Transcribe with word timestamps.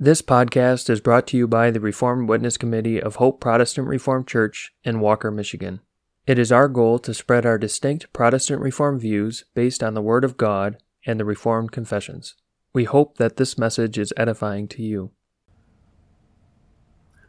This 0.00 0.22
podcast 0.22 0.88
is 0.90 1.00
brought 1.00 1.26
to 1.26 1.36
you 1.36 1.48
by 1.48 1.72
the 1.72 1.80
Reformed 1.80 2.28
Witness 2.28 2.56
Committee 2.56 3.02
of 3.02 3.16
Hope 3.16 3.40
Protestant 3.40 3.88
Reformed 3.88 4.28
Church 4.28 4.72
in 4.84 5.00
Walker, 5.00 5.32
Michigan. 5.32 5.80
It 6.24 6.38
is 6.38 6.52
our 6.52 6.68
goal 6.68 7.00
to 7.00 7.12
spread 7.12 7.44
our 7.44 7.58
distinct 7.58 8.12
Protestant 8.12 8.62
Reformed 8.62 9.00
views 9.00 9.44
based 9.54 9.82
on 9.82 9.94
the 9.94 10.00
Word 10.00 10.22
of 10.22 10.36
God 10.36 10.76
and 11.04 11.18
the 11.18 11.24
Reformed 11.24 11.72
confessions. 11.72 12.36
We 12.72 12.84
hope 12.84 13.16
that 13.16 13.38
this 13.38 13.58
message 13.58 13.98
is 13.98 14.14
edifying 14.16 14.68
to 14.68 14.84
you. 14.84 15.10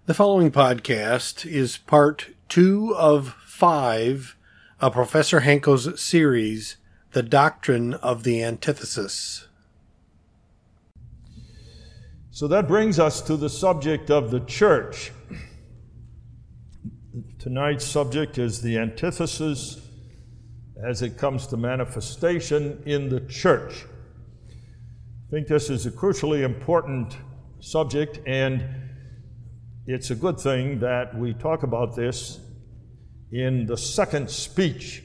The 0.06 0.14
following 0.14 0.52
podcast 0.52 1.52
is 1.52 1.76
part 1.76 2.36
two 2.50 2.94
of 2.96 3.30
five 3.48 4.38
of 4.80 4.94
Professor 4.94 5.40
Hanko's 5.40 6.00
series, 6.00 6.78
The 7.14 7.24
Doctrine 7.24 7.96
of 7.96 8.22
the 8.22 8.44
Antithesis. 8.44 9.48
So 12.40 12.48
that 12.48 12.70
brings 12.70 13.00
us 13.00 13.20
to 13.24 13.36
the 13.36 13.50
subject 13.50 14.10
of 14.10 14.32
the 14.32 14.40
church. 14.40 15.12
Tonight's 17.38 17.84
subject 17.84 18.38
is 18.38 18.62
the 18.62 18.78
antithesis 18.78 19.82
as 20.82 21.02
it 21.02 21.18
comes 21.18 21.48
to 21.48 21.58
manifestation 21.58 22.82
in 22.86 23.10
the 23.10 23.20
church. 23.20 23.84
I 24.48 25.32
think 25.32 25.50
this 25.50 25.70
is 25.70 25.86
a 25.86 25.92
crucially 25.92 26.44
important 26.44 27.18
subject, 27.60 28.22
and 28.26 28.64
it's 29.86 30.10
a 30.10 30.16
good 30.16 30.40
thing 30.40 30.80
that 30.80 31.14
we 31.20 31.34
talk 31.34 31.64
about 31.64 31.98
this 31.98 32.40
in 33.34 33.66
the 33.66 33.76
second 33.76 34.30
speech. 34.30 35.04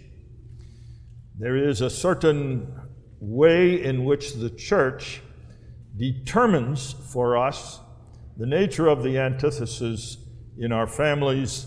There 1.37 1.57
is 1.57 1.81
a 1.81 1.91
certain 1.91 2.73
way 3.19 3.83
in 3.83 4.05
which 4.05 4.35
the 4.35 4.51
church 4.51 5.21
determines 5.97 6.93
for 7.13 7.37
us 7.37 7.81
the 8.37 8.47
nature 8.47 8.89
of 8.89 9.03
the 9.03 9.19
antithesis 9.19 10.17
in 10.59 10.73
our 10.73 10.87
families 10.87 11.67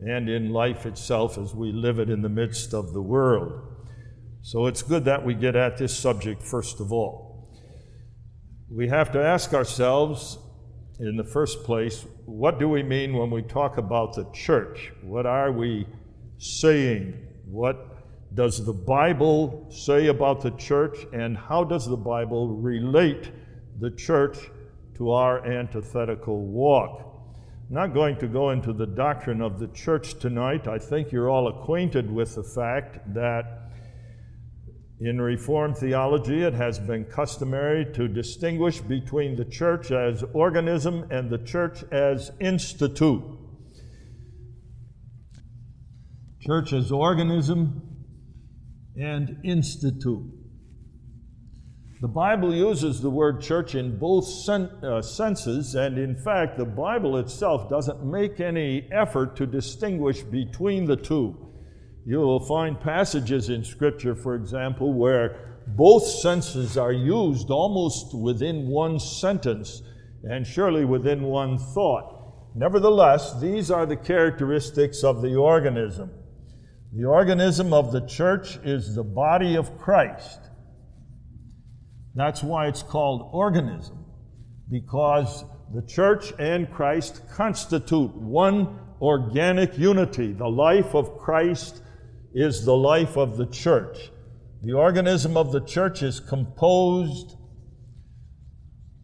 and 0.00 0.28
in 0.28 0.50
life 0.50 0.86
itself 0.86 1.38
as 1.38 1.54
we 1.54 1.72
live 1.72 1.98
it 1.98 2.10
in 2.10 2.22
the 2.22 2.28
midst 2.28 2.74
of 2.74 2.92
the 2.92 3.02
world. 3.02 3.52
So 4.42 4.66
it's 4.66 4.82
good 4.82 5.04
that 5.06 5.24
we 5.24 5.34
get 5.34 5.56
at 5.56 5.78
this 5.78 5.96
subject 5.96 6.42
first 6.42 6.80
of 6.80 6.92
all. 6.92 7.50
We 8.70 8.88
have 8.88 9.10
to 9.12 9.22
ask 9.22 9.54
ourselves, 9.54 10.38
in 11.00 11.16
the 11.16 11.24
first 11.24 11.64
place, 11.64 12.06
what 12.24 12.58
do 12.58 12.68
we 12.68 12.82
mean 12.82 13.16
when 13.16 13.30
we 13.30 13.42
talk 13.42 13.78
about 13.78 14.14
the 14.14 14.30
church? 14.32 14.92
What 15.02 15.26
are 15.26 15.50
we 15.50 15.86
saying? 16.38 17.14
What 17.46 18.34
does 18.34 18.64
the 18.64 18.72
Bible 18.72 19.66
say 19.70 20.08
about 20.08 20.40
the 20.40 20.50
church, 20.52 20.98
and 21.12 21.36
how 21.36 21.64
does 21.64 21.86
the 21.86 21.96
Bible 21.96 22.48
relate 22.48 23.30
the 23.80 23.90
church 23.90 24.38
to 24.96 25.10
our 25.10 25.44
antithetical 25.46 26.46
walk. 26.46 27.00
I'm 27.68 27.74
not 27.74 27.94
going 27.94 28.16
to 28.18 28.28
go 28.28 28.50
into 28.50 28.72
the 28.72 28.86
doctrine 28.86 29.40
of 29.40 29.58
the 29.58 29.68
church 29.68 30.18
tonight. 30.18 30.68
I 30.68 30.78
think 30.78 31.10
you're 31.10 31.30
all 31.30 31.48
acquainted 31.48 32.10
with 32.10 32.34
the 32.34 32.44
fact 32.44 33.12
that 33.14 33.70
in 35.00 35.20
Reformed 35.20 35.76
theology, 35.76 36.42
it 36.42 36.54
has 36.54 36.78
been 36.78 37.04
customary 37.04 37.84
to 37.94 38.06
distinguish 38.06 38.80
between 38.80 39.34
the 39.34 39.44
church 39.44 39.90
as 39.90 40.22
organism 40.32 41.06
and 41.10 41.28
the 41.28 41.38
church 41.38 41.82
as 41.90 42.30
institute. 42.40 43.22
Church 46.40 46.72
as 46.72 46.92
organism 46.92 47.82
and 48.96 49.38
institute. 49.44 50.43
The 52.04 52.08
Bible 52.08 52.54
uses 52.54 53.00
the 53.00 53.08
word 53.08 53.40
church 53.40 53.74
in 53.74 53.98
both 53.98 54.26
sen- 54.26 54.68
uh, 54.84 55.00
senses, 55.00 55.74
and 55.74 55.96
in 55.96 56.14
fact, 56.14 56.58
the 56.58 56.66
Bible 56.66 57.16
itself 57.16 57.70
doesn't 57.70 58.04
make 58.04 58.40
any 58.40 58.86
effort 58.92 59.36
to 59.36 59.46
distinguish 59.46 60.20
between 60.20 60.84
the 60.84 60.96
two. 60.96 61.34
You 62.04 62.18
will 62.18 62.44
find 62.44 62.78
passages 62.78 63.48
in 63.48 63.64
Scripture, 63.64 64.14
for 64.14 64.34
example, 64.34 64.92
where 64.92 65.62
both 65.66 66.04
senses 66.04 66.76
are 66.76 66.92
used 66.92 67.48
almost 67.48 68.14
within 68.14 68.68
one 68.68 68.98
sentence 68.98 69.80
and 70.24 70.46
surely 70.46 70.84
within 70.84 71.22
one 71.22 71.56
thought. 71.56 72.52
Nevertheless, 72.54 73.40
these 73.40 73.70
are 73.70 73.86
the 73.86 73.96
characteristics 73.96 75.02
of 75.04 75.22
the 75.22 75.36
organism. 75.36 76.10
The 76.92 77.06
organism 77.06 77.72
of 77.72 77.92
the 77.92 78.06
church 78.06 78.58
is 78.62 78.94
the 78.94 79.04
body 79.04 79.56
of 79.56 79.78
Christ. 79.78 80.50
That's 82.14 82.42
why 82.42 82.68
it's 82.68 82.82
called 82.82 83.30
organism, 83.32 84.04
because 84.70 85.44
the 85.74 85.82
church 85.82 86.32
and 86.38 86.70
Christ 86.70 87.22
constitute 87.32 88.14
one 88.14 88.78
organic 89.00 89.76
unity. 89.76 90.32
The 90.32 90.48
life 90.48 90.94
of 90.94 91.18
Christ 91.18 91.82
is 92.32 92.64
the 92.64 92.76
life 92.76 93.16
of 93.16 93.36
the 93.36 93.46
church. 93.46 94.10
The 94.62 94.72
organism 94.72 95.36
of 95.36 95.52
the 95.52 95.60
church 95.60 96.02
is 96.02 96.20
composed 96.20 97.36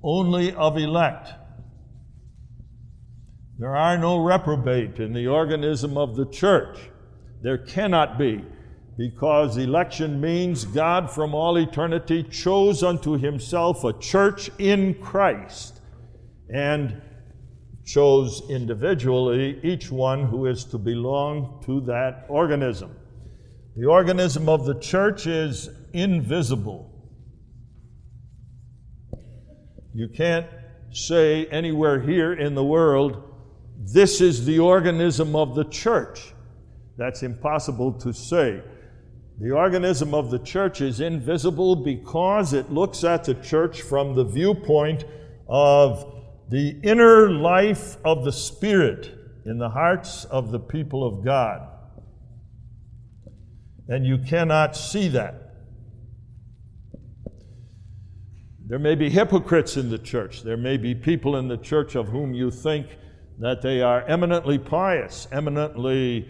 only 0.02 0.54
of 0.54 0.78
elect. 0.78 1.28
There 3.58 3.76
are 3.76 3.98
no 3.98 4.24
reprobate 4.24 4.98
in 5.00 5.12
the 5.12 5.26
organism 5.26 5.98
of 5.98 6.16
the 6.16 6.26
church. 6.26 6.78
There 7.42 7.58
cannot 7.58 8.18
be 8.18 8.44
because 9.00 9.56
election 9.56 10.20
means 10.20 10.66
God 10.66 11.10
from 11.10 11.34
all 11.34 11.56
eternity 11.56 12.22
chose 12.22 12.82
unto 12.82 13.16
himself 13.16 13.82
a 13.82 13.94
church 13.94 14.50
in 14.58 14.92
Christ 14.92 15.80
and 16.52 17.00
chose 17.82 18.42
individually 18.50 19.58
each 19.62 19.90
one 19.90 20.24
who 20.24 20.44
is 20.44 20.66
to 20.66 20.76
belong 20.76 21.62
to 21.64 21.80
that 21.86 22.26
organism. 22.28 22.94
The 23.74 23.86
organism 23.86 24.50
of 24.50 24.66
the 24.66 24.78
church 24.80 25.26
is 25.26 25.70
invisible. 25.94 26.90
You 29.94 30.10
can't 30.14 30.46
say 30.92 31.46
anywhere 31.46 32.02
here 32.02 32.34
in 32.34 32.54
the 32.54 32.64
world, 32.64 33.22
this 33.78 34.20
is 34.20 34.44
the 34.44 34.58
organism 34.58 35.34
of 35.34 35.54
the 35.54 35.64
church. 35.64 36.34
That's 36.98 37.22
impossible 37.22 37.94
to 38.00 38.12
say. 38.12 38.62
The 39.40 39.52
organism 39.52 40.12
of 40.12 40.30
the 40.30 40.38
church 40.38 40.82
is 40.82 41.00
invisible 41.00 41.74
because 41.74 42.52
it 42.52 42.70
looks 42.70 43.04
at 43.04 43.24
the 43.24 43.32
church 43.34 43.80
from 43.80 44.14
the 44.14 44.24
viewpoint 44.24 45.04
of 45.48 46.14
the 46.50 46.78
inner 46.82 47.30
life 47.30 47.96
of 48.04 48.24
the 48.26 48.32
Spirit 48.32 49.14
in 49.46 49.56
the 49.56 49.70
hearts 49.70 50.26
of 50.26 50.50
the 50.50 50.60
people 50.60 51.06
of 51.06 51.24
God. 51.24 51.66
And 53.88 54.04
you 54.04 54.18
cannot 54.18 54.76
see 54.76 55.08
that. 55.08 55.54
There 58.66 58.78
may 58.78 58.94
be 58.94 59.08
hypocrites 59.08 59.78
in 59.78 59.88
the 59.88 59.98
church. 59.98 60.42
There 60.42 60.58
may 60.58 60.76
be 60.76 60.94
people 60.94 61.36
in 61.36 61.48
the 61.48 61.56
church 61.56 61.94
of 61.94 62.08
whom 62.08 62.34
you 62.34 62.50
think 62.50 62.88
that 63.38 63.62
they 63.62 63.80
are 63.80 64.02
eminently 64.02 64.58
pious, 64.58 65.26
eminently 65.32 66.28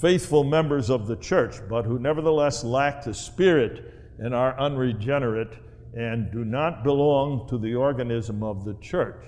faithful 0.00 0.44
members 0.44 0.90
of 0.90 1.06
the 1.06 1.16
church, 1.16 1.56
but 1.68 1.84
who 1.84 1.98
nevertheless 1.98 2.64
lack 2.64 3.04
the 3.04 3.14
Spirit 3.14 3.92
and 4.18 4.34
are 4.34 4.58
unregenerate 4.58 5.52
and 5.94 6.32
do 6.32 6.44
not 6.44 6.82
belong 6.82 7.46
to 7.48 7.58
the 7.58 7.74
organism 7.74 8.42
of 8.42 8.64
the 8.64 8.74
church. 8.80 9.24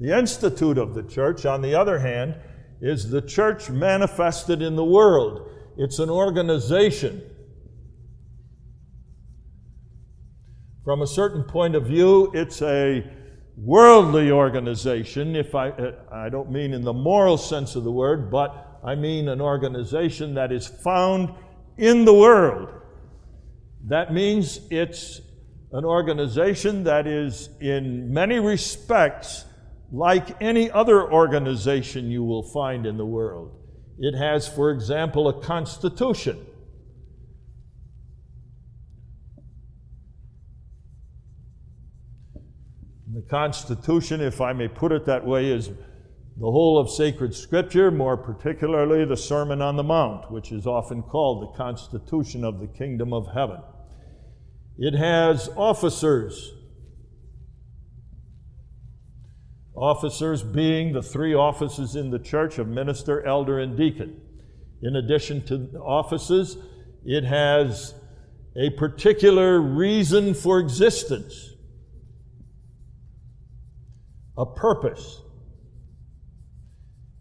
The 0.00 0.16
institute 0.16 0.78
of 0.78 0.94
the 0.94 1.02
church, 1.02 1.46
on 1.46 1.62
the 1.62 1.74
other 1.74 1.98
hand, 1.98 2.36
is 2.80 3.10
the 3.10 3.22
church 3.22 3.70
manifested 3.70 4.62
in 4.62 4.76
the 4.76 4.84
world. 4.84 5.50
It's 5.76 5.98
an 5.98 6.10
organization. 6.10 7.22
From 10.84 11.02
a 11.02 11.06
certain 11.06 11.42
point 11.42 11.74
of 11.74 11.86
view, 11.86 12.30
it's 12.34 12.62
a 12.62 13.04
worldly 13.56 14.30
organization, 14.30 15.34
if 15.34 15.54
I, 15.54 15.72
I 16.12 16.28
don't 16.28 16.50
mean 16.50 16.72
in 16.72 16.82
the 16.82 16.92
moral 16.92 17.36
sense 17.36 17.74
of 17.74 17.84
the 17.84 17.90
word, 17.90 18.30
but 18.30 18.67
I 18.84 18.94
mean 18.94 19.28
an 19.28 19.40
organization 19.40 20.34
that 20.34 20.52
is 20.52 20.66
found 20.66 21.34
in 21.76 22.04
the 22.04 22.14
world. 22.14 22.68
That 23.86 24.12
means 24.12 24.60
it's 24.70 25.20
an 25.72 25.84
organization 25.84 26.84
that 26.84 27.06
is, 27.06 27.50
in 27.60 28.12
many 28.12 28.38
respects, 28.38 29.44
like 29.92 30.40
any 30.42 30.70
other 30.70 31.10
organization 31.10 32.10
you 32.10 32.24
will 32.24 32.42
find 32.42 32.86
in 32.86 32.96
the 32.96 33.06
world. 33.06 33.54
It 33.98 34.16
has, 34.16 34.48
for 34.48 34.70
example, 34.70 35.28
a 35.28 35.40
constitution. 35.42 36.46
The 43.12 43.22
Constitution, 43.22 44.20
if 44.20 44.40
I 44.40 44.52
may 44.52 44.68
put 44.68 44.92
it 44.92 45.06
that 45.06 45.26
way, 45.26 45.50
is 45.50 45.70
the 46.38 46.50
whole 46.50 46.78
of 46.78 46.88
sacred 46.88 47.34
scripture, 47.34 47.90
more 47.90 48.16
particularly 48.16 49.04
the 49.04 49.16
Sermon 49.16 49.60
on 49.60 49.74
the 49.74 49.82
Mount, 49.82 50.30
which 50.30 50.52
is 50.52 50.68
often 50.68 51.02
called 51.02 51.42
the 51.42 51.56
Constitution 51.56 52.44
of 52.44 52.60
the 52.60 52.68
Kingdom 52.68 53.12
of 53.12 53.26
Heaven. 53.34 53.60
It 54.78 54.94
has 54.94 55.48
officers. 55.56 56.52
Officers 59.74 60.44
being 60.44 60.92
the 60.92 61.02
three 61.02 61.34
offices 61.34 61.96
in 61.96 62.10
the 62.10 62.20
church 62.20 62.58
of 62.58 62.68
minister, 62.68 63.26
elder, 63.26 63.58
and 63.58 63.76
deacon. 63.76 64.20
In 64.80 64.94
addition 64.94 65.44
to 65.46 65.76
offices, 65.80 66.56
it 67.04 67.24
has 67.24 67.94
a 68.56 68.70
particular 68.70 69.60
reason 69.60 70.34
for 70.34 70.60
existence, 70.60 71.54
a 74.36 74.46
purpose. 74.46 75.22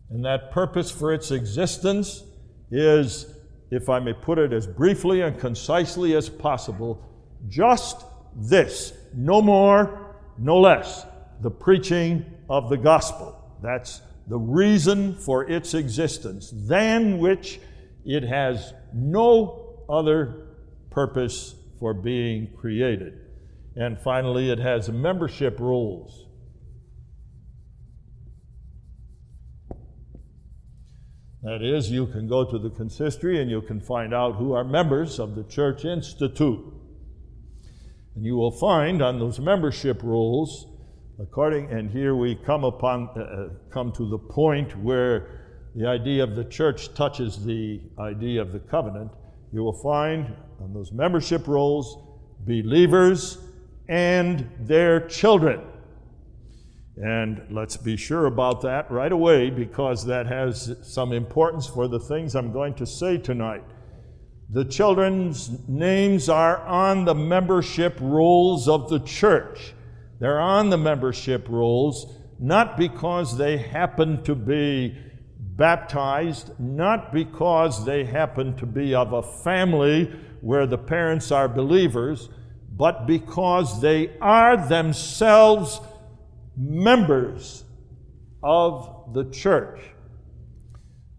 And 0.09 0.23
that 0.25 0.51
purpose 0.51 0.89
for 0.89 1.13
its 1.13 1.31
existence 1.31 2.23
is, 2.71 3.33
if 3.71 3.89
I 3.89 3.99
may 3.99 4.13
put 4.13 4.37
it 4.37 4.53
as 4.53 4.65
briefly 4.65 5.21
and 5.21 5.37
concisely 5.37 6.15
as 6.15 6.29
possible, 6.29 7.03
just 7.47 8.05
this 8.35 8.93
no 9.13 9.41
more, 9.41 10.15
no 10.37 10.59
less 10.59 11.05
the 11.41 11.51
preaching 11.51 12.25
of 12.49 12.69
the 12.69 12.77
gospel. 12.77 13.57
That's 13.61 14.01
the 14.27 14.37
reason 14.37 15.15
for 15.15 15.49
its 15.49 15.73
existence, 15.73 16.51
than 16.53 17.19
which 17.19 17.59
it 18.05 18.23
has 18.23 18.73
no 18.93 19.83
other 19.89 20.47
purpose 20.89 21.55
for 21.79 21.93
being 21.93 22.47
created. 22.57 23.19
And 23.75 23.99
finally, 23.99 24.49
it 24.49 24.59
has 24.59 24.89
membership 24.89 25.59
rules. 25.59 26.26
That 31.43 31.61
is, 31.61 31.91
you 31.91 32.07
can 32.07 32.27
go 32.27 32.43
to 32.43 32.57
the 32.57 32.71
consistory 32.71 33.41
and 33.41 33.49
you 33.49 33.61
can 33.61 33.79
find 33.79 34.13
out 34.13 34.35
who 34.35 34.53
are 34.53 34.63
members 34.63 35.19
of 35.19 35.35
the 35.35 35.43
Church 35.43 35.85
Institute. 35.85 36.59
And 38.15 38.25
you 38.25 38.35
will 38.35 38.51
find 38.51 39.03
on 39.03 39.19
those 39.19 39.39
membership 39.39 40.01
rules, 40.01 40.65
according, 41.19 41.69
and 41.69 41.91
here 41.91 42.15
we 42.15 42.35
come 42.35 42.63
upon, 42.63 43.09
uh, 43.15 43.21
uh, 43.21 43.49
come 43.71 43.91
to 43.93 44.09
the 44.09 44.17
point 44.17 44.75
where 44.79 45.69
the 45.75 45.87
idea 45.87 46.23
of 46.23 46.35
the 46.35 46.45
church 46.45 46.93
touches 46.95 47.45
the 47.45 47.81
idea 47.99 48.41
of 48.41 48.51
the 48.51 48.59
covenant. 48.59 49.11
You 49.53 49.63
will 49.63 49.79
find 49.83 50.35
on 50.59 50.73
those 50.73 50.91
membership 50.91 51.47
rolls 51.47 52.03
believers 52.39 53.37
and 53.87 54.49
their 54.61 55.07
children. 55.07 55.61
And 56.97 57.45
let's 57.51 57.77
be 57.77 57.95
sure 57.95 58.25
about 58.25 58.61
that 58.61 58.89
right 58.89 59.11
away 59.11 59.49
because 59.49 60.05
that 60.05 60.25
has 60.25 60.75
some 60.81 61.13
importance 61.13 61.67
for 61.67 61.87
the 61.87 61.99
things 61.99 62.35
I'm 62.35 62.51
going 62.51 62.73
to 62.75 62.85
say 62.85 63.17
tonight. 63.17 63.63
The 64.49 64.65
children's 64.65 65.67
names 65.67 66.29
are 66.29 66.57
on 66.65 67.05
the 67.05 67.13
membership 67.13 67.97
rolls 68.01 68.67
of 68.67 68.89
the 68.89 68.99
church. 68.99 69.73
They're 70.19 70.39
on 70.39 70.69
the 70.69 70.77
membership 70.77 71.47
rolls 71.49 72.17
not 72.39 72.77
because 72.77 73.37
they 73.37 73.57
happen 73.57 74.23
to 74.23 74.35
be 74.35 74.95
baptized, 75.39 76.51
not 76.59 77.11
because 77.11 77.83
they 77.85 78.03
happen 78.03 78.55
to 78.57 78.65
be 78.65 78.93
of 78.93 79.13
a 79.13 79.23
family 79.23 80.05
where 80.41 80.67
the 80.67 80.77
parents 80.77 81.31
are 81.31 81.47
believers, 81.47 82.29
but 82.75 83.07
because 83.07 83.81
they 83.81 84.15
are 84.21 84.55
themselves 84.67 85.81
members 86.57 87.63
of 88.43 89.13
the 89.13 89.25
church. 89.25 89.79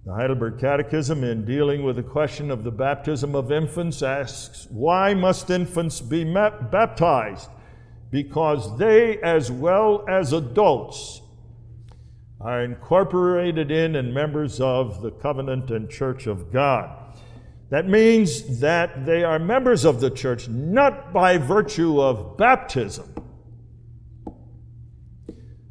The 0.05 0.14
Heidelberg 0.14 0.58
Catechism, 0.58 1.23
in 1.23 1.44
dealing 1.44 1.82
with 1.82 1.96
the 1.96 2.02
question 2.02 2.50
of 2.50 2.64
the 2.64 2.70
baptism 2.70 3.35
of 3.35 3.52
infants, 3.52 4.02
asks, 4.02 4.67
Why 4.70 5.14
must 5.14 5.50
infants 5.50 6.00
be 6.00 6.25
baptized? 6.25 7.50
Because 8.11 8.79
they, 8.79 9.19
as 9.20 9.50
well 9.50 10.05
as 10.08 10.32
adults, 10.32 11.20
are 12.41 12.62
incorporated 12.62 13.70
in 13.70 13.96
and 13.96 14.14
members 14.14 14.61
of 14.61 15.02
the 15.02 15.11
covenant 15.11 15.70
and 15.70 15.91
church 15.91 16.26
of 16.26 16.52
God. 16.52 16.91
That 17.70 17.87
means 17.87 18.61
that 18.61 19.05
they 19.05 19.25
are 19.25 19.38
members 19.38 19.84
of 19.84 20.00
the 20.00 20.11
church 20.11 20.49
not 20.49 21.12
by 21.12 21.37
virtue 21.37 22.00
of 22.00 22.38
baptism, 22.38 23.12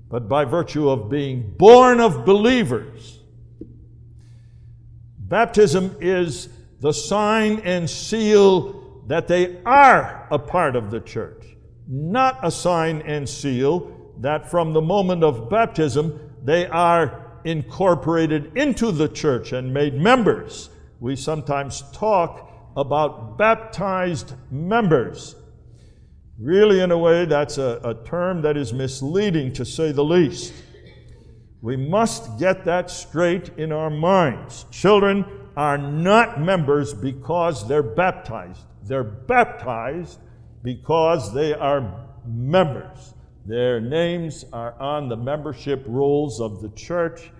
but 0.09 0.29
by 0.29 0.45
virtue 0.45 0.89
of 0.89 1.09
being 1.09 1.53
born 1.57 1.99
of 1.99 2.25
believers 2.25 3.17
Baptism 5.27 5.97
is 5.99 6.47
the 6.79 6.93
sign 6.93 7.59
and 7.65 7.89
seal 7.89 9.03
that 9.07 9.27
they 9.27 9.61
are 9.65 10.25
a 10.31 10.39
part 10.39 10.77
of 10.77 10.89
the 10.89 11.01
church, 11.01 11.43
not 11.85 12.39
a 12.43 12.51
sign 12.51 13.01
and 13.01 13.27
seal 13.27 13.91
that 14.19 14.49
from 14.49 14.71
the 14.71 14.81
moment 14.81 15.25
of 15.25 15.49
baptism 15.49 16.17
they 16.45 16.65
are 16.67 17.39
incorporated 17.43 18.55
into 18.55 18.91
the 18.91 19.09
church 19.09 19.51
and 19.51 19.73
made 19.73 19.95
members. 19.95 20.69
We 21.01 21.17
sometimes 21.17 21.83
talk 21.91 22.49
about 22.77 23.37
baptized 23.37 24.33
members. 24.49 25.35
Really, 26.39 26.81
in 26.81 26.91
a 26.91 26.97
way, 26.97 27.25
that's 27.25 27.57
a, 27.57 27.79
a 27.83 27.95
term 28.05 28.43
that 28.43 28.57
is 28.57 28.71
misleading 28.71 29.53
to 29.53 29.65
say 29.65 29.91
the 29.91 30.03
least. 30.03 30.53
We 31.61 31.75
must 31.75 32.37
get 32.37 32.65
that 32.65 32.91
straight 32.91 33.49
in 33.57 33.71
our 33.71 33.89
minds. 33.89 34.65
Children 34.69 35.25
are 35.55 35.79
not 35.79 36.39
members 36.39 36.93
because 36.93 37.67
they're 37.67 37.81
baptized. 37.81 38.61
They're 38.83 39.03
baptized 39.03 40.19
because 40.61 41.33
they 41.33 41.53
are 41.53 42.07
members. 42.27 43.15
Their 43.47 43.81
names 43.81 44.45
are 44.53 44.79
on 44.79 45.09
the 45.09 45.17
membership 45.17 45.83
rolls 45.87 46.39
of 46.39 46.61
the 46.61 46.69
church, 46.69 47.31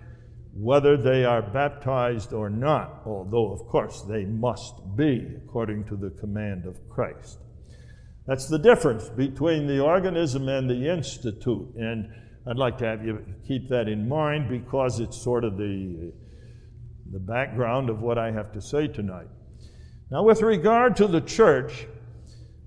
whether 0.54 0.96
they 0.96 1.24
are 1.24 1.42
baptized 1.42 2.32
or 2.32 2.50
not, 2.50 3.02
although, 3.06 3.52
of 3.52 3.60
course, 3.68 4.02
they 4.02 4.24
must 4.24 4.74
be 4.96 5.24
according 5.36 5.84
to 5.84 5.96
the 5.96 6.10
command 6.10 6.66
of 6.66 6.76
Christ. 6.88 7.38
That's 8.28 8.46
the 8.46 8.58
difference 8.58 9.08
between 9.08 9.66
the 9.66 9.80
organism 9.80 10.50
and 10.50 10.68
the 10.68 10.92
institute. 10.92 11.74
And 11.76 12.12
I'd 12.46 12.58
like 12.58 12.76
to 12.78 12.84
have 12.84 13.02
you 13.02 13.24
keep 13.46 13.70
that 13.70 13.88
in 13.88 14.06
mind 14.06 14.50
because 14.50 15.00
it's 15.00 15.16
sort 15.16 15.44
of 15.44 15.56
the, 15.56 16.12
the 17.10 17.20
background 17.20 17.88
of 17.88 18.02
what 18.02 18.18
I 18.18 18.30
have 18.30 18.52
to 18.52 18.60
say 18.60 18.86
tonight. 18.86 19.28
Now, 20.10 20.24
with 20.24 20.42
regard 20.42 20.94
to 20.96 21.06
the 21.06 21.22
church, 21.22 21.86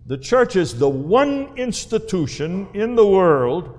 the 0.08 0.18
church 0.18 0.56
is 0.56 0.80
the 0.80 0.90
one 0.90 1.56
institution 1.58 2.68
in 2.74 2.96
the 2.96 3.06
world 3.06 3.78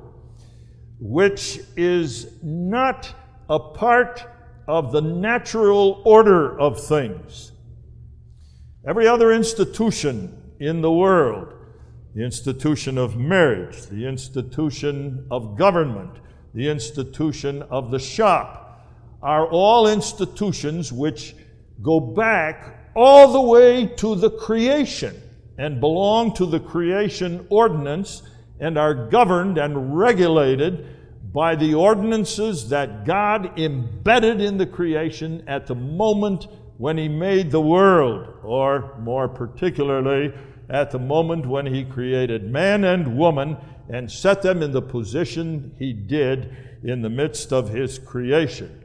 which 1.01 1.59
is 1.77 2.33
not 2.45 3.13
a 3.51 3.59
part 3.59 4.25
of 4.69 4.93
the 4.93 5.01
natural 5.01 6.01
order 6.05 6.57
of 6.61 6.81
things. 6.81 7.51
Every 8.87 9.09
other 9.09 9.33
institution 9.33 10.55
in 10.61 10.81
the 10.81 10.93
world 10.93 11.52
the 12.15 12.23
institution 12.23 12.99
of 12.99 13.17
marriage, 13.17 13.87
the 13.87 14.07
institution 14.07 15.27
of 15.31 15.57
government, 15.57 16.11
the 16.55 16.69
institution 16.69 17.63
of 17.63 17.91
the 17.91 17.99
shop, 17.99 18.87
are 19.23 19.47
all 19.47 19.89
institutions 19.89 20.93
which 20.93 21.35
go 21.81 22.01
back 22.01 22.91
all 22.95 23.33
the 23.33 23.41
way 23.41 23.87
to 23.87 24.15
the 24.15 24.31
creation 24.31 25.15
and 25.57 25.81
belong 25.81 26.35
to 26.35 26.45
the 26.45 26.61
creation 26.61 27.47
ordinance 27.49 28.23
and 28.61 28.77
are 28.77 29.09
governed 29.09 29.57
and 29.57 29.97
regulated 29.97 30.87
by 31.33 31.55
the 31.55 31.73
ordinances 31.73 32.69
that 32.69 33.07
God 33.07 33.59
embedded 33.59 34.41
in 34.41 34.59
the 34.59 34.67
creation 34.67 35.43
at 35.47 35.67
the 35.67 35.75
moment 35.75 36.47
when 36.77 36.99
He 36.99 37.09
made 37.09 37.51
the 37.51 37.61
world, 37.61 38.35
or 38.43 38.95
more 39.01 39.29
particularly, 39.29 40.35
at 40.73 40.91
the 40.91 40.99
moment 40.99 41.47
when 41.47 41.67
he 41.67 41.85
created 41.85 42.51
man 42.51 42.83
and 42.83 43.17
woman 43.17 43.59
and 43.91 44.11
set 44.11 44.41
them 44.41 44.63
in 44.63 44.73
the 44.73 44.81
position 44.81 45.75
he 45.79 45.93
did 45.93 46.57
in 46.83 47.03
the 47.03 47.11
midst 47.11 47.53
of 47.53 47.69
his 47.69 47.99
creation. 47.99 48.83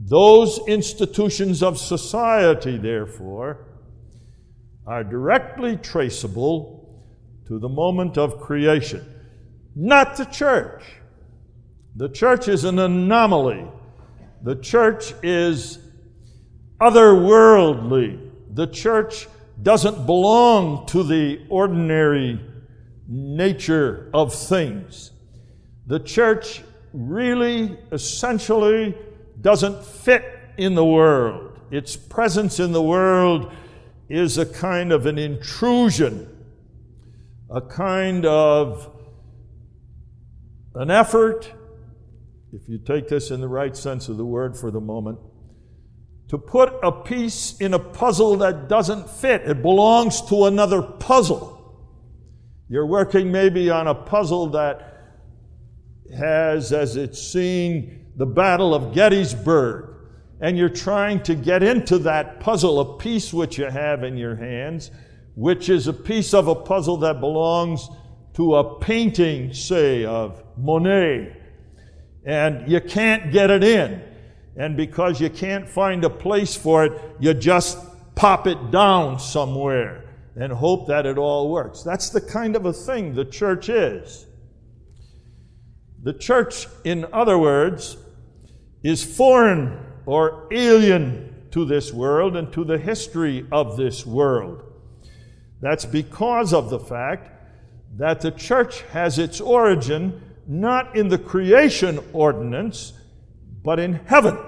Those 0.00 0.58
institutions 0.66 1.62
of 1.62 1.78
society, 1.78 2.76
therefore, 2.76 3.68
are 4.84 5.04
directly 5.04 5.76
traceable 5.76 7.04
to 7.46 7.60
the 7.60 7.68
moment 7.68 8.18
of 8.18 8.40
creation, 8.40 9.06
not 9.76 10.16
the 10.16 10.24
church. 10.24 10.82
The 11.94 12.08
church 12.08 12.48
is 12.48 12.64
an 12.64 12.80
anomaly. 12.80 13.64
The 14.42 14.56
church 14.56 15.14
is 15.22 15.78
otherworldly. 16.80 18.30
The 18.52 18.66
church 18.66 19.28
doesn't 19.62 20.06
belong 20.06 20.86
to 20.86 21.02
the 21.02 21.44
ordinary 21.48 22.40
nature 23.08 24.10
of 24.12 24.34
things. 24.34 25.12
The 25.86 26.00
church 26.00 26.62
really, 26.92 27.76
essentially, 27.92 28.96
doesn't 29.40 29.84
fit 29.84 30.24
in 30.56 30.74
the 30.74 30.84
world. 30.84 31.58
Its 31.70 31.96
presence 31.96 32.60
in 32.60 32.72
the 32.72 32.82
world 32.82 33.52
is 34.08 34.38
a 34.38 34.46
kind 34.46 34.92
of 34.92 35.06
an 35.06 35.18
intrusion, 35.18 36.28
a 37.50 37.60
kind 37.60 38.24
of 38.24 38.90
an 40.74 40.90
effort 40.90 41.52
if 42.54 42.68
you 42.68 42.78
take 42.78 43.08
this 43.08 43.32
in 43.32 43.40
the 43.40 43.48
right 43.48 43.76
sense 43.76 44.08
of 44.08 44.16
the 44.16 44.24
word 44.24 44.56
for 44.56 44.70
the 44.70 44.80
moment, 44.80 45.18
to 46.34 46.38
put 46.38 46.74
a 46.82 46.90
piece 46.90 47.56
in 47.58 47.74
a 47.74 47.78
puzzle 47.78 48.38
that 48.38 48.68
doesn't 48.68 49.08
fit. 49.08 49.42
It 49.42 49.62
belongs 49.62 50.20
to 50.22 50.46
another 50.46 50.82
puzzle. 50.82 51.78
You're 52.68 52.88
working 52.88 53.30
maybe 53.30 53.70
on 53.70 53.86
a 53.86 53.94
puzzle 53.94 54.48
that 54.48 55.12
has, 56.12 56.72
as 56.72 56.96
its 56.96 57.22
scene, 57.22 58.06
the 58.16 58.26
Battle 58.26 58.74
of 58.74 58.92
Gettysburg, 58.92 59.94
and 60.40 60.58
you're 60.58 60.68
trying 60.68 61.22
to 61.22 61.36
get 61.36 61.62
into 61.62 61.98
that 61.98 62.40
puzzle, 62.40 62.80
a 62.80 62.98
piece 62.98 63.32
which 63.32 63.56
you 63.56 63.66
have 63.66 64.02
in 64.02 64.16
your 64.16 64.34
hands, 64.34 64.90
which 65.36 65.68
is 65.68 65.86
a 65.86 65.92
piece 65.92 66.34
of 66.34 66.48
a 66.48 66.56
puzzle 66.56 66.96
that 66.96 67.20
belongs 67.20 67.88
to 68.32 68.56
a 68.56 68.80
painting, 68.80 69.54
say, 69.54 70.04
of 70.04 70.42
Monet, 70.58 71.36
and 72.26 72.68
you 72.68 72.80
can't 72.80 73.30
get 73.30 73.50
it 73.50 73.62
in. 73.62 74.02
And 74.56 74.76
because 74.76 75.20
you 75.20 75.30
can't 75.30 75.68
find 75.68 76.04
a 76.04 76.10
place 76.10 76.54
for 76.54 76.84
it, 76.84 77.02
you 77.18 77.34
just 77.34 77.78
pop 78.14 78.46
it 78.46 78.70
down 78.70 79.18
somewhere 79.18 80.04
and 80.36 80.52
hope 80.52 80.88
that 80.88 81.06
it 81.06 81.18
all 81.18 81.50
works. 81.50 81.82
That's 81.82 82.10
the 82.10 82.20
kind 82.20 82.56
of 82.56 82.66
a 82.66 82.72
thing 82.72 83.14
the 83.14 83.24
church 83.24 83.68
is. 83.68 84.26
The 86.02 86.12
church, 86.12 86.66
in 86.84 87.06
other 87.12 87.38
words, 87.38 87.96
is 88.82 89.02
foreign 89.02 89.78
or 90.06 90.48
alien 90.52 91.46
to 91.50 91.64
this 91.64 91.92
world 91.92 92.36
and 92.36 92.52
to 92.52 92.64
the 92.64 92.78
history 92.78 93.46
of 93.50 93.76
this 93.76 94.04
world. 94.04 94.62
That's 95.60 95.86
because 95.86 96.52
of 96.52 96.68
the 96.68 96.80
fact 96.80 97.30
that 97.96 98.20
the 98.20 98.32
church 98.32 98.82
has 98.92 99.18
its 99.18 99.40
origin 99.40 100.20
not 100.46 100.94
in 100.96 101.08
the 101.08 101.18
creation 101.18 102.00
ordinance, 102.12 102.92
but 103.64 103.80
in 103.80 103.94
heaven. 104.06 104.38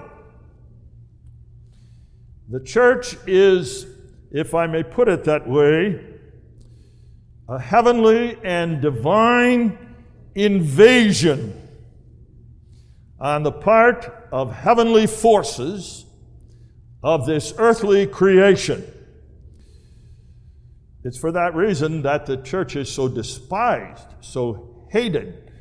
The 2.49 2.61
church 2.61 3.17
is, 3.25 3.87
if 4.31 4.53
I 4.53 4.67
may 4.67 4.83
put 4.83 5.09
it 5.09 5.25
that 5.25 5.49
way, 5.49 5.99
a 7.49 7.59
heavenly 7.59 8.37
and 8.43 8.81
divine 8.81 9.77
invasion 10.35 11.67
on 13.19 13.43
the 13.43 13.51
part 13.51 14.29
of 14.31 14.53
heavenly 14.53 15.07
forces 15.07 16.05
of 17.03 17.25
this 17.25 17.53
earthly 17.57 18.05
creation. 18.05 18.85
It's 21.03 21.17
for 21.17 21.31
that 21.31 21.55
reason 21.55 22.03
that 22.03 22.25
the 22.25 22.37
church 22.37 22.75
is 22.75 22.89
so 22.89 23.07
despised, 23.07 24.07
so 24.21 24.87
hated. 24.91 25.51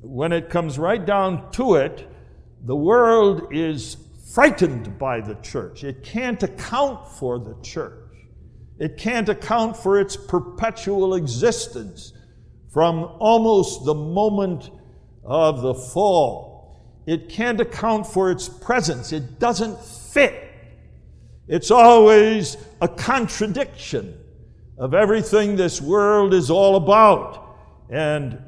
When 0.00 0.32
it 0.32 0.50
comes 0.50 0.78
right 0.78 1.04
down 1.04 1.50
to 1.52 1.76
it, 1.76 2.08
the 2.64 2.76
world 2.76 3.48
is 3.52 3.96
frightened 4.32 4.98
by 4.98 5.20
the 5.20 5.34
church. 5.36 5.84
It 5.84 6.02
can't 6.02 6.42
account 6.42 7.06
for 7.06 7.38
the 7.38 7.54
church. 7.62 8.00
It 8.78 8.96
can't 8.96 9.28
account 9.28 9.76
for 9.76 10.00
its 10.00 10.16
perpetual 10.16 11.14
existence 11.14 12.12
from 12.72 13.04
almost 13.20 13.84
the 13.84 13.94
moment 13.94 14.70
of 15.24 15.60
the 15.60 15.74
fall. 15.74 17.04
It 17.06 17.28
can't 17.28 17.60
account 17.60 18.06
for 18.06 18.30
its 18.30 18.48
presence. 18.48 19.12
It 19.12 19.38
doesn't 19.38 19.78
fit. 19.80 20.50
It's 21.46 21.70
always 21.70 22.56
a 22.80 22.88
contradiction 22.88 24.18
of 24.78 24.94
everything 24.94 25.54
this 25.54 25.80
world 25.80 26.32
is 26.32 26.50
all 26.50 26.76
about 26.76 27.58
and 27.90 28.42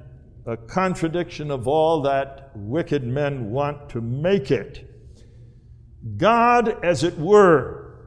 a 0.47 0.57
contradiction 0.57 1.51
of 1.51 1.67
all 1.67 2.03
that 2.03 2.53
wicked 2.55 3.05
men 3.05 3.51
want 3.51 3.89
to 3.91 4.01
make 4.01 4.51
it. 4.53 4.89
God, 6.17 6.85
as 6.85 7.03
it 7.03 7.19
were, 7.19 8.07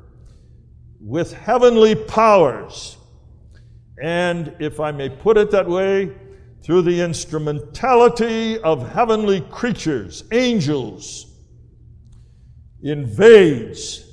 with 1.02 1.34
heavenly 1.34 1.96
powers, 1.96 2.98
and 4.02 4.56
if 4.60 4.80
I 4.80 4.92
may 4.92 5.10
put 5.10 5.38
it 5.38 5.52
that 5.52 5.68
way, 5.68 6.16
through 6.64 6.84
the 6.84 7.02
instrumentality 7.02 8.60
of 8.60 8.90
heavenly 8.90 9.42
creatures, 9.42 10.24
angels, 10.32 11.26
invades 12.82 14.06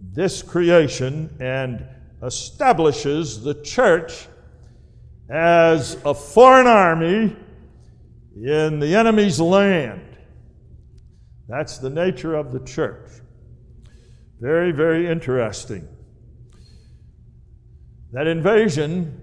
this 0.00 0.42
creation 0.42 1.36
and 1.40 1.86
establishes 2.22 3.42
the 3.42 3.54
church 3.62 4.26
as 5.28 5.96
a 6.04 6.14
foreign 6.14 6.66
army 6.66 7.36
in 8.36 8.78
the 8.78 8.94
enemy's 8.94 9.40
land. 9.40 10.16
That's 11.48 11.78
the 11.78 11.90
nature 11.90 12.34
of 12.34 12.52
the 12.52 12.60
church. 12.60 13.10
Very, 14.40 14.72
very 14.72 15.10
interesting. 15.10 15.88
That 18.12 18.26
invasion 18.26 19.20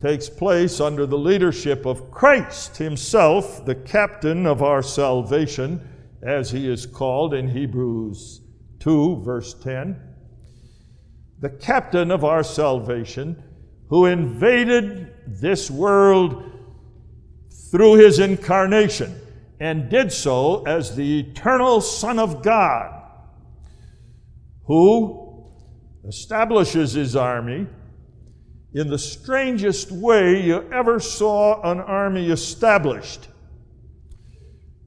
takes 0.00 0.28
place 0.28 0.80
under 0.80 1.06
the 1.06 1.18
leadership 1.18 1.86
of 1.86 2.10
Christ 2.10 2.76
Himself, 2.76 3.64
the 3.64 3.74
captain 3.74 4.46
of 4.46 4.62
our 4.62 4.82
salvation, 4.82 5.86
as 6.22 6.50
He 6.50 6.68
is 6.68 6.86
called 6.86 7.34
in 7.34 7.48
Hebrews 7.48 8.40
2, 8.80 9.22
verse 9.22 9.54
10 9.54 10.08
the 11.40 11.50
captain 11.50 12.10
of 12.10 12.24
our 12.24 12.42
salvation, 12.42 13.42
who 13.88 14.06
invaded 14.06 15.12
this 15.26 15.70
world 15.70 16.42
through 17.70 17.94
his 17.94 18.18
incarnation 18.18 19.20
and 19.60 19.88
did 19.90 20.12
so 20.12 20.62
as 20.64 20.94
the 20.96 21.20
eternal 21.20 21.80
Son 21.80 22.18
of 22.18 22.42
God, 22.42 22.94
who 24.66 25.46
establishes 26.06 26.92
his 26.92 27.16
army 27.16 27.66
in 28.72 28.88
the 28.88 28.98
strangest 28.98 29.90
way 29.90 30.42
you 30.42 30.70
ever 30.72 31.00
saw 31.00 31.60
an 31.70 31.80
army 31.80 32.30
established. 32.30 33.28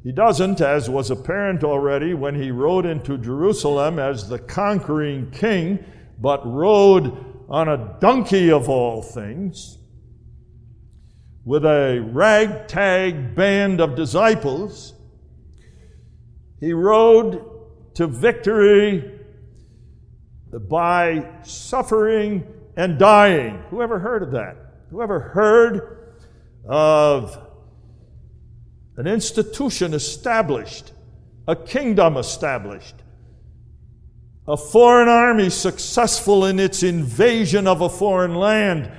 He 0.03 0.11
doesn't, 0.11 0.61
as 0.61 0.89
was 0.89 1.11
apparent 1.11 1.63
already 1.63 2.13
when 2.13 2.35
he 2.35 2.49
rode 2.49 2.85
into 2.85 3.17
Jerusalem 3.17 3.99
as 3.99 4.29
the 4.29 4.39
conquering 4.39 5.29
king 5.31 5.83
but 6.19 6.45
rode 6.45 7.25
on 7.49 7.67
a 7.67 7.97
donkey 7.99 8.51
of 8.51 8.69
all 8.69 9.01
things, 9.01 9.77
with 11.43 11.65
a 11.65 11.99
ragtag 12.11 13.35
band 13.35 13.81
of 13.81 13.95
disciples. 13.95 14.93
He 16.59 16.73
rode 16.73 17.43
to 17.95 18.07
victory 18.07 19.19
by 20.69 21.27
suffering 21.43 22.47
and 22.77 22.99
dying. 22.99 23.63
Whoever 23.69 23.99
heard 23.99 24.23
of 24.23 24.31
that? 24.31 24.57
Whoever 24.91 25.19
heard 25.19 26.15
of 26.65 27.39
an 28.97 29.07
institution 29.07 29.93
established, 29.93 30.91
a 31.47 31.55
kingdom 31.55 32.17
established, 32.17 32.95
a 34.47 34.57
foreign 34.57 35.07
army 35.07 35.49
successful 35.49 36.45
in 36.45 36.59
its 36.59 36.83
invasion 36.83 37.67
of 37.67 37.81
a 37.81 37.89
foreign 37.89 38.35
land 38.35 38.91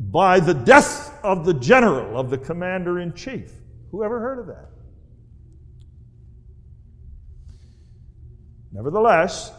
by 0.00 0.40
the 0.40 0.54
death 0.54 1.18
of 1.22 1.44
the 1.44 1.54
general, 1.54 2.18
of 2.18 2.30
the 2.30 2.38
commander 2.38 3.00
in 3.00 3.14
chief. 3.14 3.52
Who 3.90 4.04
ever 4.04 4.20
heard 4.20 4.38
of 4.40 4.46
that? 4.46 4.68
Nevertheless, 8.72 9.52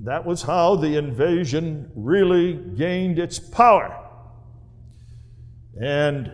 that 0.00 0.26
was 0.26 0.42
how 0.42 0.76
the 0.76 0.96
invasion 0.96 1.90
really 1.94 2.54
gained 2.54 3.18
its 3.18 3.38
power. 3.38 4.02
And 5.80 6.32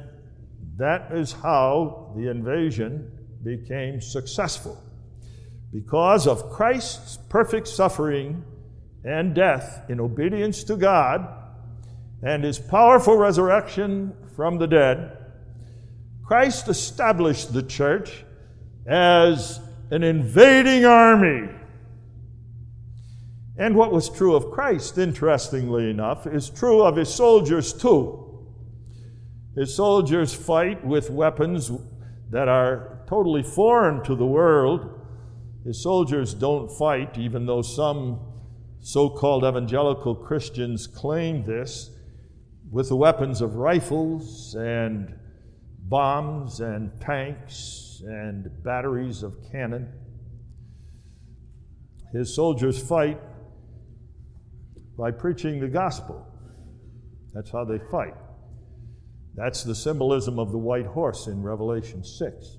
that 0.76 1.12
is 1.12 1.32
how 1.32 2.14
the 2.16 2.30
invasion 2.30 3.10
became 3.44 4.00
successful 4.00 4.82
because 5.72 6.26
of 6.26 6.50
Christ's 6.50 7.18
perfect 7.28 7.68
suffering 7.68 8.44
and 9.04 9.34
death 9.34 9.84
in 9.88 10.00
obedience 10.00 10.64
to 10.64 10.76
God 10.76 11.41
and 12.22 12.44
his 12.44 12.58
powerful 12.58 13.16
resurrection 13.16 14.14
from 14.36 14.58
the 14.58 14.66
dead, 14.66 15.16
Christ 16.24 16.68
established 16.68 17.52
the 17.52 17.62
church 17.62 18.24
as 18.86 19.60
an 19.90 20.02
invading 20.02 20.84
army. 20.84 21.50
And 23.58 23.76
what 23.76 23.92
was 23.92 24.08
true 24.08 24.34
of 24.34 24.50
Christ, 24.50 24.98
interestingly 24.98 25.90
enough, 25.90 26.26
is 26.26 26.48
true 26.48 26.82
of 26.82 26.96
his 26.96 27.12
soldiers 27.12 27.72
too. 27.72 28.18
His 29.54 29.74
soldiers 29.74 30.32
fight 30.32 30.84
with 30.84 31.10
weapons 31.10 31.70
that 32.30 32.48
are 32.48 33.04
totally 33.06 33.42
foreign 33.42 34.02
to 34.04 34.14
the 34.14 34.24
world 34.24 35.02
his 35.64 35.80
soldiers 35.80 36.34
don't 36.34 36.70
fight, 36.70 37.16
even 37.18 37.46
though 37.46 37.62
some 37.62 38.20
so 38.80 39.08
called 39.08 39.44
evangelical 39.44 40.14
Christians 40.14 40.88
claim 40.88 41.44
this, 41.44 41.91
with 42.72 42.88
the 42.88 42.96
weapons 42.96 43.42
of 43.42 43.56
rifles 43.56 44.54
and 44.54 45.14
bombs 45.88 46.60
and 46.60 46.90
tanks 47.02 48.00
and 48.06 48.48
batteries 48.64 49.22
of 49.22 49.36
cannon. 49.52 49.92
His 52.14 52.34
soldiers 52.34 52.82
fight 52.82 53.20
by 54.96 55.10
preaching 55.10 55.60
the 55.60 55.68
gospel. 55.68 56.26
That's 57.34 57.50
how 57.50 57.66
they 57.66 57.78
fight. 57.90 58.14
That's 59.34 59.64
the 59.64 59.74
symbolism 59.74 60.38
of 60.38 60.50
the 60.50 60.58
white 60.58 60.86
horse 60.86 61.26
in 61.26 61.42
Revelation 61.42 62.02
6. 62.02 62.56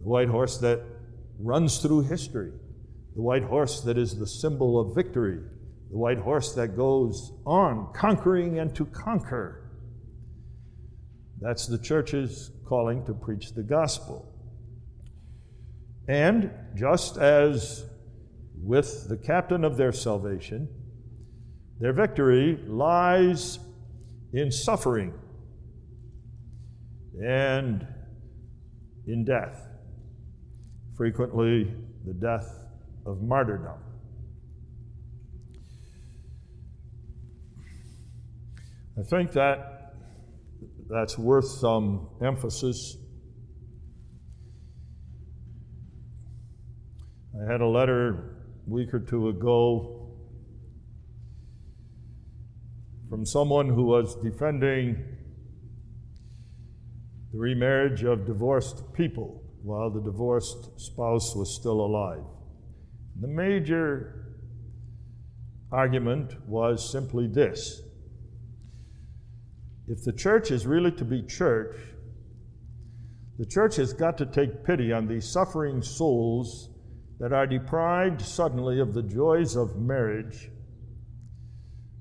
The 0.00 0.08
white 0.08 0.28
horse 0.28 0.58
that 0.58 0.82
runs 1.38 1.78
through 1.78 2.02
history, 2.02 2.50
the 3.14 3.22
white 3.22 3.44
horse 3.44 3.82
that 3.82 3.98
is 3.98 4.18
the 4.18 4.26
symbol 4.26 4.80
of 4.80 4.96
victory, 4.96 5.40
the 5.94 5.98
white 5.98 6.18
horse 6.18 6.54
that 6.54 6.76
goes 6.76 7.30
on 7.46 7.92
conquering 7.94 8.58
and 8.58 8.74
to 8.74 8.84
conquer. 8.86 9.70
That's 11.40 11.68
the 11.68 11.78
church's 11.78 12.50
calling 12.66 13.04
to 13.04 13.14
preach 13.14 13.52
the 13.52 13.62
gospel. 13.62 14.28
And 16.08 16.50
just 16.74 17.16
as 17.16 17.84
with 18.60 19.08
the 19.08 19.16
captain 19.16 19.62
of 19.62 19.76
their 19.76 19.92
salvation, 19.92 20.68
their 21.78 21.92
victory 21.92 22.58
lies 22.66 23.60
in 24.32 24.50
suffering 24.50 25.14
and 27.24 27.86
in 29.06 29.24
death, 29.24 29.64
frequently, 30.96 31.72
the 32.04 32.14
death 32.14 32.52
of 33.06 33.22
martyrdom. 33.22 33.78
I 38.96 39.02
think 39.02 39.32
that 39.32 39.94
that's 40.88 41.18
worth 41.18 41.48
some 41.48 42.08
emphasis. 42.22 42.96
I 47.36 47.50
had 47.50 47.60
a 47.60 47.66
letter 47.66 48.36
a 48.64 48.70
week 48.70 48.94
or 48.94 49.00
two 49.00 49.30
ago 49.30 50.14
from 53.10 53.26
someone 53.26 53.68
who 53.68 53.82
was 53.82 54.14
defending 54.22 55.02
the 57.32 57.38
remarriage 57.38 58.04
of 58.04 58.26
divorced 58.26 58.92
people 58.92 59.42
while 59.64 59.90
the 59.90 60.02
divorced 60.02 60.80
spouse 60.80 61.34
was 61.34 61.56
still 61.58 61.80
alive. 61.80 62.22
The 63.20 63.26
major 63.26 64.36
argument 65.72 66.48
was 66.48 66.92
simply 66.92 67.26
this 67.26 67.80
if 69.86 70.02
the 70.02 70.12
church 70.12 70.50
is 70.50 70.66
really 70.66 70.92
to 70.92 71.04
be 71.04 71.22
church, 71.22 71.76
the 73.38 73.46
church 73.46 73.76
has 73.76 73.92
got 73.92 74.16
to 74.18 74.26
take 74.26 74.64
pity 74.64 74.92
on 74.92 75.06
these 75.06 75.28
suffering 75.28 75.82
souls 75.82 76.70
that 77.18 77.32
are 77.32 77.46
deprived 77.46 78.22
suddenly 78.22 78.80
of 78.80 78.94
the 78.94 79.02
joys 79.02 79.56
of 79.56 79.76
marriage 79.76 80.50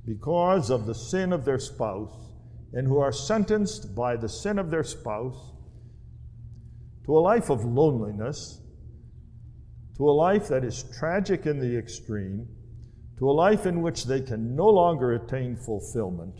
because 0.05 0.69
of 0.69 0.85
the 0.85 0.95
sin 0.95 1.33
of 1.33 1.45
their 1.45 1.59
spouse 1.59 2.33
and 2.73 2.87
who 2.87 2.99
are 2.99 3.11
sentenced 3.11 3.95
by 3.95 4.15
the 4.15 4.29
sin 4.29 4.59
of 4.59 4.69
their 4.69 4.83
spouse 4.83 5.53
to 7.05 7.17
a 7.17 7.19
life 7.19 7.49
of 7.49 7.65
loneliness, 7.65 8.61
to 9.97 10.03
a 10.03 10.11
life 10.11 10.47
that 10.47 10.63
is 10.63 10.85
tragic 10.97 11.45
in 11.45 11.59
the 11.59 11.77
extreme, 11.77 12.47
to 13.17 13.29
a 13.29 13.31
life 13.31 13.65
in 13.65 13.81
which 13.81 14.05
they 14.05 14.21
can 14.21 14.55
no 14.55 14.67
longer 14.67 15.13
attain 15.13 15.55
fulfillment 15.55 16.39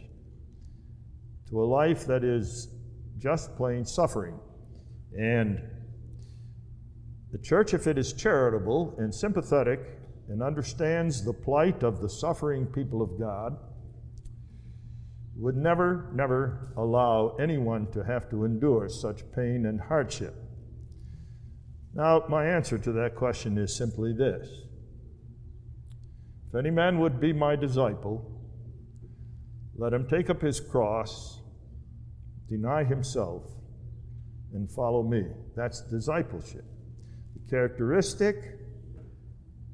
to 1.53 1.62
a 1.62 1.65
life 1.65 2.07
that 2.07 2.24
is 2.24 2.69
just 3.19 3.55
plain 3.55 3.86
suffering. 3.86 4.39
And 5.15 5.62
the 7.31 7.38
church, 7.38 7.75
if 7.75 7.86
it 7.86 7.99
is 7.99 8.12
charitable 8.13 8.95
and 8.97 9.13
sympathetic 9.13 9.80
and 10.30 10.41
understands 10.41 11.23
the 11.23 11.34
plight 11.34 11.84
of 11.84 12.01
the 12.01 12.10
suffering 12.10 12.65
people 12.65 13.04
of 13.04 13.19
God, 13.19 13.56
would 15.36 15.56
never, 15.56 16.12
never 16.15 16.73
allow 16.75 17.36
anyone 17.39 17.91
to 17.91 18.04
have 18.04 18.30
to 18.32 18.45
endure 18.45 18.89
such 18.89 19.21
pain 19.36 19.67
and 19.67 19.80
hardship. 19.80 20.34
Now, 21.93 22.23
my 22.30 22.47
answer 22.47 22.80
to 22.80 22.91
that 22.93 23.15
question 23.15 23.60
is 23.60 23.77
simply 23.77 24.13
this 24.13 24.47
If 26.49 26.56
any 26.56 26.71
man 26.71 26.99
would 26.99 27.19
be 27.19 27.32
my 27.32 27.56
disciple, 27.56 28.41
let 29.75 29.93
him 29.93 30.08
take 30.08 30.32
up 30.32 30.41
his 30.41 30.60
cross 30.60 31.41
deny 32.49 32.84
himself, 32.84 33.43
and 34.53 34.69
follow 34.71 35.03
me. 35.03 35.25
That's 35.56 35.82
discipleship. 35.89 36.65
The 37.36 37.49
characteristic 37.49 38.36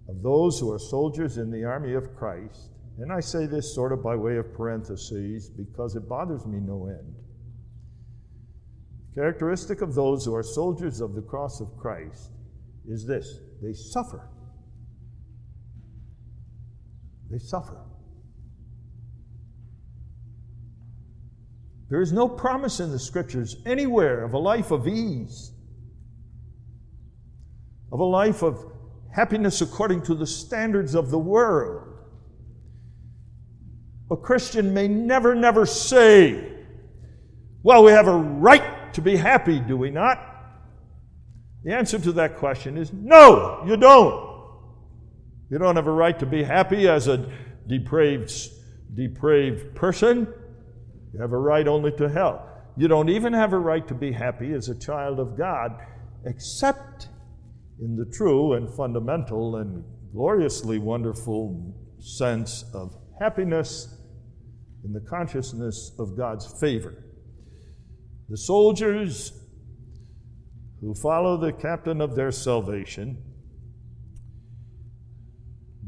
of 0.07 0.21
those 0.23 0.59
who 0.59 0.71
are 0.71 0.79
soldiers 0.79 1.37
in 1.37 1.51
the 1.51 1.63
army 1.63 1.93
of 1.93 2.15
Christ, 2.15 2.71
and 2.97 3.11
I 3.11 3.19
say 3.19 3.45
this 3.45 3.73
sort 3.73 3.91
of 3.91 4.03
by 4.03 4.15
way 4.15 4.37
of 4.37 4.53
parentheses 4.53 5.49
because 5.49 5.95
it 5.95 6.07
bothers 6.09 6.45
me 6.45 6.59
no 6.59 6.87
end. 6.87 7.15
The 9.09 9.21
Characteristic 9.21 9.81
of 9.81 9.95
those 9.95 10.25
who 10.25 10.35
are 10.35 10.43
soldiers 10.43 11.01
of 11.01 11.13
the 11.13 11.21
cross 11.21 11.61
of 11.61 11.77
Christ 11.77 12.31
is 12.87 13.05
this 13.05 13.39
they 13.61 13.73
suffer. 13.73 14.29
They 17.29 17.37
suffer. 17.37 17.77
There 21.89 22.01
is 22.01 22.13
no 22.13 22.27
promise 22.27 22.79
in 22.79 22.91
the 22.91 22.99
scriptures 22.99 23.57
anywhere 23.65 24.23
of 24.23 24.33
a 24.33 24.37
life 24.37 24.71
of 24.71 24.87
ease, 24.87 25.51
of 27.91 27.99
a 27.99 28.05
life 28.05 28.43
of 28.43 28.63
happiness 29.11 29.61
according 29.61 30.03
to 30.03 30.13
the 30.13 30.27
standards 30.27 30.93
of 30.93 31.09
the 31.09 31.17
world. 31.17 31.87
A 34.11 34.17
Christian 34.17 34.73
may 34.73 34.87
never, 34.87 35.33
never 35.33 35.65
say, 35.65 36.51
Well, 37.63 37.83
we 37.83 37.91
have 37.91 38.07
a 38.07 38.17
right 38.17 38.93
to 38.93 39.01
be 39.01 39.15
happy, 39.15 39.59
do 39.59 39.75
we 39.75 39.89
not? 39.89 40.29
The 41.63 41.73
answer 41.73 41.99
to 41.99 42.11
that 42.13 42.37
question 42.37 42.77
is 42.77 42.93
no, 42.93 43.63
you 43.65 43.77
don't. 43.77 44.29
You 45.49 45.57
don't 45.57 45.75
have 45.75 45.87
a 45.87 45.91
right 45.91 46.17
to 46.19 46.27
be 46.27 46.43
happy 46.43 46.87
as 46.87 47.07
a 47.07 47.31
depraved, 47.67 48.31
depraved 48.93 49.75
person. 49.75 50.31
You 51.13 51.21
have 51.21 51.31
a 51.31 51.37
right 51.37 51.67
only 51.67 51.91
to 51.93 52.09
hell. 52.09 52.47
You 52.77 52.87
don't 52.87 53.09
even 53.09 53.33
have 53.33 53.53
a 53.53 53.59
right 53.59 53.87
to 53.87 53.93
be 53.93 54.11
happy 54.11 54.53
as 54.53 54.69
a 54.69 54.79
child 54.79 55.19
of 55.19 55.37
God, 55.37 55.71
except 56.25 57.09
in 57.79 57.95
the 57.95 58.05
true 58.05 58.53
and 58.53 58.69
fundamental 58.75 59.57
and 59.57 59.83
gloriously 60.13 60.79
wonderful 60.79 61.75
sense 61.99 62.63
of 62.73 62.95
happiness 63.19 63.97
in 64.83 64.93
the 64.93 65.01
consciousness 65.01 65.91
of 65.99 66.17
God's 66.17 66.59
favor. 66.59 67.03
The 68.29 68.37
soldiers 68.37 69.33
who 70.81 70.93
follow 70.95 71.37
the 71.37 71.51
captain 71.51 71.99
of 71.99 72.15
their 72.15 72.31
salvation 72.31 73.17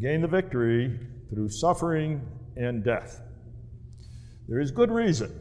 gain 0.02 0.22
the 0.22 0.28
victory 0.28 1.00
through 1.30 1.50
suffering 1.50 2.28
and 2.58 2.84
death. 2.84 3.22
There 4.52 4.60
is 4.60 4.70
good 4.70 4.92
reason. 4.92 5.32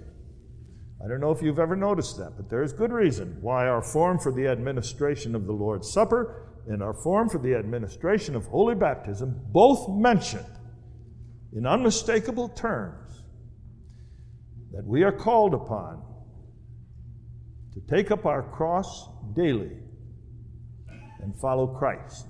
I 1.04 1.08
don't 1.08 1.18
know 1.18 1.32
if 1.32 1.42
you've 1.42 1.58
ever 1.58 1.74
noticed 1.74 2.16
that, 2.18 2.36
but 2.36 2.48
there 2.48 2.62
is 2.62 2.72
good 2.72 2.92
reason 2.92 3.38
why 3.40 3.66
our 3.66 3.82
form 3.82 4.20
for 4.20 4.30
the 4.30 4.46
administration 4.46 5.34
of 5.34 5.46
the 5.46 5.52
Lord's 5.52 5.92
Supper 5.92 6.46
and 6.68 6.80
our 6.80 6.94
form 6.94 7.28
for 7.28 7.38
the 7.38 7.56
administration 7.56 8.36
of 8.36 8.46
Holy 8.46 8.76
Baptism 8.76 9.34
both 9.48 9.88
mention 9.88 10.44
in 11.52 11.66
unmistakable 11.66 12.50
terms 12.50 13.24
that 14.70 14.86
we 14.86 15.02
are 15.02 15.10
called 15.10 15.54
upon 15.54 16.04
to 17.74 17.80
take 17.92 18.12
up 18.12 18.26
our 18.26 18.44
cross 18.44 19.08
daily 19.34 19.76
and 21.20 21.36
follow 21.40 21.66
Christ. 21.66 22.28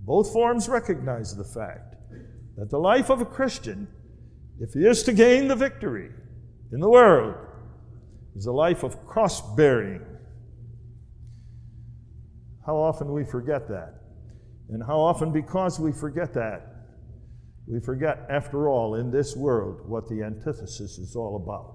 Both 0.00 0.32
forms 0.32 0.68
recognize 0.68 1.36
the 1.36 1.44
fact 1.44 1.94
that 2.56 2.70
the 2.70 2.78
life 2.78 3.08
of 3.08 3.20
a 3.20 3.24
Christian 3.24 3.86
if 4.60 4.72
he 4.72 4.80
is 4.80 5.02
to 5.04 5.12
gain 5.12 5.48
the 5.48 5.56
victory 5.56 6.10
in 6.72 6.80
the 6.80 6.90
world, 6.90 7.34
is 8.34 8.46
a 8.46 8.52
life 8.52 8.82
of 8.82 9.06
cross 9.06 9.40
bearing. 9.56 10.04
How 12.64 12.76
often 12.76 13.12
we 13.12 13.24
forget 13.24 13.68
that. 13.68 13.94
And 14.70 14.82
how 14.86 15.00
often, 15.00 15.32
because 15.32 15.80
we 15.80 15.92
forget 15.92 16.34
that, 16.34 16.66
we 17.66 17.80
forget, 17.80 18.26
after 18.30 18.68
all, 18.68 18.94
in 18.94 19.10
this 19.10 19.34
world, 19.36 19.88
what 19.88 20.08
the 20.08 20.22
antithesis 20.22 20.98
is 20.98 21.16
all 21.16 21.36
about. 21.36 21.74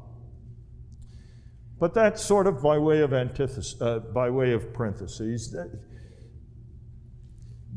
But 1.79 1.93
that's 1.93 2.23
sort 2.23 2.47
of 2.47 2.61
by 2.61 2.77
way 2.77 3.01
of 3.01 3.13
antithesis, 3.13 3.75
uh, 3.81 3.99
by 3.99 4.29
way 4.29 4.53
of 4.53 4.73
parentheses. 4.73 5.55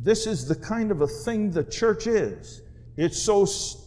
This 0.00 0.26
is 0.26 0.46
the 0.46 0.54
kind 0.54 0.90
of 0.90 1.00
a 1.00 1.08
thing 1.24 1.50
the 1.50 1.64
church 1.64 2.06
is. 2.06 2.62
It's 2.96 3.20
so 3.20 3.44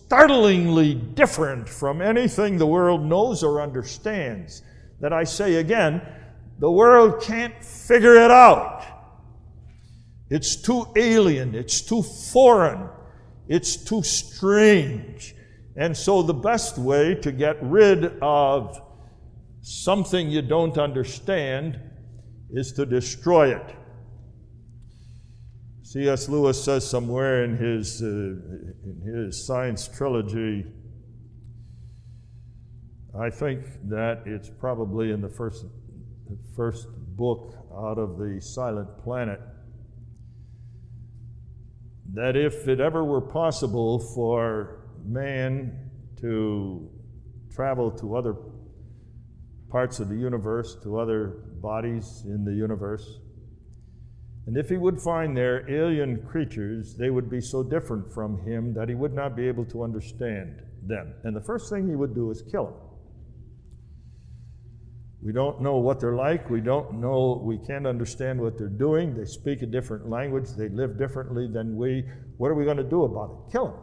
startlingly 0.10 0.96
different 0.96 1.70
from 1.70 2.02
anything 2.02 2.58
the 2.58 2.66
world 2.66 3.06
knows 3.06 3.44
or 3.44 3.62
understands 3.62 4.64
that 5.02 5.14
I 5.14 5.24
say 5.24 5.58
again, 5.58 6.02
The 6.58 6.72
world 6.72 7.22
can't 7.22 7.64
figure 7.64 8.16
it 8.16 8.32
out. 8.32 8.84
It's 10.32 10.56
too 10.56 10.88
alien, 10.96 11.54
it's 11.54 11.82
too 11.82 12.02
foreign, 12.02 12.90
it's 13.48 13.78
too 13.78 14.02
strange. 14.02 15.36
And 15.76 15.96
so, 15.96 16.24
the 16.24 16.34
best 16.34 16.80
way 16.80 17.14
to 17.14 17.32
get 17.32 17.58
rid 17.62 18.20
of 18.20 18.82
something 19.62 20.28
you 20.28 20.42
don't 20.42 20.80
understand 20.80 21.80
is 22.50 22.72
to 22.74 22.86
destroy 22.88 23.56
it. 23.56 23.76
C.S. 25.92 26.30
Lewis 26.30 26.64
says 26.64 26.88
somewhere 26.88 27.44
in 27.44 27.58
his, 27.58 28.04
uh, 28.04 28.06
in 28.06 29.02
his 29.04 29.44
science 29.44 29.88
trilogy, 29.88 30.64
I 33.20 33.32
think 33.32 33.66
that 33.86 34.22
it's 34.28 34.52
probably 34.52 35.10
in 35.10 35.20
the 35.20 35.30
first, 35.30 35.66
first 36.56 36.90
book 37.18 37.56
out 37.76 37.98
of 37.98 38.20
the 38.20 38.40
Silent 38.40 39.04
Planet 39.04 39.42
that 42.14 42.36
if 42.36 42.68
it 42.68 42.80
ever 42.80 43.04
were 43.04 43.20
possible 43.20 43.98
for 43.98 44.92
man 45.04 45.90
to 46.22 46.88
travel 47.52 47.90
to 47.94 48.16
other 48.16 48.36
parts 49.72 50.00
of 50.00 50.10
the 50.10 50.16
universe, 50.16 50.78
to 50.84 51.00
other 51.00 51.46
bodies 51.60 52.22
in 52.26 52.46
the 52.46 52.54
universe, 52.54 53.22
and 54.50 54.58
if 54.58 54.68
he 54.68 54.78
would 54.78 55.00
find 55.00 55.38
there 55.38 55.70
alien 55.70 56.26
creatures, 56.26 56.96
they 56.96 57.12
would 57.12 57.30
be 57.30 57.40
so 57.40 57.62
different 57.62 58.12
from 58.12 58.44
him 58.48 58.74
that 58.74 58.90
he 58.90 58.96
would 58.96 59.14
not 59.14 59.36
be 59.36 59.48
able 59.48 59.64
to 59.66 59.84
understand 59.84 60.64
them. 60.88 61.14
And 61.24 61.36
the 61.36 61.42
first 61.42 61.70
thing 61.70 61.88
he 61.88 61.96
would 61.96 62.16
do 62.16 62.32
is 62.32 62.42
kill 62.52 62.66
them. 62.66 62.74
We 65.24 65.34
don't 65.34 65.62
know 65.62 65.78
what 65.78 66.00
they're 66.00 66.16
like. 66.16 66.50
We 66.50 66.62
don't 66.62 67.00
know, 67.00 67.40
we 67.46 67.60
can't 67.60 67.86
understand 67.86 68.42
what 68.42 68.58
they're 68.58 68.70
doing. 68.70 69.16
They 69.16 69.26
speak 69.26 69.62
a 69.62 69.68
different 69.68 70.10
language. 70.10 70.46
They 70.58 70.70
live 70.70 70.98
differently 70.98 71.48
than 71.48 71.76
we. 71.76 72.06
What 72.38 72.48
are 72.48 72.56
we 72.56 72.66
going 72.66 72.78
to 72.78 72.84
do 72.84 73.04
about 73.04 73.30
it? 73.30 73.52
Kill 73.52 73.68
them. 73.68 73.80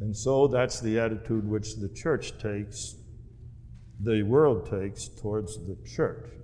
And 0.00 0.14
so 0.14 0.46
that's 0.46 0.78
the 0.78 1.00
attitude 1.00 1.48
which 1.48 1.76
the 1.76 1.88
church 1.88 2.36
takes, 2.38 2.96
the 3.98 4.24
world 4.24 4.68
takes 4.68 5.08
towards 5.08 5.56
the 5.56 5.78
church. 5.96 6.37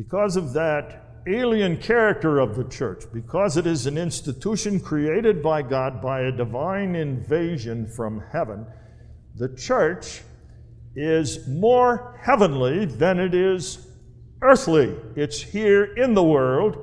Because 0.00 0.36
of 0.36 0.54
that 0.54 1.20
alien 1.26 1.76
character 1.76 2.38
of 2.38 2.56
the 2.56 2.64
church, 2.64 3.04
because 3.12 3.58
it 3.58 3.66
is 3.66 3.86
an 3.86 3.98
institution 3.98 4.80
created 4.80 5.42
by 5.42 5.60
God 5.60 6.00
by 6.00 6.22
a 6.22 6.32
divine 6.32 6.96
invasion 6.96 7.86
from 7.86 8.22
heaven, 8.32 8.64
the 9.36 9.54
church 9.56 10.22
is 10.96 11.46
more 11.46 12.18
heavenly 12.24 12.86
than 12.86 13.20
it 13.20 13.34
is 13.34 13.88
earthly. 14.40 14.96
It's 15.16 15.38
here 15.38 15.84
in 15.84 16.14
the 16.14 16.24
world, 16.24 16.78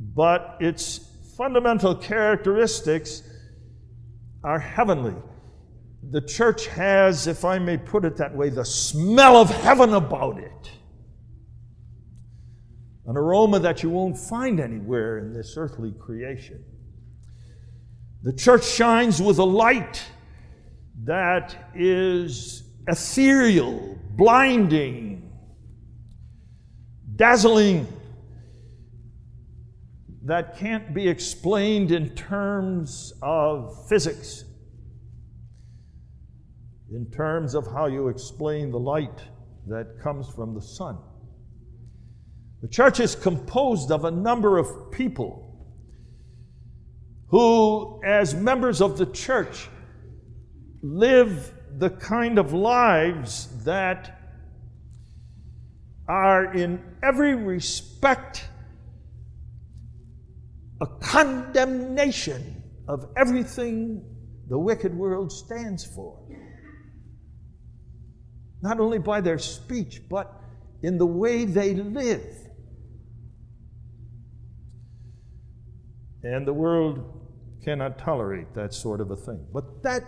but 0.00 0.56
its 0.58 0.98
fundamental 1.36 1.94
characteristics 1.94 3.22
are 4.42 4.58
heavenly. 4.58 5.14
The 6.10 6.22
church 6.22 6.66
has, 6.66 7.28
if 7.28 7.44
I 7.44 7.60
may 7.60 7.76
put 7.76 8.04
it 8.04 8.16
that 8.16 8.34
way, 8.34 8.48
the 8.48 8.64
smell 8.64 9.36
of 9.36 9.50
heaven 9.50 9.94
about 9.94 10.40
it. 10.40 10.70
An 13.08 13.16
aroma 13.16 13.58
that 13.60 13.82
you 13.82 13.88
won't 13.88 14.18
find 14.18 14.60
anywhere 14.60 15.16
in 15.16 15.32
this 15.32 15.54
earthly 15.56 15.92
creation. 15.98 16.62
The 18.22 18.34
church 18.34 18.66
shines 18.66 19.22
with 19.22 19.38
a 19.38 19.44
light 19.44 20.04
that 21.04 21.70
is 21.74 22.64
ethereal, 22.86 23.98
blinding, 24.10 25.32
dazzling, 27.16 27.86
that 30.24 30.58
can't 30.58 30.92
be 30.92 31.08
explained 31.08 31.92
in 31.92 32.10
terms 32.10 33.14
of 33.22 33.88
physics, 33.88 34.44
in 36.92 37.10
terms 37.10 37.54
of 37.54 37.66
how 37.72 37.86
you 37.86 38.08
explain 38.08 38.70
the 38.70 38.78
light 38.78 39.22
that 39.66 39.98
comes 40.02 40.28
from 40.28 40.54
the 40.54 40.60
sun. 40.60 40.98
The 42.60 42.68
church 42.68 42.98
is 42.98 43.14
composed 43.14 43.92
of 43.92 44.04
a 44.04 44.10
number 44.10 44.58
of 44.58 44.90
people 44.90 45.44
who, 47.28 48.00
as 48.04 48.34
members 48.34 48.80
of 48.80 48.98
the 48.98 49.06
church, 49.06 49.68
live 50.82 51.52
the 51.78 51.90
kind 51.90 52.38
of 52.38 52.52
lives 52.52 53.48
that 53.64 54.18
are 56.08 56.52
in 56.54 56.82
every 57.02 57.34
respect 57.34 58.48
a 60.80 60.86
condemnation 60.86 62.62
of 62.88 63.08
everything 63.16 64.02
the 64.48 64.58
wicked 64.58 64.94
world 64.94 65.30
stands 65.30 65.84
for. 65.84 66.18
Not 68.62 68.80
only 68.80 68.98
by 68.98 69.20
their 69.20 69.38
speech, 69.38 70.02
but 70.08 70.32
in 70.82 70.98
the 70.98 71.06
way 71.06 71.44
they 71.44 71.74
live. 71.74 72.47
And 76.28 76.46
the 76.46 76.52
world 76.52 77.00
cannot 77.64 77.98
tolerate 77.98 78.52
that 78.52 78.74
sort 78.74 79.00
of 79.00 79.10
a 79.10 79.16
thing. 79.16 79.46
But 79.50 79.82
that 79.82 80.02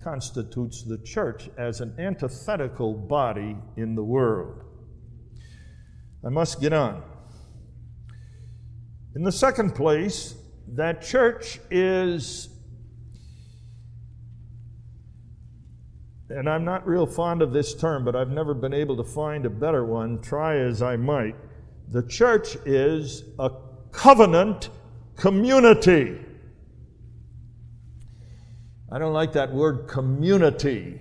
constitutes 0.00 0.84
the 0.84 0.98
church 0.98 1.50
as 1.58 1.80
an 1.80 1.92
antithetical 1.98 2.94
body 2.94 3.56
in 3.76 3.96
the 3.96 4.04
world. 4.04 4.62
I 6.24 6.28
must 6.28 6.60
get 6.60 6.72
on. 6.72 7.02
In 9.16 9.24
the 9.24 9.32
second 9.32 9.74
place, 9.74 10.36
that 10.68 11.02
church 11.02 11.58
is, 11.68 12.48
and 16.30 16.48
I'm 16.48 16.64
not 16.64 16.86
real 16.86 17.06
fond 17.06 17.42
of 17.42 17.52
this 17.52 17.74
term, 17.74 18.04
but 18.04 18.14
I've 18.14 18.30
never 18.30 18.54
been 18.54 18.72
able 18.72 18.96
to 18.98 19.04
find 19.04 19.44
a 19.44 19.50
better 19.50 19.84
one, 19.84 20.22
try 20.22 20.58
as 20.58 20.80
I 20.80 20.94
might. 20.94 21.34
The 21.90 22.06
church 22.06 22.56
is 22.64 23.24
a 23.40 23.50
covenant 23.90 24.70
community. 25.16 26.18
I 28.90 28.98
don't 28.98 29.12
like 29.12 29.32
that 29.32 29.52
word 29.52 29.88
community. 29.88 31.00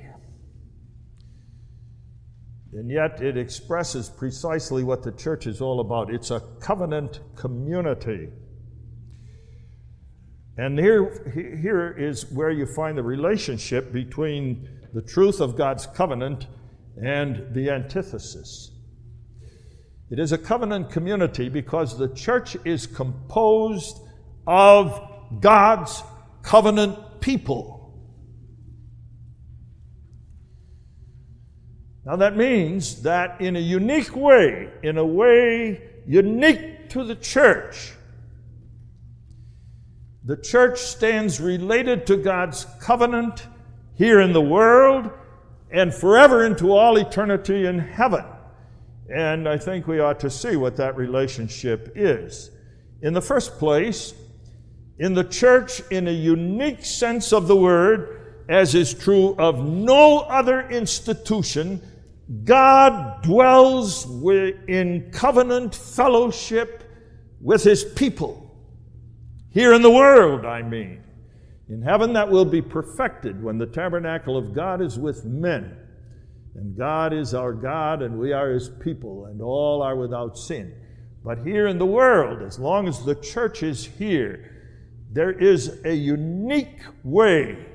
And 2.73 2.89
yet 2.89 3.21
it 3.21 3.37
expresses 3.37 4.09
precisely 4.09 4.83
what 4.83 5.03
the 5.03 5.11
church 5.11 5.47
is 5.47 5.61
all 5.61 5.79
about. 5.79 6.13
It's 6.13 6.31
a 6.31 6.41
covenant 6.59 7.21
community. 7.35 8.29
And 10.57 10.79
here, 10.79 11.31
here 11.33 11.95
is 11.97 12.31
where 12.31 12.51
you 12.51 12.65
find 12.65 12.97
the 12.97 13.03
relationship 13.03 13.91
between 13.91 14.67
the 14.93 15.01
truth 15.01 15.41
of 15.41 15.57
God's 15.57 15.85
covenant 15.87 16.47
and 17.01 17.53
the 17.53 17.69
antithesis. 17.69 18.71
It 20.09 20.19
is 20.19 20.31
a 20.31 20.37
covenant 20.37 20.91
community 20.91 21.49
because 21.49 21.97
the 21.97 22.07
church 22.09 22.55
is 22.63 22.87
composed 22.87 23.99
of 24.47 25.01
God's 25.39 26.03
covenant 26.41 27.21
people. 27.21 27.75
Now, 32.05 32.17
that 32.17 32.37
means 32.37 33.01
that 33.01 33.41
in 33.41 33.55
a 33.55 33.59
unique 33.59 34.15
way, 34.15 34.69
in 34.83 34.99
a 34.99 35.05
way 35.05 35.81
unique 36.05 36.89
to 36.89 37.03
the 37.03 37.15
church, 37.15 37.93
the 40.23 40.37
church 40.37 40.79
stands 40.79 41.39
related 41.39 42.05
to 42.07 42.17
God's 42.17 42.65
covenant 42.79 43.47
here 43.95 44.21
in 44.21 44.33
the 44.33 44.41
world 44.41 45.09
and 45.71 45.93
forever 45.93 46.45
into 46.45 46.73
all 46.73 46.97
eternity 46.97 47.65
in 47.65 47.79
heaven. 47.79 48.25
And 49.13 49.47
I 49.47 49.57
think 49.57 49.87
we 49.87 49.99
ought 49.99 50.19
to 50.21 50.29
see 50.29 50.55
what 50.55 50.77
that 50.77 50.95
relationship 50.95 51.91
is. 51.95 52.51
In 53.01 53.13
the 53.13 53.21
first 53.21 53.57
place, 53.57 54.13
in 54.97 55.13
the 55.13 55.23
church, 55.23 55.81
in 55.91 56.07
a 56.07 56.11
unique 56.11 56.85
sense 56.85 57.33
of 57.33 57.47
the 57.47 57.55
word, 57.55 58.43
as 58.47 58.75
is 58.75 58.93
true 58.93 59.35
of 59.37 59.65
no 59.65 60.19
other 60.19 60.69
institution, 60.69 61.81
God 62.43 63.21
dwells 63.23 64.05
in 64.67 65.11
covenant 65.11 65.75
fellowship 65.75 66.83
with 67.41 67.63
his 67.63 67.83
people. 67.83 68.41
Here 69.51 69.73
in 69.73 69.81
the 69.81 69.91
world, 69.91 70.45
I 70.45 70.61
mean. 70.61 71.03
In 71.67 71.81
heaven, 71.81 72.13
that 72.13 72.29
will 72.29 72.45
be 72.45 72.61
perfected 72.61 73.43
when 73.43 73.57
the 73.57 73.65
tabernacle 73.65 74.37
of 74.37 74.53
God 74.53 74.81
is 74.81 74.99
with 74.99 75.25
men. 75.25 75.77
And 76.55 76.77
God 76.77 77.11
is 77.11 77.33
our 77.33 77.53
God, 77.53 78.01
and 78.01 78.17
we 78.17 78.31
are 78.31 78.51
his 78.51 78.69
people, 78.69 79.25
and 79.25 79.41
all 79.41 79.81
are 79.81 79.95
without 79.95 80.37
sin. 80.37 80.73
But 81.23 81.39
here 81.39 81.67
in 81.67 81.79
the 81.79 81.85
world, 81.85 82.41
as 82.41 82.59
long 82.59 82.87
as 82.87 83.03
the 83.03 83.15
church 83.15 83.63
is 83.63 83.85
here, 83.85 84.54
there 85.15 85.31
is 85.31 85.79
a 85.85 85.93
unique 85.93 86.81
way 87.05 87.65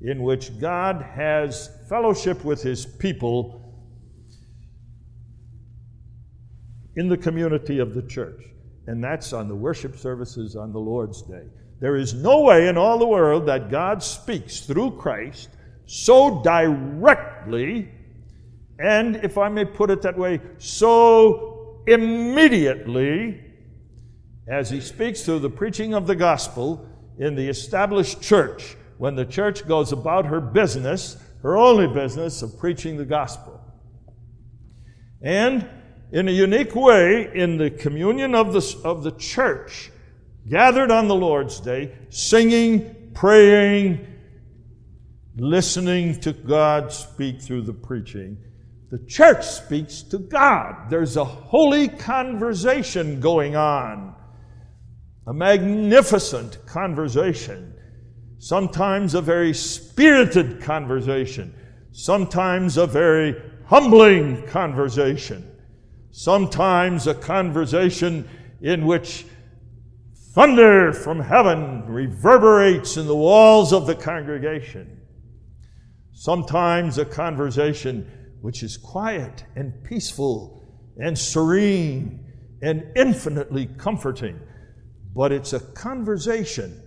in 0.00 0.22
which 0.22 0.58
God 0.58 1.02
has 1.02 1.68
fellowship 1.86 2.46
with 2.46 2.62
his 2.62 2.86
people 2.86 3.60
in 6.96 7.10
the 7.10 7.16
community 7.18 7.78
of 7.78 7.92
the 7.92 8.00
church. 8.00 8.42
And 8.86 9.04
that's 9.04 9.34
on 9.34 9.48
the 9.48 9.54
worship 9.54 9.98
services 9.98 10.56
on 10.56 10.72
the 10.72 10.78
Lord's 10.78 11.20
Day. 11.20 11.44
There 11.78 11.96
is 11.96 12.14
no 12.14 12.40
way 12.40 12.68
in 12.68 12.78
all 12.78 12.98
the 12.98 13.06
world 13.06 13.44
that 13.46 13.70
God 13.70 14.02
speaks 14.02 14.60
through 14.60 14.92
Christ 14.92 15.50
so 15.84 16.42
directly, 16.42 17.90
and 18.78 19.16
if 19.16 19.36
I 19.36 19.50
may 19.50 19.66
put 19.66 19.90
it 19.90 20.00
that 20.02 20.16
way, 20.16 20.40
so 20.56 21.82
immediately 21.86 23.51
as 24.46 24.70
he 24.70 24.80
speaks 24.80 25.22
through 25.22 25.38
the 25.38 25.50
preaching 25.50 25.94
of 25.94 26.06
the 26.06 26.16
gospel 26.16 26.88
in 27.18 27.34
the 27.34 27.48
established 27.48 28.20
church 28.22 28.76
when 28.98 29.14
the 29.14 29.24
church 29.24 29.66
goes 29.66 29.92
about 29.92 30.26
her 30.26 30.40
business, 30.40 31.16
her 31.42 31.56
only 31.56 31.86
business 31.86 32.42
of 32.42 32.58
preaching 32.58 32.96
the 32.96 33.04
gospel. 33.04 33.60
And 35.20 35.68
in 36.12 36.28
a 36.28 36.32
unique 36.32 36.74
way, 36.74 37.30
in 37.34 37.56
the 37.56 37.70
communion 37.70 38.34
of 38.34 38.52
the, 38.52 38.80
of 38.84 39.02
the 39.02 39.12
church, 39.12 39.90
gathered 40.48 40.90
on 40.90 41.08
the 41.08 41.14
Lord's 41.14 41.60
Day, 41.60 41.92
singing, 42.10 43.10
praying, 43.14 44.06
listening 45.36 46.20
to 46.20 46.32
God 46.32 46.92
speak 46.92 47.40
through 47.40 47.62
the 47.62 47.72
preaching. 47.72 48.36
The 48.90 48.98
church 48.98 49.46
speaks 49.46 50.02
to 50.02 50.18
God. 50.18 50.90
There's 50.90 51.16
a 51.16 51.24
holy 51.24 51.88
conversation 51.88 53.20
going 53.20 53.56
on, 53.56 54.11
a 55.26 55.32
magnificent 55.32 56.64
conversation, 56.66 57.74
sometimes 58.38 59.14
a 59.14 59.20
very 59.20 59.54
spirited 59.54 60.60
conversation, 60.60 61.54
sometimes 61.92 62.76
a 62.76 62.86
very 62.86 63.40
humbling 63.66 64.46
conversation, 64.48 65.48
sometimes 66.10 67.06
a 67.06 67.14
conversation 67.14 68.28
in 68.60 68.84
which 68.84 69.24
thunder 70.34 70.92
from 70.92 71.20
heaven 71.20 71.84
reverberates 71.86 72.96
in 72.96 73.06
the 73.06 73.14
walls 73.14 73.72
of 73.72 73.86
the 73.86 73.94
congregation. 73.94 75.00
Sometimes 76.12 76.98
a 76.98 77.04
conversation 77.04 78.10
which 78.40 78.62
is 78.62 78.76
quiet 78.76 79.44
and 79.56 79.72
peaceful 79.84 80.62
and 80.96 81.18
serene 81.18 82.24
and 82.62 82.84
infinitely 82.96 83.66
comforting, 83.66 84.38
but 85.14 85.32
it's 85.32 85.52
a 85.52 85.60
conversation 85.60 86.80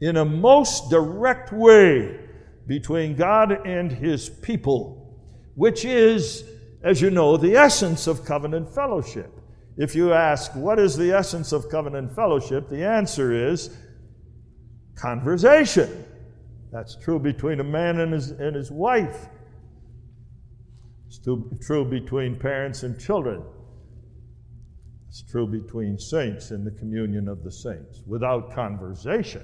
in 0.00 0.16
a 0.16 0.24
most 0.24 0.90
direct 0.90 1.52
way 1.52 2.20
between 2.66 3.16
God 3.16 3.66
and 3.66 3.90
His 3.90 4.28
people, 4.28 5.18
which 5.54 5.84
is, 5.84 6.44
as 6.82 7.00
you 7.00 7.10
know, 7.10 7.36
the 7.36 7.56
essence 7.56 8.06
of 8.06 8.24
covenant 8.24 8.74
fellowship. 8.74 9.32
If 9.76 9.94
you 9.94 10.12
ask, 10.12 10.54
what 10.54 10.78
is 10.78 10.96
the 10.96 11.12
essence 11.12 11.52
of 11.52 11.68
covenant 11.68 12.14
fellowship? 12.14 12.68
The 12.68 12.84
answer 12.84 13.50
is 13.50 13.76
conversation. 14.94 16.04
That's 16.72 16.96
true 16.96 17.18
between 17.18 17.60
a 17.60 17.64
man 17.64 18.00
and 18.00 18.12
his, 18.12 18.30
and 18.30 18.56
his 18.56 18.70
wife. 18.70 19.28
It's 21.06 21.18
true 21.18 21.84
between 21.84 22.38
parents 22.38 22.82
and 22.82 22.98
children. 22.98 23.42
It's 25.16 25.30
true 25.30 25.46
between 25.46 25.98
saints 25.98 26.50
in 26.50 26.62
the 26.62 26.70
communion 26.70 27.26
of 27.26 27.42
the 27.42 27.50
saints. 27.50 28.02
Without 28.06 28.52
conversation, 28.52 29.42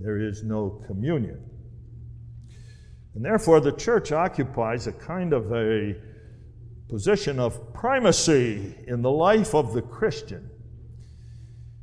there 0.00 0.18
is 0.18 0.42
no 0.42 0.82
communion. 0.88 1.40
And 3.14 3.24
therefore, 3.24 3.60
the 3.60 3.70
church 3.70 4.10
occupies 4.10 4.88
a 4.88 4.92
kind 4.92 5.32
of 5.32 5.52
a 5.52 5.94
position 6.88 7.38
of 7.38 7.72
primacy 7.72 8.74
in 8.88 9.02
the 9.02 9.10
life 9.10 9.54
of 9.54 9.72
the 9.72 9.82
Christian. 9.82 10.50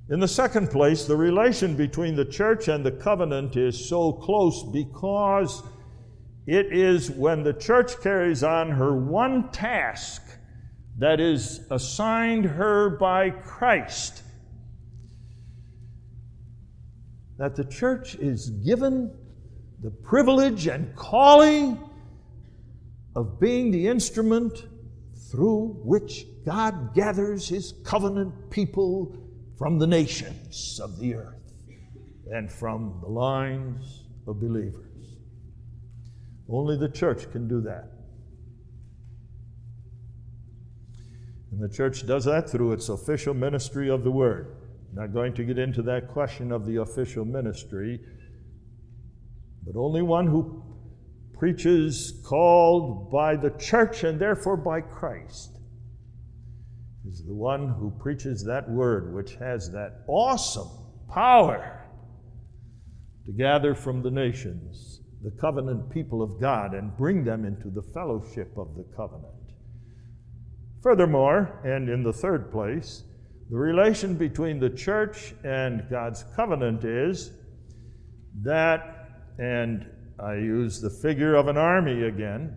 In 0.09 0.19
the 0.19 0.27
second 0.27 0.69
place, 0.69 1.05
the 1.05 1.15
relation 1.15 1.77
between 1.77 2.17
the 2.17 2.25
church 2.25 2.67
and 2.67 2.85
the 2.85 2.91
covenant 2.91 3.55
is 3.55 3.87
so 3.87 4.11
close 4.11 4.61
because 4.73 5.63
it 6.45 6.73
is 6.73 7.11
when 7.11 7.43
the 7.43 7.53
church 7.53 8.01
carries 8.01 8.43
on 8.43 8.71
her 8.71 8.93
one 8.93 9.49
task 9.53 10.28
that 10.99 11.19
is 11.19 11.61
assigned 11.71 12.45
her 12.45 12.89
by 12.89 13.29
Christ 13.29 14.23
that 17.37 17.55
the 17.55 17.63
church 17.63 18.15
is 18.15 18.49
given 18.49 19.09
the 19.81 19.89
privilege 19.89 20.67
and 20.67 20.93
calling 20.97 21.79
of 23.15 23.39
being 23.39 23.71
the 23.71 23.87
instrument 23.87 24.65
through 25.31 25.79
which 25.85 26.25
God 26.45 26.93
gathers 26.93 27.47
his 27.47 27.73
covenant 27.85 28.51
people 28.51 29.15
from 29.57 29.79
the 29.79 29.87
nations 29.87 30.81
of 30.83 30.99
the 30.99 31.15
earth 31.15 31.53
and 32.29 32.51
from 32.51 32.99
the 33.01 33.09
lines 33.09 34.03
of 34.27 34.41
believers. 34.41 35.15
Only 36.49 36.77
the 36.77 36.89
church 36.89 37.31
can 37.31 37.47
do 37.47 37.61
that. 37.61 37.98
And 41.51 41.61
the 41.61 41.73
church 41.73 42.05
does 42.05 42.25
that 42.25 42.49
through 42.49 42.73
its 42.73 42.89
official 42.89 43.33
ministry 43.33 43.89
of 43.89 44.03
the 44.03 44.11
word. 44.11 44.55
I'm 44.89 44.95
not 44.95 45.13
going 45.13 45.33
to 45.35 45.43
get 45.43 45.57
into 45.57 45.81
that 45.83 46.09
question 46.09 46.51
of 46.51 46.65
the 46.65 46.77
official 46.77 47.25
ministry, 47.25 47.99
but 49.65 49.75
only 49.77 50.01
one 50.01 50.27
who 50.27 50.63
preaches 51.37 52.21
called 52.25 53.11
by 53.11 53.35
the 53.35 53.51
church 53.51 54.03
and 54.03 54.19
therefore 54.19 54.57
by 54.57 54.81
Christ 54.81 55.59
is 57.09 57.23
the 57.25 57.33
one 57.33 57.69
who 57.69 57.91
preaches 57.99 58.43
that 58.45 58.69
word, 58.69 59.13
which 59.13 59.35
has 59.35 59.71
that 59.71 60.03
awesome 60.07 60.69
power 61.11 61.85
to 63.25 63.31
gather 63.31 63.73
from 63.73 64.01
the 64.01 64.11
nations 64.11 65.01
the 65.23 65.31
covenant 65.31 65.89
people 65.89 66.21
of 66.21 66.39
God 66.39 66.73
and 66.73 66.95
bring 66.97 67.23
them 67.23 67.45
into 67.45 67.69
the 67.69 67.81
fellowship 67.81 68.57
of 68.57 68.75
the 68.75 68.85
covenant. 68.95 69.38
Furthermore, 70.81 71.59
and 71.65 71.89
in 71.89 72.03
the 72.03 72.13
third 72.13 72.51
place, 72.51 73.03
the 73.49 73.57
relation 73.57 74.15
between 74.15 74.59
the 74.59 74.69
church 74.69 75.33
and 75.43 75.83
God's 75.89 76.23
covenant 76.35 76.85
is 76.85 77.31
that, 78.43 79.09
and 79.37 79.85
I 80.19 80.35
use 80.35 80.79
the 80.79 80.89
figure 80.89 81.35
of 81.35 81.47
an 81.47 81.57
army 81.57 82.03
again, 82.03 82.55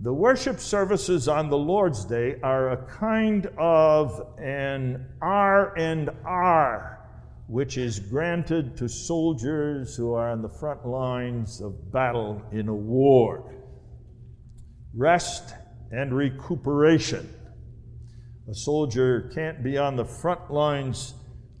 the 0.00 0.12
worship 0.12 0.58
services 0.58 1.28
on 1.28 1.48
the 1.48 1.56
Lord's 1.56 2.04
Day 2.04 2.34
are 2.42 2.70
a 2.70 2.76
kind 2.86 3.46
of 3.56 4.20
an 4.36 5.06
R 5.22 5.78
and 5.78 6.10
R, 6.24 6.98
which 7.46 7.78
is 7.78 8.00
granted 8.00 8.76
to 8.78 8.88
soldiers 8.88 9.94
who 9.94 10.14
are 10.14 10.30
on 10.30 10.42
the 10.42 10.48
front 10.48 10.84
lines 10.84 11.60
of 11.60 11.92
battle 11.92 12.42
in 12.50 12.66
a 12.68 12.74
war. 12.74 13.54
Rest 14.92 15.54
and 15.92 16.16
recuperation. 16.16 17.28
A 18.50 18.54
soldier 18.54 19.30
can't 19.34 19.62
be 19.62 19.78
on 19.78 19.94
the 19.94 20.04
front 20.04 20.50
lines 20.50 21.14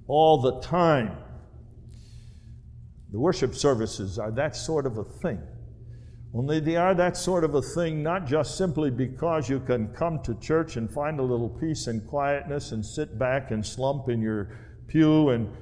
all 0.08 0.40
the 0.40 0.60
time. 0.60 1.16
The 3.12 3.20
worship 3.20 3.54
services 3.54 4.18
are 4.18 4.32
that 4.32 4.56
sort 4.56 4.86
of 4.86 4.98
a 4.98 5.04
thing. 5.04 5.40
Only 6.34 6.60
they 6.60 6.76
are 6.76 6.94
that 6.94 7.18
sort 7.18 7.44
of 7.44 7.54
a 7.54 7.60
thing 7.60 8.02
not 8.02 8.26
just 8.26 8.56
simply 8.56 8.90
because 8.90 9.50
you 9.50 9.60
can 9.60 9.88
come 9.88 10.22
to 10.22 10.34
church 10.40 10.76
and 10.76 10.90
find 10.90 11.20
a 11.20 11.22
little 11.22 11.50
peace 11.50 11.86
and 11.88 12.06
quietness 12.08 12.72
and 12.72 12.84
sit 12.84 13.18
back 13.18 13.50
and 13.50 13.64
slump 13.64 14.08
in 14.08 14.22
your 14.22 14.56
pew 14.88 15.28
and 15.28 15.54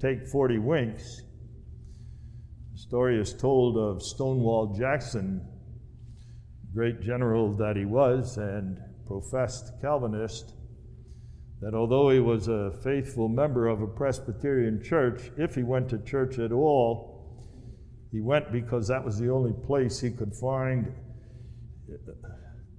take 0.00 0.26
40 0.26 0.58
winks. 0.58 1.20
The 2.72 2.78
story 2.78 3.20
is 3.20 3.34
told 3.34 3.76
of 3.76 4.02
Stonewall 4.02 4.74
Jackson, 4.74 5.46
great 6.74 7.00
general 7.00 7.52
that 7.52 7.76
he 7.76 7.84
was 7.84 8.36
and 8.36 8.78
professed 9.06 9.72
Calvinist, 9.80 10.54
that 11.60 11.72
although 11.72 12.10
he 12.10 12.18
was 12.18 12.48
a 12.48 12.72
faithful 12.82 13.28
member 13.28 13.68
of 13.68 13.80
a 13.80 13.86
Presbyterian 13.86 14.82
church, 14.82 15.30
if 15.38 15.54
he 15.54 15.62
went 15.62 15.88
to 15.88 15.98
church 15.98 16.38
at 16.38 16.50
all, 16.50 17.14
he 18.10 18.20
went 18.20 18.50
because 18.50 18.88
that 18.88 19.04
was 19.04 19.18
the 19.18 19.30
only 19.30 19.52
place 19.52 20.00
he 20.00 20.10
could 20.10 20.34
find 20.34 20.92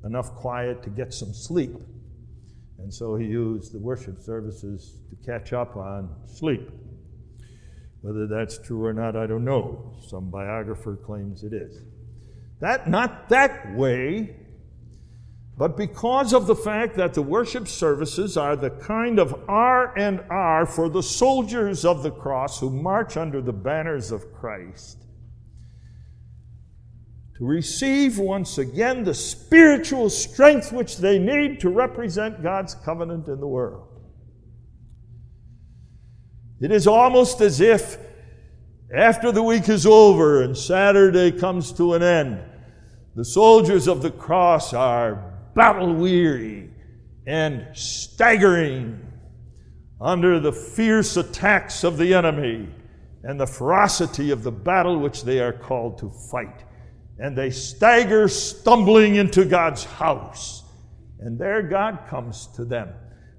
enough 0.04 0.36
quiet 0.36 0.84
to 0.84 0.90
get 0.90 1.14
some 1.14 1.34
sleep. 1.34 1.76
And 2.80 2.94
so 2.94 3.16
he 3.16 3.26
used 3.26 3.74
the 3.74 3.80
worship 3.80 4.20
services 4.20 5.00
to 5.10 5.16
catch 5.26 5.54
up 5.54 5.76
on 5.78 6.14
sleep. 6.28 6.70
Whether 8.02 8.28
that's 8.28 8.60
true 8.60 8.86
or 8.86 8.94
not, 8.94 9.16
I 9.16 9.26
don't 9.26 9.46
know. 9.46 9.96
Some 10.08 10.30
biographer 10.30 10.96
claims 10.96 11.44
it 11.44 11.54
is. 11.54 11.82
That 12.66 12.90
not 12.90 13.30
that 13.30 13.76
way, 13.76 14.36
but 15.56 15.78
because 15.78 16.34
of 16.34 16.48
the 16.48 16.56
fact 16.56 16.96
that 16.96 17.14
the 17.14 17.22
worship 17.22 17.68
services 17.68 18.38
are 18.38 18.56
the 18.56 18.72
kind 18.72 19.20
of 19.20 19.40
R 19.48 19.96
and 19.96 20.24
R 20.32 20.66
for 20.66 20.90
the 20.90 21.04
soldiers 21.04 21.86
of 21.86 22.02
the 22.02 22.10
cross 22.10 22.60
who 22.60 22.72
march 22.72 23.18
under 23.18 23.40
the 23.40 23.54
banners 23.54 24.12
of 24.12 24.34
Christ 24.34 24.98
to 27.38 27.46
receive 27.46 28.18
once 28.18 28.58
again 28.58 29.04
the 29.04 29.14
spiritual 29.14 30.10
strength 30.10 30.72
which 30.72 30.98
they 30.98 31.20
need 31.20 31.60
to 31.60 31.70
represent 31.70 32.42
God's 32.42 32.74
covenant 32.74 33.28
in 33.28 33.40
the 33.40 33.48
world. 33.48 33.90
It 36.60 36.72
is 36.72 36.88
almost 36.88 37.42
as 37.42 37.62
if 37.62 38.00
after 38.92 39.32
the 39.32 39.44
week 39.44 39.70
is 39.70 39.86
over 39.86 40.42
and 40.42 40.58
Saturday 40.58 41.32
comes 41.32 41.72
to 41.74 41.94
an 41.94 42.02
end, 42.02 42.42
the 43.16 43.26
soldiers 43.26 43.88
of 43.88 44.02
the 44.02 44.12
cross 44.12 44.74
are 44.74 45.34
battle 45.56 45.94
weary 45.94 46.70
and 47.26 47.66
staggering 47.74 49.02
under 50.02 50.40
the 50.40 50.52
fierce 50.52 51.18
attacks 51.18 51.84
of 51.84 51.98
the 51.98 52.14
enemy 52.14 52.68
and 53.24 53.40
the 53.40 53.48
ferocity 53.48 54.32
of 54.32 54.44
the 54.44 54.52
battle 54.52 55.00
which 55.00 55.24
they 55.24 55.40
are 55.40 55.54
called 55.54 55.98
to 55.98 56.12
fight. 56.30 56.64
And 57.18 57.36
they 57.36 57.50
stagger 57.50 58.28
stumbling 58.28 59.16
into 59.16 59.46
God's 59.46 59.86
house. 59.86 60.64
And 61.20 61.40
there 61.40 61.64
God 61.64 62.08
comes 62.10 62.48
to 62.56 62.66
them 62.66 62.90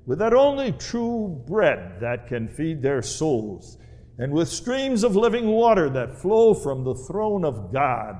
with 0.07 0.21
that 0.21 0.33
only 0.33 0.73
true 0.73 1.43
bread 1.47 1.99
that 2.01 2.29
can 2.29 2.49
feed 2.49 2.81
their 2.81 3.03
souls, 3.03 3.77
and 4.19 4.33
with 4.33 4.49
streams 4.49 5.03
of 5.03 5.17
living 5.17 5.49
water 5.49 5.91
that 5.91 6.21
flow 6.21 6.55
from 6.55 6.85
the 6.85 6.95
throne 6.95 7.45
of 7.45 7.73
God, 7.73 8.17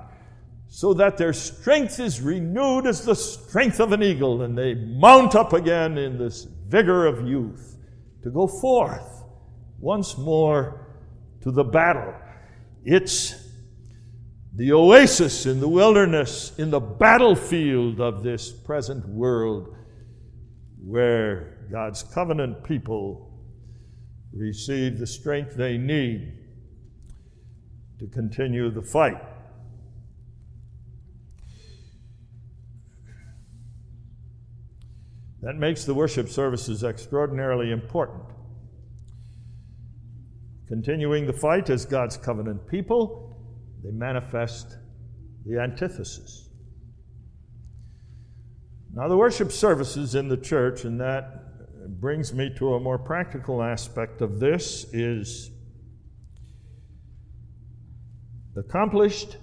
so 0.69 0.93
that 0.95 1.17
their 1.17 1.33
strength 1.33 2.01
is 2.01 2.21
renewed 2.21 2.87
as 2.87 3.05
the 3.05 3.15
strength 3.15 3.81
of 3.81 3.93
an 3.93 4.03
eagle, 4.03 4.43
and 4.43 4.57
they 4.57 4.75
mount 4.75 5.35
up 5.35 5.53
again 5.53 5.97
in 5.97 6.19
this 6.19 6.45
vigor 6.69 7.07
of 7.07 7.27
youth 7.27 7.79
to 8.23 8.31
go 8.31 8.47
forth 8.47 9.25
once 9.79 10.19
more 10.19 10.87
to 11.43 11.51
the 11.51 11.65
battle. 11.65 12.15
It's 12.85 13.35
the 14.55 14.73
oasis 14.73 15.47
in 15.47 15.61
the 15.61 15.69
wilderness, 15.69 16.59
in 16.59 16.71
the 16.71 16.81
battlefield 16.81 18.01
of 18.01 18.23
this 18.23 18.51
present 18.51 19.07
world, 19.09 19.77
where 20.83 21.69
God's 21.71 22.03
covenant 22.03 22.65
people 22.65 23.45
receive 24.33 24.99
the 24.99 25.07
strength 25.07 25.57
they 25.57 25.79
need 25.79 26.39
to 27.99 28.07
continue 28.09 28.71
the 28.71 28.83
fight. 28.83 29.23
That 35.47 35.55
makes 35.55 35.85
the 35.85 35.95
worship 35.95 36.29
services 36.29 36.83
extraordinarily 36.83 37.71
important. 37.71 38.25
Continuing 40.67 41.25
the 41.25 41.33
fight 41.33 41.71
as 41.71 41.85
God's 41.87 42.17
covenant 42.17 42.67
people, 42.67 43.39
they 43.85 43.93
manifest 43.93 44.77
the 45.45 45.61
antithesis. 45.61 46.49
Now, 48.93 49.07
the 49.07 49.17
worship 49.17 49.53
services 49.53 50.17
in 50.17 50.27
the 50.27 50.37
church, 50.37 50.85
and 50.85 51.01
that 51.01 52.01
brings 52.01 52.35
me 52.35 52.53
to 52.59 52.75
a 52.75 52.81
more 52.81 52.99
practical 52.99 53.63
aspect 53.63 54.23
of 54.23 54.41
this 54.41 54.93
is 54.93 55.53
accomplished 58.57 59.37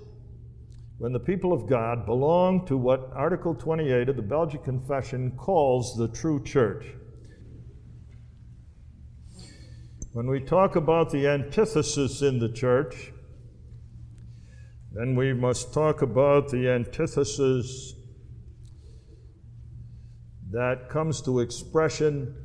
when 0.98 1.12
the 1.12 1.20
people 1.20 1.54
of 1.54 1.68
God 1.68 2.06
belong 2.06 2.66
to 2.68 2.78
what 2.78 3.12
Article 3.14 3.56
28 3.56 4.10
of 4.10 4.16
the 4.16 4.22
Belgic 4.22 4.64
Confession 4.64 5.32
calls 5.38 5.96
the 5.98 6.08
true 6.08 6.44
church. 6.44 6.86
When 10.14 10.28
we 10.28 10.40
talk 10.40 10.76
about 10.76 11.10
the 11.10 11.28
antithesis 11.28 12.22
in 12.22 12.38
the 12.38 12.50
church, 12.50 13.12
then 14.92 15.16
we 15.16 15.34
must 15.34 15.74
talk 15.74 16.04
about 16.04 16.50
the 16.50 16.70
antithesis 16.70 17.96
that 20.52 20.88
comes 20.88 21.20
to 21.24 21.40
expression 21.40 22.36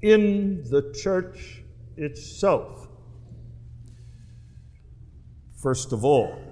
in 0.00 0.62
the 0.70 0.96
church 1.02 1.64
itself. 1.96 2.86
First 5.60 5.92
of 5.92 6.04
all, 6.04 6.43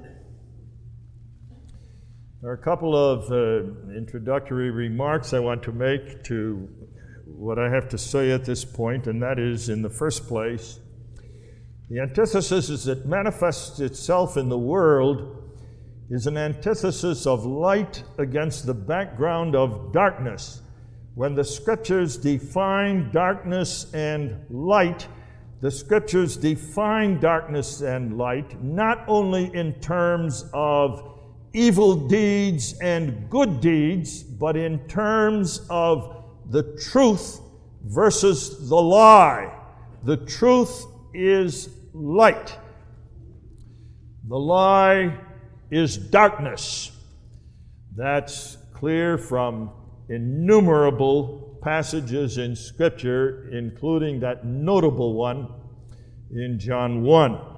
there 2.42 2.50
are 2.50 2.54
a 2.54 2.58
couple 2.58 2.96
of 2.96 3.30
uh, 3.30 3.94
introductory 3.96 4.72
remarks 4.72 5.32
I 5.32 5.38
want 5.38 5.62
to 5.62 5.70
make 5.70 6.24
to 6.24 6.68
what 7.24 7.56
I 7.56 7.70
have 7.70 7.88
to 7.90 7.98
say 7.98 8.32
at 8.32 8.44
this 8.44 8.64
point, 8.64 9.06
and 9.06 9.22
that 9.22 9.38
is 9.38 9.68
in 9.68 9.80
the 9.80 9.88
first 9.88 10.26
place, 10.26 10.80
the 11.88 12.00
antithesis 12.00 12.88
it 12.88 13.06
manifests 13.06 13.78
itself 13.78 14.36
in 14.36 14.48
the 14.48 14.58
world 14.58 15.52
is 16.10 16.26
an 16.26 16.36
antithesis 16.36 17.28
of 17.28 17.46
light 17.46 18.02
against 18.18 18.66
the 18.66 18.74
background 18.74 19.54
of 19.54 19.92
darkness. 19.92 20.62
When 21.14 21.36
the 21.36 21.44
scriptures 21.44 22.16
define 22.16 23.12
darkness 23.12 23.86
and 23.94 24.44
light, 24.50 25.06
the 25.60 25.70
scriptures 25.70 26.36
define 26.36 27.20
darkness 27.20 27.82
and 27.82 28.18
light 28.18 28.60
not 28.64 29.04
only 29.06 29.54
in 29.54 29.74
terms 29.74 30.50
of 30.52 31.11
evil 31.52 31.96
deeds 32.08 32.78
and 32.80 33.28
good 33.28 33.60
deeds, 33.60 34.22
but 34.22 34.56
in 34.56 34.78
terms 34.88 35.66
of 35.68 36.24
the 36.50 36.62
truth 36.90 37.40
versus 37.84 38.68
the 38.68 38.76
lie. 38.76 39.52
The 40.04 40.16
truth 40.16 40.84
is 41.14 41.68
light, 41.92 42.58
the 44.28 44.38
lie 44.38 45.18
is 45.70 45.96
darkness. 45.96 46.90
That's 47.94 48.56
clear 48.72 49.18
from 49.18 49.70
innumerable 50.08 51.58
passages 51.62 52.38
in 52.38 52.56
Scripture, 52.56 53.48
including 53.52 54.20
that 54.20 54.44
notable 54.44 55.14
one 55.14 55.48
in 56.30 56.58
John 56.58 57.02
1. 57.02 57.51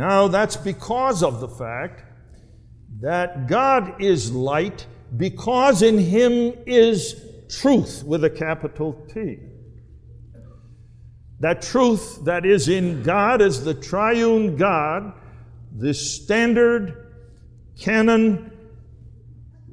Now, 0.00 0.28
that's 0.28 0.56
because 0.56 1.22
of 1.22 1.40
the 1.40 1.48
fact 1.48 2.04
that 3.02 3.48
God 3.48 4.00
is 4.00 4.32
light, 4.32 4.86
because 5.18 5.82
in 5.82 5.98
Him 5.98 6.54
is 6.64 7.22
truth 7.50 8.02
with 8.06 8.24
a 8.24 8.30
capital 8.30 8.94
T. 9.12 9.40
That 11.40 11.60
truth 11.60 12.24
that 12.24 12.46
is 12.46 12.70
in 12.70 13.02
God 13.02 13.42
as 13.42 13.62
the 13.62 13.74
triune 13.74 14.56
God, 14.56 15.12
the 15.76 15.92
standard 15.92 17.12
canon 17.78 18.52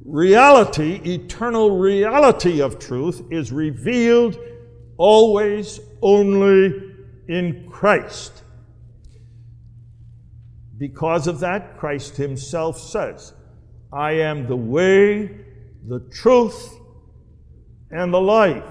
reality, 0.04 1.00
eternal 1.10 1.78
reality 1.78 2.60
of 2.60 2.78
truth, 2.78 3.22
is 3.30 3.50
revealed 3.50 4.38
always 4.98 5.80
only 6.02 6.82
in 7.28 7.66
Christ. 7.70 8.42
Because 10.78 11.26
of 11.26 11.40
that, 11.40 11.76
Christ 11.76 12.16
Himself 12.16 12.78
says, 12.78 13.34
I 13.92 14.12
am 14.12 14.46
the 14.46 14.56
way, 14.56 15.44
the 15.86 16.00
truth, 16.10 16.78
and 17.90 18.12
the 18.12 18.20
life. 18.20 18.64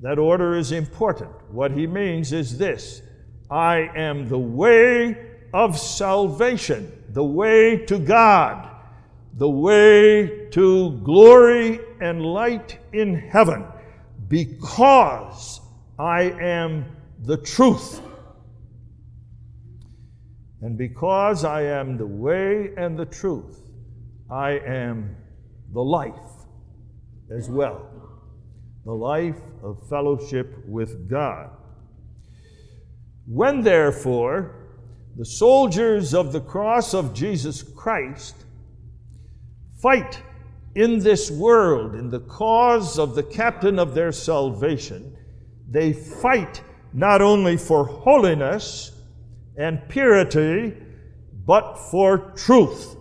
That 0.00 0.18
order 0.18 0.56
is 0.56 0.72
important. 0.72 1.30
What 1.50 1.72
He 1.72 1.86
means 1.86 2.32
is 2.32 2.58
this 2.58 3.02
I 3.50 3.90
am 3.96 4.28
the 4.28 4.38
way 4.38 5.30
of 5.54 5.78
salvation, 5.78 6.92
the 7.10 7.24
way 7.24 7.84
to 7.86 7.98
God 7.98 8.68
the 9.34 9.48
way 9.48 10.48
to 10.50 10.90
glory 11.02 11.80
and 12.00 12.22
light 12.22 12.78
in 12.92 13.14
heaven 13.14 13.64
because 14.28 15.60
I 15.98 16.22
am 16.22 16.84
the 17.24 17.38
truth. 17.38 18.02
And 20.62 20.78
because 20.78 21.44
I 21.44 21.62
am 21.62 21.98
the 21.98 22.06
way 22.06 22.70
and 22.76 22.96
the 22.96 23.04
truth, 23.04 23.60
I 24.30 24.52
am 24.60 25.16
the 25.72 25.82
life 25.82 26.14
as 27.36 27.50
well. 27.50 27.84
The 28.84 28.92
life 28.92 29.40
of 29.62 29.88
fellowship 29.88 30.64
with 30.66 31.10
God. 31.10 31.50
When 33.26 33.62
therefore 33.62 34.54
the 35.16 35.24
soldiers 35.24 36.14
of 36.14 36.32
the 36.32 36.40
cross 36.40 36.94
of 36.94 37.12
Jesus 37.12 37.62
Christ 37.62 38.36
fight 39.80 40.22
in 40.76 41.00
this 41.00 41.30
world 41.30 41.96
in 41.96 42.08
the 42.08 42.20
cause 42.20 43.00
of 43.00 43.16
the 43.16 43.22
captain 43.22 43.80
of 43.80 43.94
their 43.94 44.12
salvation, 44.12 45.16
they 45.68 45.92
fight 45.92 46.62
not 46.92 47.20
only 47.20 47.56
for 47.56 47.84
holiness 47.84 48.91
and 49.56 49.88
purity, 49.88 50.74
but 51.44 51.76
for 51.90 52.32
truth. 52.36 52.96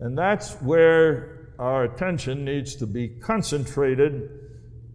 And 0.00 0.18
that's 0.18 0.54
where 0.60 1.54
our 1.58 1.84
attention 1.84 2.44
needs 2.44 2.74
to 2.76 2.86
be 2.86 3.08
concentrated 3.08 4.28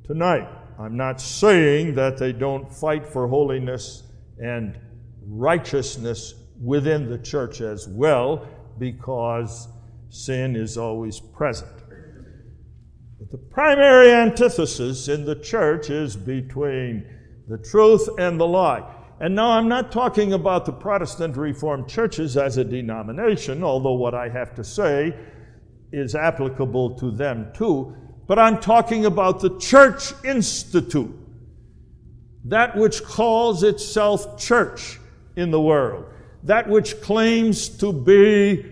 tonight. 0.05 0.47
I'm 0.79 0.97
not 0.97 1.21
saying 1.21 1.95
that 1.95 2.17
they 2.17 2.33
don't 2.33 2.71
fight 2.71 3.07
for 3.07 3.27
holiness 3.27 4.03
and 4.37 4.77
righteousness 5.25 6.35
within 6.61 7.09
the 7.09 7.17
church 7.17 7.61
as 7.61 7.87
well, 7.87 8.47
because 8.77 9.67
sin 10.09 10.55
is 10.55 10.77
always 10.77 11.19
present. 11.19 11.71
But 13.19 13.31
the 13.31 13.37
primary 13.37 14.11
antithesis 14.11 15.07
in 15.07 15.25
the 15.25 15.35
church 15.35 15.89
is 15.89 16.15
between 16.15 17.05
the 17.47 17.57
truth 17.57 18.07
and 18.19 18.39
the 18.39 18.47
lie. 18.47 18.83
And 19.19 19.33
now 19.33 19.51
I'm 19.51 19.67
not 19.67 19.91
talking 19.91 20.33
about 20.33 20.65
the 20.65 20.71
Protestant 20.71 21.37
Reformed 21.37 21.87
churches 21.87 22.37
as 22.37 22.57
a 22.57 22.63
denomination, 22.63 23.63
although 23.63 23.93
what 23.93 24.13
I 24.13 24.29
have 24.29 24.53
to 24.55 24.63
say 24.63 25.17
is 25.91 26.13
applicable 26.13 26.99
to 26.99 27.09
them 27.09 27.51
too, 27.53 27.95
but 28.27 28.37
I'm 28.37 28.59
talking 28.59 29.05
about 29.05 29.39
the 29.39 29.57
Church 29.57 30.13
Institute, 30.23 31.15
that 32.45 32.75
which 32.75 33.03
calls 33.03 33.63
itself 33.63 34.39
church 34.39 34.99
in 35.35 35.49
the 35.49 35.61
world, 35.61 36.05
that 36.43 36.69
which 36.69 37.01
claims 37.01 37.69
to 37.69 37.91
be 37.91 38.65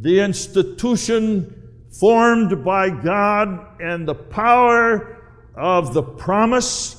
the 0.00 0.20
institution 0.20 1.54
formed 1.98 2.64
by 2.64 2.90
God 2.90 3.80
and 3.80 4.06
the 4.06 4.14
power 4.14 5.16
of 5.56 5.92
the 5.92 6.02
promise 6.02 6.97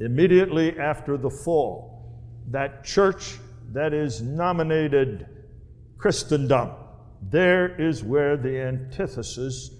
immediately 0.00 0.78
after 0.78 1.16
the 1.16 1.30
fall. 1.30 2.20
That 2.50 2.84
church 2.84 3.38
that 3.72 3.92
is 3.92 4.22
nominated 4.22 5.26
Christendom, 5.98 6.70
there 7.30 7.80
is 7.80 8.02
where 8.02 8.36
the 8.36 8.60
antithesis 8.60 9.70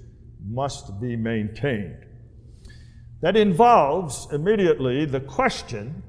must 0.47 1.01
be 1.01 1.17
maintained. 1.17 2.05
That 3.21 3.37
involves 3.37 4.29
immediately 4.33 5.05
the 5.05 5.21
question 5.21 6.03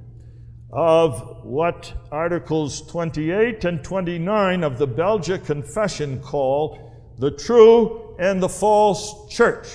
of 0.72 1.44
what 1.44 1.92
Articles 2.12 2.82
28 2.88 3.66
and 3.66 3.84
29 3.84 4.64
of 4.64 4.78
the 4.78 4.86
Belgic 4.86 5.44
Confession 5.46 6.22
call 6.22 6.92
the 7.18 7.32
true 7.32 8.16
and 8.20 8.42
the 8.42 8.50
false 8.50 9.28
church. 9.30 9.68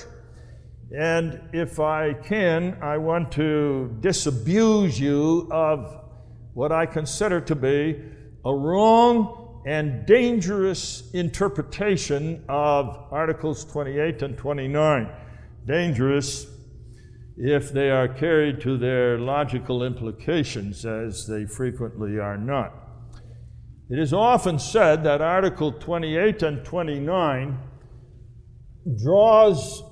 And 0.91 1.41
if 1.53 1.79
I 1.79 2.13
can, 2.13 2.77
I 2.81 2.97
want 2.97 3.31
to 3.33 3.95
disabuse 4.01 4.99
you 4.99 5.47
of 5.51 6.03
what 6.53 6.71
I 6.71 6.85
consider 6.85 7.41
to 7.41 7.55
be 7.55 8.01
a 8.45 8.53
wrong 8.53 9.63
and 9.65 10.05
dangerous 10.05 11.09
interpretation 11.13 12.43
of 12.47 13.07
Articles 13.11 13.65
28 13.65 14.21
and 14.21 14.37
29. 14.37 15.09
Dangerous 15.65 16.45
if 17.37 17.73
they 17.73 17.89
are 17.89 18.07
carried 18.07 18.61
to 18.61 18.77
their 18.77 19.17
logical 19.17 19.83
implications, 19.83 20.85
as 20.85 21.27
they 21.27 21.45
frequently 21.45 22.19
are 22.19 22.37
not. 22.37 22.73
It 23.89 23.99
is 23.99 24.13
often 24.13 24.59
said 24.59 25.03
that 25.03 25.21
Article 25.21 25.73
28 25.73 26.43
and 26.43 26.63
29 26.63 27.59
draws 29.03 29.83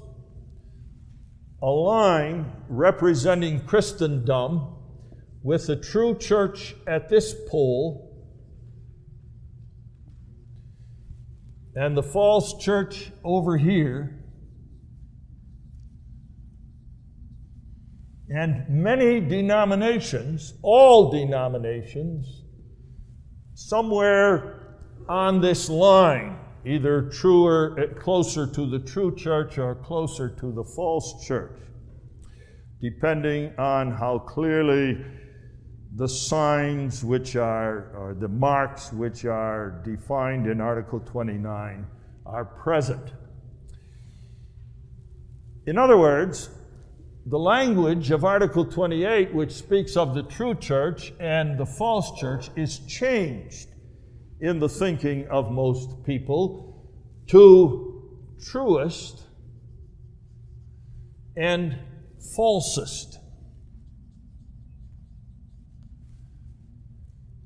a 1.63 1.71
line 1.71 2.51
representing 2.67 3.61
Christendom 3.65 4.75
with 5.43 5.67
the 5.67 5.77
true 5.77 6.17
church 6.17 6.75
at 6.85 7.07
this 7.07 7.33
pole 7.49 8.13
and 11.73 11.95
the 11.95 12.03
false 12.03 12.61
church 12.61 13.11
over 13.23 13.57
here. 13.57 14.19
And 18.27 18.67
many 18.67 19.21
denominations, 19.21 20.55
all 20.63 21.11
denominations, 21.11 22.43
somewhere 23.53 24.79
on 25.07 25.39
this 25.39 25.69
line, 25.69 26.42
either 26.65 27.09
truer, 27.09 27.77
eh, 27.79 27.87
closer 27.99 28.47
to 28.47 28.65
the 28.65 28.79
true 28.79 29.15
church 29.15 29.57
or 29.57 29.75
closer 29.75 30.29
to 30.29 30.51
the 30.51 30.63
false 30.63 31.25
church, 31.25 31.59
depending 32.81 33.53
on 33.57 33.91
how 33.91 34.19
clearly 34.19 34.97
the 35.95 36.07
signs 36.07 37.03
which 37.03 37.35
are, 37.35 37.95
or 37.95 38.15
the 38.19 38.27
marks 38.27 38.91
which 38.93 39.25
are 39.25 39.81
defined 39.85 40.47
in 40.47 40.59
Article 40.59 40.99
29 40.99 41.85
are 42.25 42.45
present. 42.45 43.13
In 45.67 45.77
other 45.77 45.97
words, 45.97 46.49
the 47.25 47.37
language 47.37 48.11
of 48.11 48.25
Article 48.25 48.65
28, 48.65 49.33
which 49.33 49.51
speaks 49.51 49.95
of 49.95 50.13
the 50.13 50.23
true 50.23 50.55
church 50.55 51.13
and 51.19 51.57
the 51.57 51.65
false 51.65 52.19
church, 52.19 52.49
is 52.55 52.79
changed 52.79 53.67
in 54.43 54.59
the 54.59 54.67
thinking 54.67 55.25
of 55.29 55.49
most 55.49 56.03
people 56.03 56.91
to 57.25 58.13
truest 58.45 59.23
and 61.37 61.79
falsest. 62.37 63.19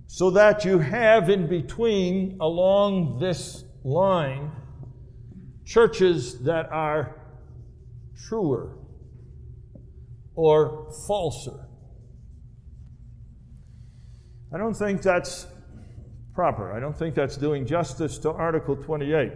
So 0.07 0.31
that 0.31 0.65
you 0.65 0.79
have 0.79 1.29
in 1.29 1.47
between, 1.47 2.39
along 2.41 3.19
this 3.19 3.63
line, 3.83 4.51
churches 5.65 6.39
that 6.45 6.67
are 6.71 7.21
truer 8.27 8.75
or 10.33 10.91
falser. 11.05 11.67
I 14.51 14.57
don't 14.57 14.73
think 14.73 15.03
that's 15.03 15.45
proper. 16.37 16.71
I 16.71 16.79
don't 16.79 16.95
think 16.95 17.15
that's 17.15 17.35
doing 17.35 17.65
justice 17.65 18.19
to 18.19 18.29
Article 18.29 18.75
28. 18.75 19.31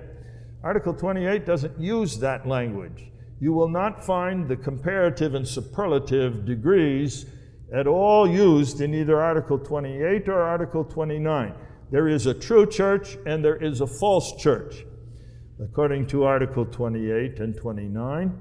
Article 0.64 0.94
28 0.94 1.48
doesn't 1.48 1.80
use 1.80 2.20
that 2.20 2.48
language. 2.48 3.10
You 3.40 3.54
will 3.54 3.70
not 3.70 4.06
find 4.06 4.48
the 4.48 4.56
comparative 4.56 5.34
and 5.34 5.48
superlative 5.48 6.46
degrees 6.46 7.26
at 7.74 7.88
all 7.88 8.30
used 8.30 8.82
in 8.82 8.94
either 8.94 9.20
Article 9.20 9.58
28 9.58 10.30
or 10.30 10.44
Article 10.44 10.84
29. 10.84 11.56
There 11.90 12.08
is 12.08 12.28
a 12.28 12.36
true 12.36 12.68
church 12.68 13.18
and 13.26 13.44
there 13.44 13.56
is 13.56 13.82
a 13.82 13.88
false 13.88 14.40
church, 14.40 14.86
according 15.60 16.06
to 16.10 16.26
Article 16.26 16.68
28 16.68 17.40
and 17.40 17.58
29. 17.58 18.40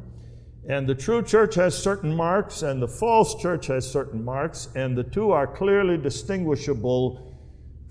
And 0.69 0.87
the 0.87 0.95
true 0.95 1.23
church 1.23 1.55
has 1.55 1.83
certain 1.83 2.15
marks, 2.15 2.61
and 2.61 2.83
the 2.83 2.89
false 2.89 3.41
church 3.41 3.69
has 3.69 3.91
certain 3.91 4.23
marks, 4.23 4.69
and 4.75 4.99
the 4.99 5.05
two 5.05 5.31
are 5.31 5.47
clearly 5.47 5.97
distinguishable 5.97 7.30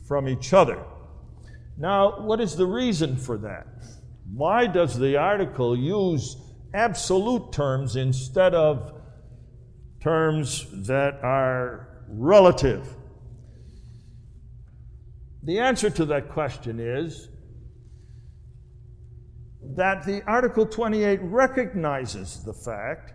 from 0.10 0.28
each 0.28 0.54
other. 0.54 0.84
Now, 1.78 2.20
what 2.20 2.42
is 2.42 2.56
the 2.56 2.66
reason 2.66 3.16
for 3.16 3.38
that? 3.38 3.68
Why 4.34 4.66
does 4.66 4.98
the 4.98 5.16
article 5.18 5.78
use 5.78 6.36
absolute 6.74 7.54
terms 7.54 7.96
instead 7.96 8.56
of 8.56 8.92
terms 10.02 10.66
that 10.88 11.24
are 11.24 12.04
relative? 12.10 12.96
The 15.44 15.60
answer 15.60 15.92
to 15.92 16.06
that 16.06 16.30
question 16.30 16.80
is 16.80 17.30
that 19.76 20.06
the 20.06 20.24
Article 20.24 20.66
28 20.66 21.20
recognizes 21.22 22.44
the 22.44 22.54
fact 22.54 23.14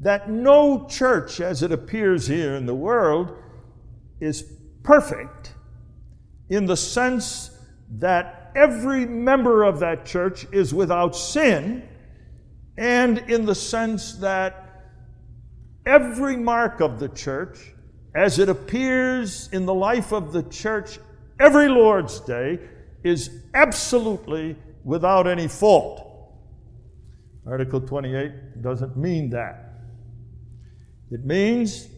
that 0.00 0.30
no 0.30 0.86
church, 0.86 1.40
as 1.40 1.62
it 1.62 1.72
appears 1.72 2.26
here 2.26 2.54
in 2.54 2.66
the 2.66 2.74
world, 2.74 3.34
is 4.20 4.44
perfect 4.82 5.54
in 6.48 6.66
the 6.66 6.76
sense 6.76 7.50
that 7.98 8.52
every 8.56 9.06
member 9.06 9.62
of 9.64 9.80
that 9.80 10.04
church 10.04 10.46
is 10.52 10.74
without 10.74 11.14
sin, 11.14 11.86
and 12.76 13.18
in 13.30 13.44
the 13.44 13.54
sense 13.54 14.14
that 14.14 14.84
every 15.86 16.36
mark 16.36 16.80
of 16.80 16.98
the 16.98 17.08
church, 17.08 17.58
as 18.14 18.38
it 18.38 18.48
appears 18.48 19.48
in 19.52 19.66
the 19.66 19.74
life 19.74 20.12
of 20.12 20.32
the 20.32 20.42
church 20.44 20.98
every 21.40 21.68
Lord's 21.68 22.20
Day, 22.20 22.58
is 23.04 23.30
absolutely 23.54 24.56
without 24.84 25.26
any 25.26 25.48
fault. 25.48 26.04
Article 27.46 27.80
28 27.80 28.62
doesn't 28.62 28.96
mean 28.96 29.30
that. 29.30 29.72
It 31.10 31.24
means 31.24 31.88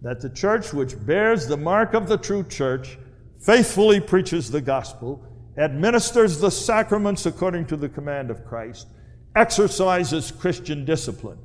that 0.00 0.20
the 0.20 0.30
church 0.30 0.72
which 0.72 0.94
bears 1.06 1.46
the 1.46 1.56
mark 1.56 1.94
of 1.94 2.08
the 2.08 2.16
true 2.16 2.42
church 2.44 2.98
faithfully 3.42 4.00
preaches 4.00 4.50
the 4.50 4.60
gospel, 4.60 5.24
administers 5.58 6.38
the 6.38 6.50
sacraments 6.50 7.26
according 7.26 7.66
to 7.66 7.76
the 7.76 7.88
command 7.88 8.30
of 8.30 8.44
Christ, 8.44 8.88
exercises 9.34 10.30
Christian 10.30 10.84
discipline. 10.84 11.38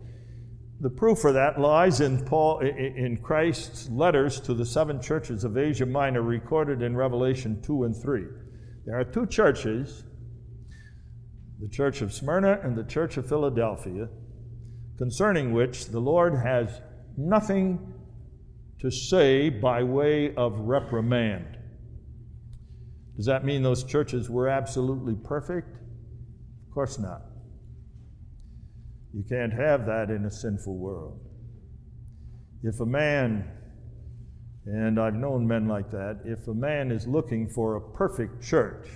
The 0.80 0.90
proof 0.92 1.20
for 1.20 1.32
that 1.34 1.60
lies 1.60 2.02
in 2.02 2.24
Paul 2.24 2.60
in 2.60 3.18
Christ's 3.18 3.90
letters 3.90 4.40
to 4.42 4.54
the 4.54 4.66
seven 4.66 5.02
churches 5.02 5.44
of 5.44 5.58
Asia 5.58 5.88
Minor 5.88 6.22
recorded 6.22 6.84
in 6.84 6.96
Revelation 6.96 7.62
2 7.64 7.86
and 7.86 7.96
3. 7.96 8.26
There 8.86 9.00
are 9.00 9.04
two 9.04 9.26
churches 9.26 10.04
the 11.60 11.68
church 11.68 12.02
of 12.02 12.14
Smyrna 12.14 12.60
and 12.64 12.78
the 12.78 12.84
church 12.84 13.18
of 13.18 13.28
Philadelphia, 13.28 14.08
concerning 15.00 15.54
which 15.54 15.88
the 15.88 16.00
Lord 16.00 16.36
has 16.36 16.82
nothing 17.18 17.96
to 18.80 18.92
say 18.92 19.50
by 19.50 19.82
way 19.82 20.36
of 20.36 20.60
reprimand. 20.60 21.57
Does 23.18 23.26
that 23.26 23.44
mean 23.44 23.64
those 23.64 23.84
churches 23.84 24.30
were 24.30 24.48
absolutely 24.48 25.16
perfect? 25.16 25.76
Of 25.76 26.74
course 26.74 27.00
not. 27.00 27.24
You 29.12 29.24
can't 29.28 29.52
have 29.52 29.88
that 29.88 30.12
in 30.12 30.26
a 30.26 30.32
sinful 30.32 30.78
world. 30.78 31.20
If 32.62 32.80
a 32.80 32.86
man, 32.86 33.50
and 34.66 35.00
I've 35.00 35.16
known 35.16 35.48
men 35.48 35.68
like 35.68 35.90
that, 35.90 36.20
if 36.26 36.48
a 36.48 36.54
man 36.54 36.92
is 36.92 37.08
looking 37.08 37.50
for 37.50 37.76
a 37.76 37.92
perfect 37.98 38.44
church, 38.44 38.88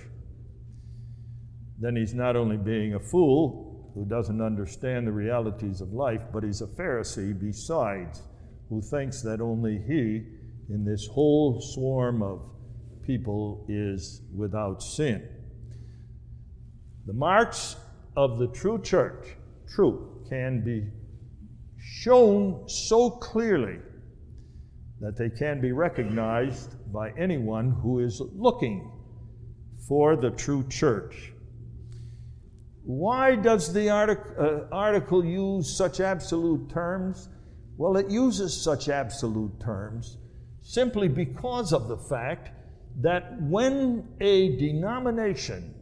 then 1.80 1.96
he's 1.96 2.14
not 2.14 2.36
only 2.36 2.56
being 2.56 2.94
a 2.94 3.00
fool 3.00 3.90
who 3.94 4.06
doesn't 4.06 4.40
understand 4.40 5.04
the 5.04 5.12
realities 5.12 5.80
of 5.80 5.92
life, 5.92 6.22
but 6.32 6.44
he's 6.44 6.62
a 6.62 6.66
Pharisee 6.66 7.38
besides, 7.38 8.22
who 8.68 8.80
thinks 8.80 9.20
that 9.22 9.40
only 9.40 9.82
he, 9.88 10.22
in 10.72 10.84
this 10.84 11.08
whole 11.08 11.60
swarm 11.60 12.22
of 12.22 12.40
people, 13.06 13.64
is 13.68 14.22
without 14.34 14.82
sin. 14.82 15.28
The 17.06 17.12
marks 17.12 17.76
of 18.16 18.38
the 18.38 18.48
true 18.48 18.80
church, 18.80 19.36
true, 19.68 20.24
can 20.28 20.64
be 20.64 20.86
shown 21.78 22.68
so 22.68 23.10
clearly 23.10 23.78
that 25.00 25.16
they 25.16 25.28
can 25.28 25.60
be 25.60 25.72
recognized 25.72 26.76
by 26.92 27.10
anyone 27.18 27.70
who 27.70 27.98
is 27.98 28.20
looking 28.34 28.90
for 29.88 30.16
the 30.16 30.30
true 30.30 30.64
church. 30.68 31.32
Why 32.84 33.36
does 33.36 33.72
the 33.72 33.90
artic- 33.90 34.38
uh, 34.38 34.66
article 34.70 35.24
use 35.24 35.76
such 35.76 36.00
absolute 36.00 36.70
terms? 36.70 37.28
Well, 37.76 37.96
it 37.96 38.10
uses 38.10 38.60
such 38.60 38.88
absolute 38.88 39.58
terms 39.60 40.18
simply 40.62 41.08
because 41.08 41.72
of 41.72 41.88
the 41.88 41.96
fact 41.96 42.50
that 43.00 43.40
when 43.40 44.08
a 44.20 44.56
denomination 44.56 45.74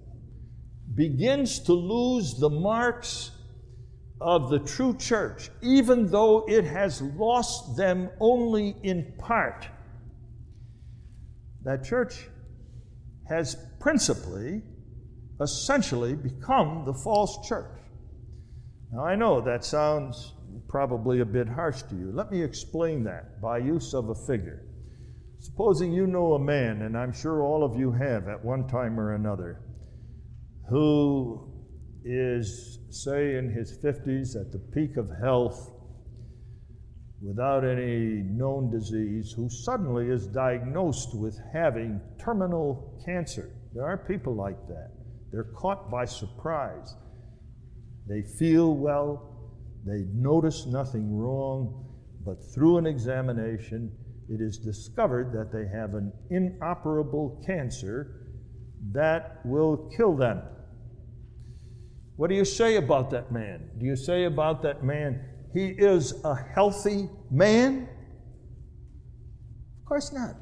begins 0.94 1.58
to 1.60 1.72
lose 1.72 2.34
the 2.38 2.50
marks 2.50 3.32
of 4.20 4.50
the 4.50 4.58
true 4.58 4.96
church, 4.96 5.50
even 5.62 6.10
though 6.10 6.44
it 6.48 6.64
has 6.64 7.00
lost 7.02 7.76
them 7.76 8.10
only 8.20 8.76
in 8.82 9.12
part, 9.18 9.66
that 11.62 11.84
church 11.84 12.28
has 13.28 13.56
principally 13.80 14.62
essentially 15.40 16.14
become 16.14 16.84
the 16.84 16.92
false 16.92 17.46
church. 17.48 17.78
Now, 18.92 19.04
I 19.04 19.14
know 19.14 19.40
that 19.40 19.64
sounds 19.64 20.34
probably 20.68 21.20
a 21.20 21.24
bit 21.24 21.48
harsh 21.48 21.82
to 21.82 21.94
you. 21.94 22.10
Let 22.12 22.30
me 22.30 22.42
explain 22.42 23.04
that 23.04 23.40
by 23.40 23.58
use 23.58 23.94
of 23.94 24.10
a 24.10 24.14
figure. 24.14 24.66
Supposing 25.40 25.94
you 25.94 26.06
know 26.06 26.34
a 26.34 26.38
man, 26.38 26.82
and 26.82 26.96
I'm 26.96 27.12
sure 27.12 27.42
all 27.42 27.64
of 27.64 27.74
you 27.74 27.90
have 27.92 28.28
at 28.28 28.44
one 28.44 28.68
time 28.68 29.00
or 29.00 29.14
another, 29.14 29.62
who 30.68 31.50
is, 32.04 32.78
say, 32.90 33.36
in 33.36 33.50
his 33.50 33.78
50s 33.78 34.38
at 34.38 34.52
the 34.52 34.58
peak 34.74 34.98
of 34.98 35.08
health, 35.22 35.72
without 37.22 37.64
any 37.64 38.22
known 38.22 38.70
disease, 38.70 39.32
who 39.32 39.48
suddenly 39.48 40.08
is 40.08 40.26
diagnosed 40.26 41.18
with 41.18 41.38
having 41.54 42.02
terminal 42.22 43.02
cancer. 43.06 43.50
There 43.72 43.86
are 43.86 43.96
people 43.96 44.34
like 44.34 44.68
that. 44.68 44.90
They're 45.32 45.52
caught 45.56 45.90
by 45.90 46.04
surprise. 46.04 46.94
They 48.06 48.22
feel 48.38 48.74
well, 48.74 49.52
they 49.86 50.04
notice 50.12 50.66
nothing 50.66 51.16
wrong, 51.16 51.86
but 52.26 52.36
through 52.52 52.76
an 52.76 52.86
examination, 52.86 53.90
it 54.30 54.40
is 54.40 54.58
discovered 54.58 55.32
that 55.32 55.52
they 55.52 55.66
have 55.76 55.94
an 55.94 56.12
inoperable 56.30 57.42
cancer 57.44 58.28
that 58.92 59.40
will 59.44 59.90
kill 59.96 60.16
them. 60.16 60.40
What 62.16 62.30
do 62.30 62.36
you 62.36 62.44
say 62.44 62.76
about 62.76 63.10
that 63.10 63.32
man? 63.32 63.70
Do 63.78 63.86
you 63.86 63.96
say 63.96 64.24
about 64.24 64.62
that 64.62 64.84
man, 64.84 65.20
he 65.52 65.66
is 65.66 66.14
a 66.24 66.34
healthy 66.34 67.08
man? 67.30 67.88
Of 69.80 69.84
course 69.86 70.12
not. 70.12 70.36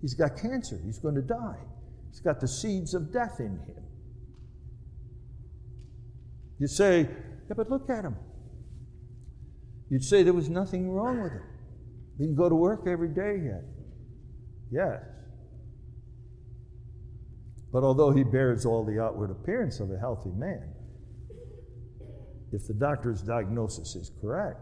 He's 0.00 0.14
got 0.14 0.38
cancer, 0.40 0.80
he's 0.84 0.98
going 0.98 1.16
to 1.16 1.22
die. 1.22 1.58
He's 2.10 2.20
got 2.20 2.40
the 2.40 2.48
seeds 2.48 2.94
of 2.94 3.12
death 3.12 3.36
in 3.38 3.58
him. 3.66 3.84
You 6.58 6.68
say, 6.68 7.00
yeah, 7.00 7.54
but 7.54 7.68
look 7.70 7.90
at 7.90 8.04
him. 8.04 8.16
You'd 9.90 10.04
say 10.04 10.22
there 10.22 10.32
was 10.32 10.48
nothing 10.48 10.90
wrong 10.90 11.22
with 11.22 11.32
him. 11.32 11.42
He 12.18 12.24
can 12.24 12.34
go 12.34 12.48
to 12.48 12.54
work 12.54 12.86
every 12.86 13.08
day 13.08 13.40
yet. 13.44 13.64
Yes. 14.70 15.02
But 17.72 17.84
although 17.84 18.10
he 18.10 18.24
bears 18.24 18.66
all 18.66 18.84
the 18.84 19.00
outward 19.00 19.30
appearance 19.30 19.80
of 19.80 19.90
a 19.90 19.98
healthy 19.98 20.30
man, 20.30 20.74
if 22.52 22.66
the 22.66 22.74
doctor's 22.74 23.22
diagnosis 23.22 23.94
is 23.94 24.10
correct, 24.20 24.60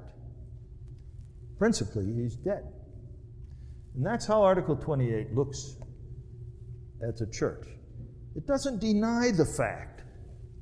principally 1.58 2.12
he's 2.12 2.36
dead. 2.36 2.64
And 3.94 4.04
that's 4.04 4.26
how 4.26 4.42
Article 4.42 4.76
28 4.76 5.32
looks 5.34 5.76
at 7.06 7.16
the 7.16 7.26
church. 7.26 7.66
It 8.34 8.46
doesn't 8.46 8.80
deny 8.80 9.30
the 9.30 9.46
fact 9.56 10.02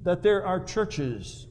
that 0.03 0.23
there 0.23 0.47
are 0.47 0.63
churches 0.65 1.49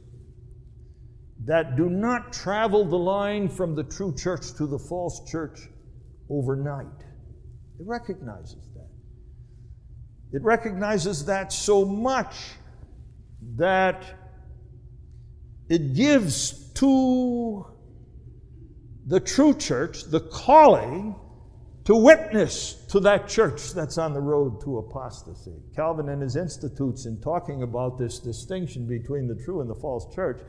that 1.46 1.76
do 1.76 1.90
not 1.90 2.32
travel 2.32 2.86
the 2.86 2.98
line 2.98 3.50
from 3.50 3.76
the 3.76 3.84
true 3.84 4.14
church 4.16 4.54
to 4.54 4.66
the 4.66 4.80
false 4.80 5.30
church 5.30 5.60
overnight. 6.30 6.88
It 7.80 7.86
recognizes 7.86 8.70
that. 8.76 8.90
It 10.32 10.42
recognizes 10.44 11.26
that 11.26 11.52
so 11.52 11.86
much 11.86 12.36
that 13.56 14.04
it 15.70 15.94
gives 15.94 16.72
to 16.74 17.66
the 19.06 19.20
true 19.20 19.54
church 19.54 20.06
the 20.06 20.22
calling 20.22 21.16
to 21.86 21.96
witness 21.96 22.76
to 22.88 23.02
that 23.02 23.28
church 23.28 23.74
that's 23.74 23.98
on 23.98 24.14
the 24.14 24.22
road 24.22 24.62
to 24.62 24.78
apostasy. 24.78 25.56
Calvin, 25.76 26.08
and 26.10 26.22
his 26.22 26.38
Institutes, 26.38 27.06
in 27.06 27.20
talking 27.20 27.64
about 27.64 27.98
this 27.98 28.20
distinction 28.20 28.88
between 28.88 29.28
the 29.28 29.36
true 29.36 29.60
and 29.60 29.70
the 29.70 29.76
false 29.76 30.14
church, 30.16 30.40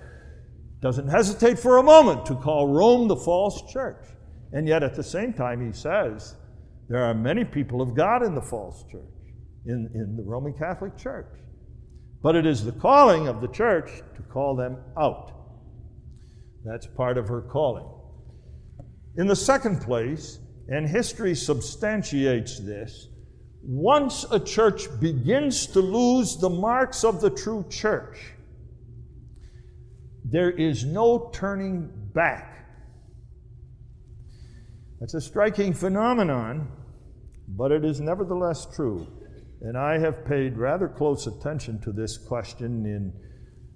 doesn't 0.85 1.09
hesitate 1.09 1.59
for 1.59 1.78
a 1.78 1.82
moment 1.82 2.26
to 2.26 2.35
call 2.35 2.68
Rome 2.68 3.09
the 3.09 3.16
false 3.16 3.72
church. 3.72 4.05
And 4.53 4.68
yet, 4.68 4.82
at 4.82 4.95
the 4.95 5.03
same 5.03 5.32
time, 5.32 5.64
he 5.64 5.72
says 5.72 6.37
there 6.91 7.03
are 7.03 7.14
many 7.14 7.43
people 7.43 7.80
of 7.80 7.95
God 7.95 8.22
in 8.22 8.35
the 8.35 8.43
false 8.43 8.85
church, 8.93 9.01
in, 9.64 9.91
in 9.95 10.14
the 10.14 10.22
Roman 10.22 10.53
Catholic 10.53 10.95
Church. 10.99 11.41
But 12.22 12.37
it 12.37 12.45
is 12.45 12.66
the 12.66 12.72
calling 12.72 13.28
of 13.28 13.41
the 13.41 13.49
church 13.49 14.03
to 14.14 14.22
call 14.30 14.55
them 14.55 14.76
out. 15.01 15.32
That's 16.66 16.87
part 16.87 17.16
of 17.16 17.28
her 17.28 17.41
calling. 17.41 17.89
In 19.16 19.26
the 19.26 19.37
second 19.37 19.80
place, 19.80 20.39
and 20.68 20.87
history 20.87 21.35
substantiates 21.35 22.61
this, 22.61 23.09
once 23.62 24.26
a 24.30 24.39
church 24.39 24.89
begins 25.01 25.66
to 25.68 25.80
lose 25.80 26.37
the 26.37 26.51
marks 26.51 27.05
of 27.05 27.22
the 27.22 27.30
true 27.30 27.64
church, 27.70 28.35
there 30.25 30.51
is 30.51 30.85
no 30.85 31.31
turning 31.33 31.91
back. 32.14 32.66
That's 35.01 35.14
a 35.14 35.20
striking 35.20 35.75
phenomenon, 35.75 36.68
but 37.49 37.70
it 37.70 37.85
is 37.85 38.01
nevertheless 38.01 38.66
true. 38.75 39.07
And 39.61 39.77
I 39.77 39.99
have 39.99 40.25
paid 40.25 40.57
rather 40.57 40.89
close 40.89 41.27
attention 41.27 41.81
to 41.83 41.93
this 41.93 42.16
question 42.16 42.87
in 42.87 43.12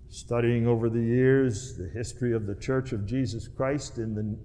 studying 0.08 0.66
over 0.66 0.88
the 0.88 1.02
years 1.02 1.76
the 1.76 1.90
history 1.94 2.32
of 2.32 2.46
the 2.46 2.54
Church 2.54 2.92
of 2.92 3.06
Jesus 3.06 3.46
Christ 3.46 3.98
in 3.98 4.14
the 4.14 4.38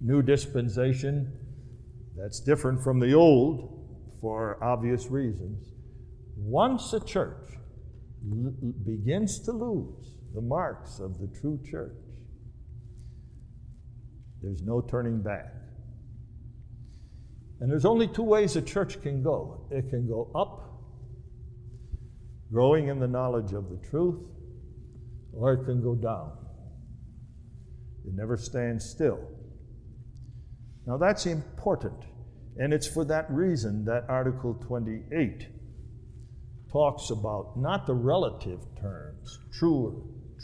New 0.00 0.22
Dispensation 0.22 1.32
that's 2.16 2.40
different 2.40 2.82
from 2.82 2.98
the 2.98 3.14
old 3.14 4.18
for 4.20 4.62
obvious 4.62 5.06
reasons. 5.06 5.72
Once 6.36 6.92
a 6.92 7.00
church 7.04 7.58
l- 8.30 8.52
begins 8.84 9.40
to 9.40 9.52
lose 9.52 10.13
the 10.34 10.40
marks 10.40 10.98
of 10.98 11.18
the 11.18 11.28
true 11.38 11.60
church, 11.64 11.96
there's 14.42 14.62
no 14.62 14.80
turning 14.80 15.22
back. 15.22 15.52
And 17.60 17.70
there's 17.70 17.84
only 17.84 18.08
two 18.08 18.24
ways 18.24 18.56
a 18.56 18.62
church 18.62 19.00
can 19.00 19.22
go 19.22 19.66
it 19.70 19.88
can 19.88 20.06
go 20.06 20.30
up, 20.34 20.82
growing 22.52 22.88
in 22.88 22.98
the 22.98 23.08
knowledge 23.08 23.52
of 23.52 23.70
the 23.70 23.78
truth, 23.88 24.20
or 25.32 25.54
it 25.54 25.64
can 25.64 25.82
go 25.82 25.94
down. 25.94 26.32
It 28.06 28.12
never 28.14 28.36
stands 28.36 28.84
still. 28.84 29.18
Now 30.86 30.98
that's 30.98 31.24
important, 31.26 32.04
and 32.58 32.74
it's 32.74 32.86
for 32.86 33.04
that 33.06 33.30
reason 33.30 33.84
that 33.86 34.04
Article 34.08 34.54
28 34.66 35.48
talks 36.70 37.10
about 37.10 37.56
not 37.56 37.86
the 37.86 37.94
relative 37.94 38.60
terms, 38.78 39.38
truer, 39.52 39.92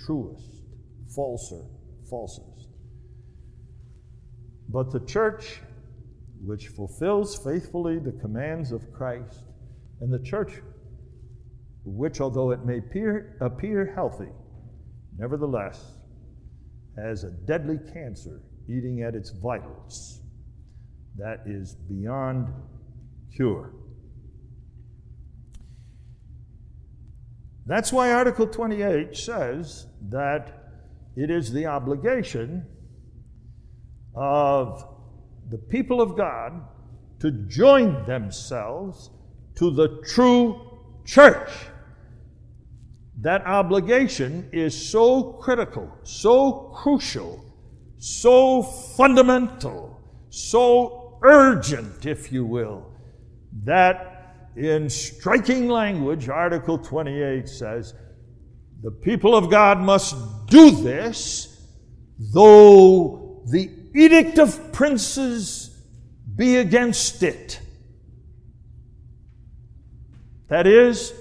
truest, 0.06 0.62
falser, 1.14 1.64
falsest, 2.10 2.68
but 4.68 4.90
the 4.90 5.00
church 5.00 5.60
which 6.44 6.68
fulfills 6.68 7.36
faithfully 7.36 7.98
the 7.98 8.12
commands 8.12 8.72
of 8.72 8.92
Christ, 8.92 9.44
and 10.00 10.12
the 10.12 10.22
church, 10.22 10.62
which, 11.84 12.20
although 12.20 12.50
it 12.50 12.64
may 12.64 12.78
appear, 12.78 13.36
appear 13.40 13.92
healthy, 13.94 14.30
nevertheless 15.18 15.98
has 16.96 17.24
a 17.24 17.30
deadly 17.30 17.78
cancer 17.92 18.40
eating 18.68 19.02
at 19.02 19.14
its 19.14 19.30
vitals 19.30 20.20
that 21.16 21.40
is 21.46 21.74
beyond 21.88 22.48
cure. 23.34 23.74
That's 27.66 27.92
why 27.92 28.12
Article 28.12 28.46
28 28.46 29.16
says 29.16 29.86
that 30.08 30.72
it 31.16 31.30
is 31.30 31.52
the 31.52 31.66
obligation 31.66 32.66
of 34.14 34.84
the 35.50 35.58
people 35.58 36.00
of 36.00 36.16
God 36.16 36.62
to 37.20 37.30
join 37.30 38.06
themselves 38.06 39.10
to 39.56 39.70
the 39.70 40.02
true 40.06 40.60
church. 41.04 41.50
That 43.20 43.44
obligation 43.46 44.48
is 44.52 44.90
so 44.90 45.34
critical, 45.34 45.90
so 46.02 46.72
crucial, 46.74 47.44
so 47.98 48.62
fundamental, 48.62 50.00
so 50.30 51.18
urgent, 51.22 52.06
if 52.06 52.32
you 52.32 52.46
will, 52.46 52.90
that 53.64 54.19
in 54.56 54.88
striking 54.90 55.68
language, 55.68 56.28
Article 56.28 56.78
28 56.78 57.48
says, 57.48 57.94
the 58.82 58.90
people 58.90 59.34
of 59.34 59.50
God 59.50 59.78
must 59.78 60.16
do 60.46 60.70
this, 60.70 61.66
though 62.18 63.42
the 63.46 63.70
edict 63.94 64.38
of 64.38 64.72
princes 64.72 65.82
be 66.36 66.56
against 66.56 67.22
it. 67.22 67.60
That 70.48 70.66
is, 70.66 71.12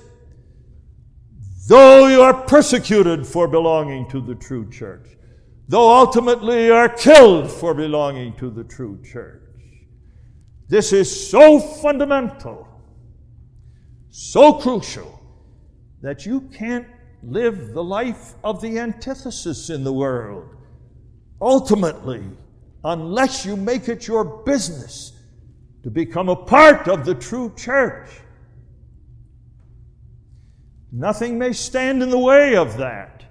though 1.67 2.07
you 2.07 2.21
are 2.21 2.33
persecuted 2.33 3.27
for 3.27 3.47
belonging 3.47 4.09
to 4.09 4.21
the 4.21 4.35
true 4.35 4.69
church, 4.71 5.07
though 5.67 5.93
ultimately 5.93 6.67
you 6.67 6.73
are 6.73 6.89
killed 6.89 7.51
for 7.51 7.73
belonging 7.73 8.37
to 8.37 8.49
the 8.49 8.63
true 8.63 9.01
church. 9.03 9.43
This 10.69 10.93
is 10.93 11.29
so 11.29 11.59
fundamental, 11.59 12.68
so 14.09 14.53
crucial, 14.53 15.19
that 16.01 16.25
you 16.25 16.41
can't 16.41 16.87
live 17.23 17.73
the 17.73 17.83
life 17.83 18.35
of 18.43 18.61
the 18.61 18.79
antithesis 18.79 19.69
in 19.69 19.83
the 19.83 19.93
world. 19.93 20.55
Ultimately, 21.41 22.23
unless 22.83 23.45
you 23.45 23.55
make 23.55 23.89
it 23.89 24.07
your 24.07 24.23
business 24.43 25.13
to 25.83 25.89
become 25.89 26.29
a 26.29 26.35
part 26.35 26.87
of 26.87 27.05
the 27.05 27.15
true 27.15 27.53
church. 27.55 28.09
Nothing 30.91 31.37
may 31.37 31.53
stand 31.53 32.01
in 32.01 32.09
the 32.09 32.19
way 32.19 32.55
of 32.55 32.77
that. 32.77 33.23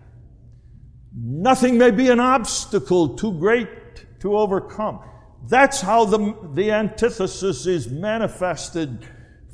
Nothing 1.14 1.76
may 1.76 1.90
be 1.90 2.08
an 2.08 2.20
obstacle 2.20 3.16
too 3.16 3.32
great 3.32 4.20
to 4.20 4.36
overcome. 4.36 5.00
That's 5.48 5.80
how 5.80 6.04
the, 6.04 6.36
the 6.54 6.70
antithesis 6.70 7.66
is 7.66 7.88
manifested, 7.88 9.06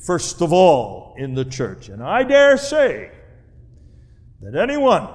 first 0.07 0.41
of 0.41 0.53
all, 0.53 1.15
in 1.19 1.35
the 1.35 1.45
church. 1.45 1.89
And 1.89 2.03
I 2.03 2.23
dare 2.23 2.57
say 2.57 3.11
that 4.41 4.57
anyone 4.57 5.09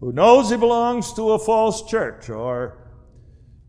who 0.00 0.12
knows 0.12 0.50
he 0.50 0.56
belongs 0.56 1.12
to 1.14 1.32
a 1.32 1.38
false 1.38 1.88
church 1.88 2.30
or 2.30 2.78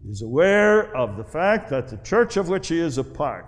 is 0.07 0.21
aware 0.21 0.95
of 0.95 1.17
the 1.17 1.23
fact 1.23 1.69
that 1.69 1.89
the 1.89 1.97
church 1.97 2.37
of 2.37 2.49
which 2.49 2.69
he 2.69 2.79
is 2.79 2.97
a 2.97 3.03
part 3.03 3.45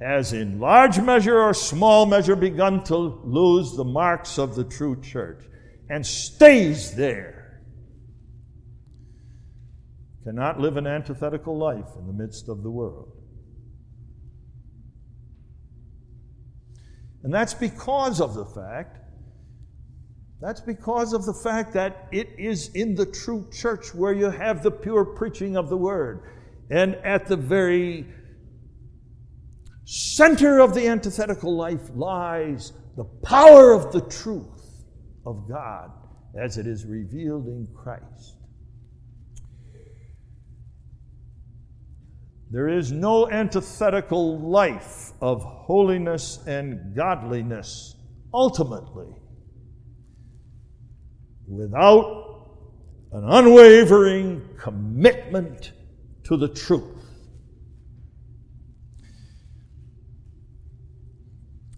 has, 0.00 0.32
in 0.32 0.60
large 0.60 1.00
measure 1.00 1.38
or 1.38 1.54
small 1.54 2.06
measure, 2.06 2.36
begun 2.36 2.82
to 2.84 2.96
lose 2.96 3.74
the 3.76 3.84
marks 3.84 4.38
of 4.38 4.54
the 4.54 4.64
true 4.64 5.00
church 5.00 5.44
and 5.88 6.04
stays 6.04 6.94
there, 6.94 7.62
cannot 10.24 10.60
live 10.60 10.76
an 10.76 10.86
antithetical 10.86 11.56
life 11.56 11.88
in 11.98 12.06
the 12.06 12.12
midst 12.12 12.48
of 12.48 12.62
the 12.62 12.70
world. 12.70 13.21
And 17.22 17.32
that's 17.32 17.54
because 17.54 18.20
of 18.20 18.34
the 18.34 18.44
fact 18.44 18.98
that's 20.42 20.60
because 20.60 21.12
of 21.12 21.24
the 21.24 21.32
fact 21.32 21.72
that 21.74 22.08
it 22.10 22.30
is 22.36 22.70
in 22.74 22.96
the 22.96 23.06
true 23.06 23.48
church 23.52 23.94
where 23.94 24.12
you 24.12 24.28
have 24.28 24.64
the 24.64 24.72
pure 24.72 25.04
preaching 25.04 25.56
of 25.56 25.68
the 25.68 25.76
word. 25.76 26.24
And 26.68 26.96
at 26.96 27.26
the 27.26 27.36
very 27.36 28.08
center 29.84 30.58
of 30.58 30.74
the 30.74 30.88
antithetical 30.88 31.56
life 31.56 31.82
lies 31.94 32.72
the 32.96 33.04
power 33.04 33.72
of 33.72 33.92
the 33.92 34.00
truth 34.00 34.84
of 35.24 35.48
God 35.48 35.92
as 36.36 36.58
it 36.58 36.66
is 36.66 36.86
revealed 36.86 37.46
in 37.46 37.68
Christ. 37.72 38.41
There 42.52 42.68
is 42.68 42.92
no 42.92 43.30
antithetical 43.30 44.38
life 44.38 45.12
of 45.22 45.42
holiness 45.42 46.38
and 46.46 46.94
godliness 46.94 47.96
ultimately 48.34 49.08
without 51.48 52.50
an 53.12 53.24
unwavering 53.24 54.46
commitment 54.58 55.72
to 56.24 56.36
the 56.36 56.48
truth. 56.48 57.06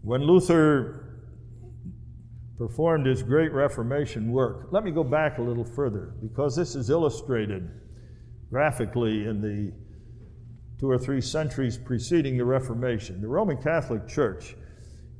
When 0.02 0.22
Luther 0.22 1.20
performed 2.58 3.06
his 3.06 3.22
great 3.22 3.52
Reformation 3.52 4.32
work, 4.32 4.66
let 4.72 4.82
me 4.82 4.90
go 4.90 5.04
back 5.04 5.38
a 5.38 5.42
little 5.42 5.64
further 5.64 6.14
because 6.20 6.56
this 6.56 6.74
is 6.74 6.90
illustrated 6.90 7.70
graphically 8.50 9.26
in 9.26 9.40
the 9.40 9.83
two 10.78 10.90
or 10.90 10.98
three 10.98 11.20
centuries 11.20 11.78
preceding 11.78 12.36
the 12.36 12.44
Reformation. 12.44 13.20
The 13.20 13.28
Roman 13.28 13.56
Catholic 13.56 14.08
Church 14.08 14.56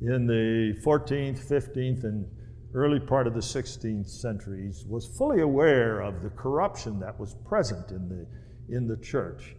in 0.00 0.26
the 0.26 0.78
14th, 0.84 1.46
15th, 1.48 2.04
and 2.04 2.26
early 2.74 2.98
part 2.98 3.26
of 3.26 3.34
the 3.34 3.40
16th 3.40 4.08
centuries, 4.08 4.84
was 4.88 5.06
fully 5.16 5.40
aware 5.40 6.00
of 6.00 6.22
the 6.22 6.30
corruption 6.30 6.98
that 7.00 7.18
was 7.18 7.36
present 7.46 7.90
in 7.90 8.08
the, 8.08 8.76
in 8.76 8.88
the 8.88 8.96
church, 8.96 9.54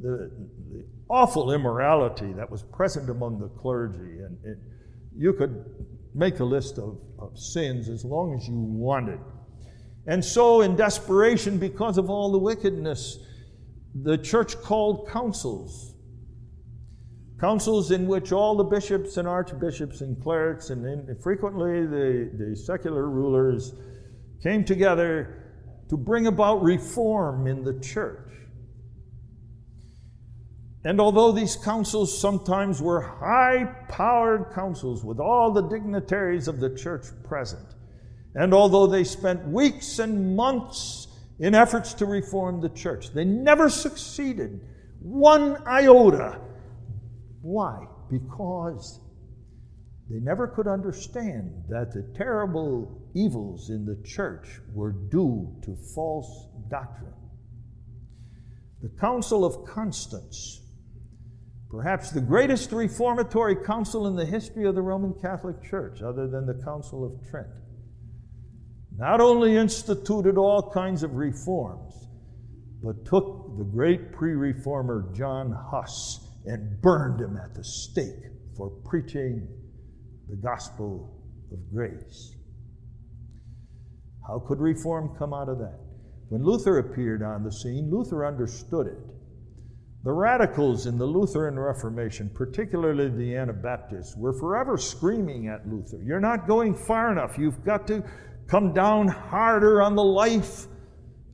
the, 0.00 0.30
the 0.70 0.84
awful 1.08 1.52
immorality 1.52 2.32
that 2.32 2.48
was 2.48 2.62
present 2.62 3.10
among 3.10 3.40
the 3.40 3.48
clergy. 3.48 4.20
And 4.20 4.38
it, 4.44 4.58
you 5.16 5.32
could 5.32 5.64
make 6.14 6.40
a 6.40 6.44
list 6.44 6.78
of, 6.78 6.98
of 7.18 7.36
sins 7.36 7.88
as 7.88 8.04
long 8.04 8.34
as 8.34 8.46
you 8.46 8.56
wanted. 8.56 9.18
And 10.06 10.24
so, 10.24 10.62
in 10.62 10.76
desperation, 10.76 11.58
because 11.58 11.98
of 11.98 12.10
all 12.10 12.32
the 12.32 12.38
wickedness, 12.38 13.18
the 13.94 14.16
church 14.18 14.60
called 14.62 15.08
councils 15.08 15.92
councils 17.42 17.90
in 17.90 18.06
which 18.06 18.30
all 18.30 18.56
the 18.56 18.62
bishops 18.62 19.16
and 19.16 19.26
archbishops 19.26 20.00
and 20.00 20.22
clerics 20.22 20.70
and, 20.70 21.20
frequently 21.20 21.84
the, 21.84 22.30
the 22.38 22.54
secular 22.54 23.10
rulers 23.10 23.74
came 24.44 24.64
together 24.64 25.42
to 25.88 25.96
bring 25.96 26.28
about 26.28 26.62
reform 26.62 27.48
in 27.48 27.64
the 27.64 27.78
church. 27.80 28.30
And 30.84 31.00
although 31.00 31.32
these 31.32 31.56
councils 31.56 32.16
sometimes 32.16 32.80
were 32.80 33.00
high 33.00 33.64
powered 33.88 34.52
councils 34.54 35.04
with 35.04 35.18
all 35.18 35.52
the 35.52 35.62
dignitaries 35.62 36.46
of 36.46 36.60
the 36.60 36.70
church 36.70 37.06
present, 37.24 37.66
and 38.36 38.54
although 38.54 38.86
they 38.86 39.02
spent 39.02 39.46
weeks 39.48 39.98
and 39.98 40.36
months 40.36 41.08
in 41.38 41.54
efforts 41.54 41.94
to 41.94 42.06
reform 42.06 42.60
the 42.60 42.68
church, 42.70 43.12
they 43.12 43.24
never 43.24 43.68
succeeded 43.68 44.60
one 45.00 45.56
iota 45.66 46.40
why? 47.42 47.86
Because 48.08 49.00
they 50.08 50.20
never 50.20 50.46
could 50.46 50.68
understand 50.68 51.64
that 51.68 51.92
the 51.92 52.02
terrible 52.16 53.02
evils 53.14 53.70
in 53.70 53.84
the 53.84 54.00
church 54.04 54.60
were 54.72 54.92
due 54.92 55.54
to 55.64 55.76
false 55.94 56.48
doctrine. 56.70 57.12
The 58.80 58.90
Council 59.00 59.44
of 59.44 59.64
Constance, 59.64 60.60
perhaps 61.70 62.10
the 62.10 62.20
greatest 62.20 62.72
reformatory 62.72 63.56
council 63.56 64.06
in 64.06 64.16
the 64.16 64.26
history 64.26 64.66
of 64.66 64.74
the 64.74 64.82
Roman 64.82 65.14
Catholic 65.20 65.62
Church, 65.62 66.02
other 66.02 66.28
than 66.28 66.46
the 66.46 66.62
Council 66.64 67.04
of 67.04 67.28
Trent, 67.28 67.48
not 69.02 69.20
only 69.20 69.56
instituted 69.56 70.38
all 70.38 70.70
kinds 70.70 71.02
of 71.02 71.16
reforms, 71.16 72.06
but 72.84 73.04
took 73.04 73.58
the 73.58 73.64
great 73.64 74.12
pre 74.12 74.34
reformer 74.34 75.10
John 75.12 75.50
Huss 75.72 76.20
and 76.46 76.80
burned 76.80 77.20
him 77.20 77.36
at 77.36 77.52
the 77.52 77.64
stake 77.64 78.30
for 78.56 78.70
preaching 78.84 79.48
the 80.30 80.36
gospel 80.36 81.20
of 81.50 81.58
grace. 81.74 82.36
How 84.24 84.38
could 84.38 84.60
reform 84.60 85.16
come 85.18 85.34
out 85.34 85.48
of 85.48 85.58
that? 85.58 85.80
When 86.28 86.44
Luther 86.44 86.78
appeared 86.78 87.24
on 87.24 87.42
the 87.42 87.50
scene, 87.50 87.90
Luther 87.90 88.24
understood 88.24 88.86
it. 88.86 88.98
The 90.04 90.12
radicals 90.12 90.86
in 90.86 90.96
the 90.96 91.06
Lutheran 91.06 91.58
Reformation, 91.58 92.30
particularly 92.32 93.08
the 93.08 93.36
Anabaptists, 93.36 94.16
were 94.16 94.32
forever 94.32 94.76
screaming 94.76 95.48
at 95.48 95.68
Luther 95.68 96.00
You're 96.04 96.20
not 96.20 96.46
going 96.46 96.76
far 96.76 97.10
enough. 97.10 97.36
You've 97.36 97.64
got 97.64 97.88
to 97.88 98.04
come 98.52 98.74
down 98.74 99.08
harder 99.08 99.80
on 99.80 99.96
the 99.96 100.04
life 100.04 100.66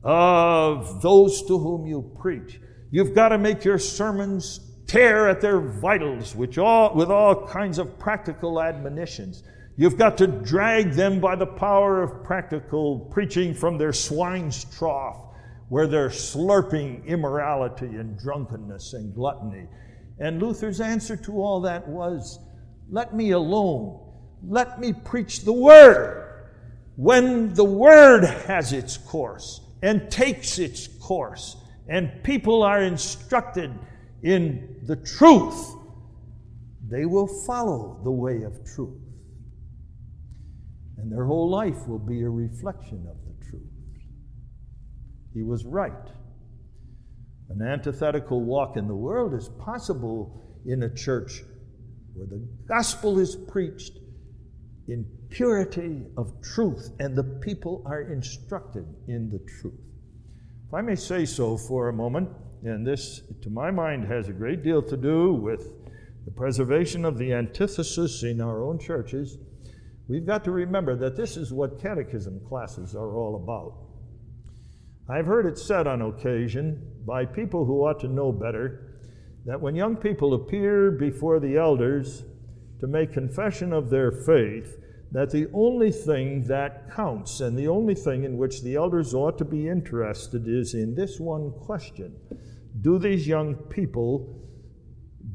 of 0.05 1.01
those 1.01 1.45
to 1.45 1.59
whom 1.59 1.85
you 1.85 2.01
preach. 2.17 2.61
You've 2.91 3.13
got 3.13 3.29
to 3.29 3.37
make 3.37 3.65
your 3.65 3.77
sermons 3.77 4.61
tear 4.87 5.27
at 5.27 5.41
their 5.41 5.59
vitals 5.59 6.33
which 6.33 6.57
all, 6.57 6.95
with 6.95 7.11
all 7.11 7.45
kinds 7.45 7.77
of 7.77 7.99
practical 7.99 8.61
admonitions. 8.61 9.43
You've 9.75 9.97
got 9.97 10.17
to 10.19 10.27
drag 10.27 10.91
them 10.91 11.19
by 11.19 11.35
the 11.35 11.45
power 11.45 12.01
of 12.01 12.23
practical 12.23 12.99
preaching 13.11 13.53
from 13.53 13.77
their 13.77 13.91
swine's 13.91 14.63
trough 14.63 15.17
where 15.67 15.87
they're 15.87 16.07
slurping 16.07 17.05
immorality 17.05 17.97
and 17.97 18.17
drunkenness 18.17 18.93
and 18.93 19.13
gluttony. 19.13 19.67
And 20.19 20.41
Luther's 20.41 20.79
answer 20.79 21.17
to 21.17 21.41
all 21.41 21.59
that 21.63 21.85
was, 21.85 22.39
Let 22.89 23.13
me 23.13 23.31
alone. 23.31 23.99
Let 24.41 24.79
me 24.79 24.93
preach 24.93 25.41
the 25.41 25.51
Word. 25.51 26.28
When 26.99 27.53
the 27.53 27.63
Word 27.63 28.25
has 28.25 28.73
its 28.73 28.97
course 28.97 29.61
and 29.81 30.11
takes 30.11 30.59
its 30.59 30.85
course, 30.85 31.55
and 31.87 32.11
people 32.23 32.61
are 32.61 32.83
instructed 32.83 33.71
in 34.21 34.81
the 34.83 34.97
truth, 34.97 35.75
they 36.89 37.05
will 37.05 37.27
follow 37.45 38.01
the 38.03 38.11
way 38.11 38.41
of 38.41 38.65
truth. 38.65 38.99
And 40.97 41.09
their 41.09 41.23
whole 41.23 41.49
life 41.49 41.87
will 41.87 41.99
be 41.99 42.23
a 42.23 42.29
reflection 42.29 43.07
of 43.09 43.15
the 43.23 43.45
truth. 43.49 43.71
he 45.33 45.41
was 45.41 45.63
right. 45.63 45.93
An 47.49 47.61
antithetical 47.61 48.43
walk 48.43 48.75
in 48.75 48.89
the 48.89 48.93
world 48.93 49.33
is 49.33 49.47
possible 49.57 50.61
in 50.65 50.83
a 50.83 50.93
church 50.93 51.43
where 52.13 52.27
the 52.27 52.45
gospel 52.67 53.19
is 53.19 53.37
preached 53.37 53.99
in 54.89 55.05
purity 55.29 56.01
of 56.17 56.33
truth 56.41 56.91
and 56.99 57.15
the 57.15 57.23
people 57.23 57.83
are 57.85 58.01
instructed 58.01 58.85
in 59.07 59.29
the 59.29 59.39
truth. 59.61 59.79
If 60.67 60.73
I 60.73 60.81
may 60.81 60.95
say 60.95 61.25
so 61.25 61.57
for 61.57 61.89
a 61.89 61.93
moment, 61.93 62.29
and 62.63 62.85
this, 62.85 63.21
to 63.41 63.49
my 63.49 63.71
mind, 63.71 64.05
has 64.05 64.27
a 64.27 64.33
great 64.33 64.63
deal 64.63 64.81
to 64.81 64.97
do 64.97 65.33
with 65.33 65.71
the 66.25 66.31
preservation 66.31 67.05
of 67.05 67.17
the 67.17 67.33
antithesis 67.33 68.23
in 68.23 68.41
our 68.41 68.63
own 68.63 68.79
churches, 68.79 69.37
we've 70.07 70.25
got 70.25 70.43
to 70.43 70.51
remember 70.51 70.95
that 70.95 71.15
this 71.15 71.37
is 71.37 71.53
what 71.53 71.81
catechism 71.81 72.41
classes 72.47 72.95
are 72.95 73.15
all 73.15 73.35
about. 73.35 73.73
I've 75.07 75.25
heard 75.25 75.45
it 75.45 75.57
said 75.57 75.87
on 75.87 76.01
occasion 76.01 76.85
by 77.05 77.25
people 77.25 77.65
who 77.65 77.85
ought 77.85 77.99
to 78.01 78.07
know 78.07 78.31
better 78.31 79.01
that 79.45 79.59
when 79.59 79.73
young 79.73 79.95
people 79.95 80.33
appear 80.33 80.91
before 80.91 81.39
the 81.39 81.57
elders 81.57 82.23
to 82.79 82.87
make 82.87 83.13
confession 83.13 83.73
of 83.73 83.89
their 83.89 84.11
faith, 84.11 84.77
that 85.11 85.31
the 85.31 85.49
only 85.53 85.91
thing 85.91 86.43
that 86.43 86.91
counts 86.91 87.39
and 87.39 87.57
the 87.57 87.67
only 87.67 87.95
thing 87.95 88.23
in 88.23 88.37
which 88.37 88.61
the 88.61 88.75
elders 88.75 89.13
ought 89.13 89.37
to 89.37 89.45
be 89.45 89.67
interested 89.67 90.47
is 90.47 90.73
in 90.73 90.95
this 90.95 91.19
one 91.19 91.51
question 91.51 92.15
Do 92.81 92.99
these 92.99 93.27
young 93.27 93.55
people 93.55 94.35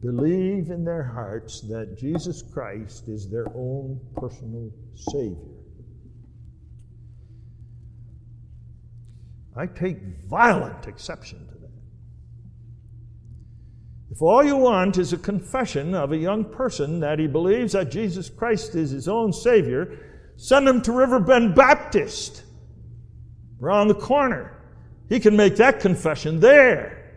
believe 0.00 0.70
in 0.70 0.84
their 0.84 1.02
hearts 1.02 1.60
that 1.62 1.98
Jesus 1.98 2.42
Christ 2.42 3.08
is 3.08 3.28
their 3.28 3.48
own 3.54 4.00
personal 4.16 4.70
Savior? 4.94 5.54
I 9.56 9.66
take 9.66 9.98
violent 10.28 10.86
exception. 10.86 11.48
If 14.14 14.22
all 14.22 14.44
you 14.44 14.56
want 14.56 14.96
is 14.96 15.12
a 15.12 15.18
confession 15.18 15.92
of 15.92 16.12
a 16.12 16.16
young 16.16 16.44
person 16.44 17.00
that 17.00 17.18
he 17.18 17.26
believes 17.26 17.72
that 17.72 17.90
Jesus 17.90 18.30
Christ 18.30 18.76
is 18.76 18.92
his 18.92 19.08
own 19.08 19.32
Savior, 19.32 19.98
send 20.36 20.68
him 20.68 20.82
to 20.82 20.92
Riverbend 20.92 21.56
Baptist 21.56 22.44
around 23.60 23.88
the 23.88 23.94
corner. 23.94 24.62
He 25.08 25.18
can 25.18 25.36
make 25.36 25.56
that 25.56 25.80
confession 25.80 26.38
there. 26.38 27.12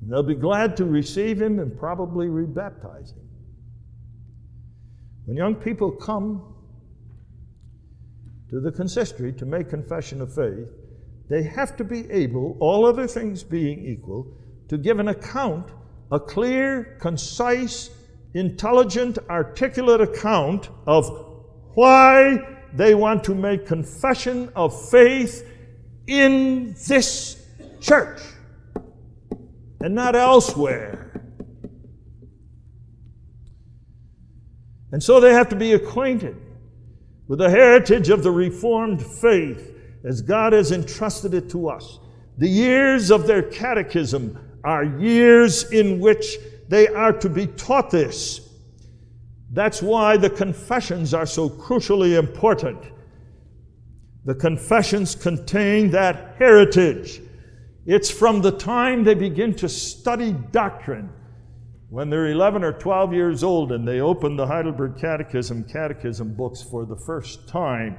And 0.00 0.10
they'll 0.10 0.22
be 0.22 0.34
glad 0.34 0.78
to 0.78 0.86
receive 0.86 1.42
him 1.42 1.58
and 1.58 1.78
probably 1.78 2.28
rebaptize 2.28 3.12
him. 3.12 3.28
When 5.26 5.36
young 5.36 5.56
people 5.56 5.90
come 5.90 6.54
to 8.48 8.60
the 8.60 8.72
consistory 8.72 9.34
to 9.34 9.44
make 9.44 9.68
confession 9.68 10.22
of 10.22 10.34
faith, 10.34 10.70
they 11.28 11.42
have 11.42 11.76
to 11.76 11.84
be 11.84 12.10
able, 12.10 12.56
all 12.60 12.86
other 12.86 13.06
things 13.06 13.42
being 13.42 13.84
equal, 13.84 14.34
to 14.68 14.78
give 14.78 14.98
an 14.98 15.08
account, 15.08 15.70
a 16.10 16.20
clear, 16.20 16.96
concise, 17.00 17.90
intelligent, 18.34 19.18
articulate 19.30 20.00
account 20.00 20.68
of 20.86 21.08
why 21.74 22.38
they 22.74 22.94
want 22.94 23.24
to 23.24 23.34
make 23.34 23.66
confession 23.66 24.50
of 24.54 24.88
faith 24.90 25.48
in 26.06 26.74
this 26.86 27.42
church 27.80 28.20
and 29.80 29.94
not 29.94 30.14
elsewhere. 30.14 31.02
And 34.92 35.02
so 35.02 35.20
they 35.20 35.32
have 35.32 35.48
to 35.50 35.56
be 35.56 35.72
acquainted 35.72 36.36
with 37.28 37.38
the 37.38 37.50
heritage 37.50 38.08
of 38.08 38.22
the 38.22 38.30
Reformed 38.30 39.04
faith 39.04 39.74
as 40.04 40.22
God 40.22 40.52
has 40.52 40.72
entrusted 40.72 41.34
it 41.34 41.50
to 41.50 41.68
us. 41.68 41.98
The 42.38 42.48
years 42.48 43.10
of 43.10 43.26
their 43.26 43.42
catechism 43.42 44.38
are 44.66 44.84
years 44.84 45.70
in 45.70 46.00
which 46.00 46.36
they 46.68 46.88
are 46.88 47.12
to 47.12 47.28
be 47.28 47.46
taught 47.46 47.90
this. 47.90 48.40
That's 49.52 49.80
why 49.80 50.16
the 50.16 50.28
confessions 50.28 51.14
are 51.14 51.24
so 51.24 51.48
crucially 51.48 52.18
important. 52.18 52.82
The 54.24 54.34
confessions 54.34 55.14
contain 55.14 55.92
that 55.92 56.34
heritage. 56.36 57.22
It's 57.86 58.10
from 58.10 58.42
the 58.42 58.50
time 58.50 59.04
they 59.04 59.14
begin 59.14 59.54
to 59.54 59.68
study 59.68 60.32
doctrine 60.50 61.10
when 61.88 62.10
they're 62.10 62.32
11 62.32 62.64
or 62.64 62.72
12 62.72 63.12
years 63.12 63.44
old 63.44 63.70
and 63.70 63.86
they 63.86 64.00
open 64.00 64.34
the 64.34 64.48
Heidelberg 64.48 64.98
Catechism 64.98 65.62
catechism 65.72 66.34
books 66.34 66.60
for 66.60 66.84
the 66.84 66.96
first 66.96 67.48
time 67.48 67.96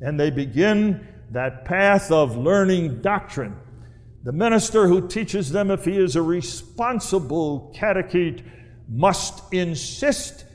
and 0.00 0.18
they 0.18 0.30
begin 0.30 1.06
that 1.30 1.64
path 1.64 2.10
of 2.10 2.36
learning 2.36 3.00
doctrine. 3.00 3.54
The 4.24 4.32
minister 4.32 4.88
who 4.88 5.06
teaches 5.06 5.50
them, 5.50 5.70
if 5.70 5.84
he 5.84 5.98
is 5.98 6.16
a 6.16 6.22
responsible 6.22 7.70
catechete, 7.76 8.42
must 8.88 9.42
insist 9.52 10.46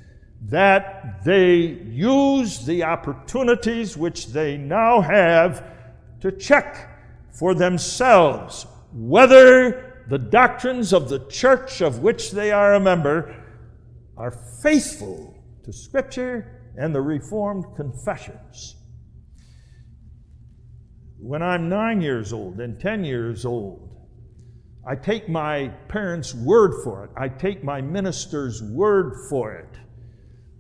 that 0.48 1.24
they 1.24 1.56
use 1.56 2.66
the 2.66 2.84
opportunities 2.84 3.96
which 3.96 4.28
they 4.28 4.58
now 4.58 5.02
have 5.02 5.64
to 6.22 6.32
check 6.32 6.90
for 7.32 7.54
themselves 7.54 8.66
whether 8.92 10.04
the 10.10 10.18
doctrines 10.18 10.92
of 10.92 11.08
the 11.08 11.20
church 11.28 11.82
of 11.82 12.00
which 12.00 12.32
they 12.32 12.52
are 12.52 12.74
a 12.74 12.80
member 12.80 13.36
are 14.18 14.32
faithful 14.32 15.38
to 15.64 15.72
Scripture 15.72 16.60
and 16.76 16.96
the 16.96 17.02
Reformed 17.02 17.66
confessions. 17.76 18.79
When 21.22 21.42
I'm 21.42 21.68
nine 21.68 22.02
years 22.02 22.32
old 22.32 22.60
and 22.60 22.80
10 22.80 23.04
years 23.04 23.46
old, 23.46 23.90
I 24.88 24.96
take 24.96 25.28
my 25.28 25.68
parents' 25.90 26.34
word 26.34 26.82
for 26.84 27.04
it. 27.04 27.12
I 27.18 27.28
take 27.28 27.64
my 27.64 27.82
minister's 27.82 28.64
word 28.64 29.28
for 29.30 29.54
it. 29.54 29.78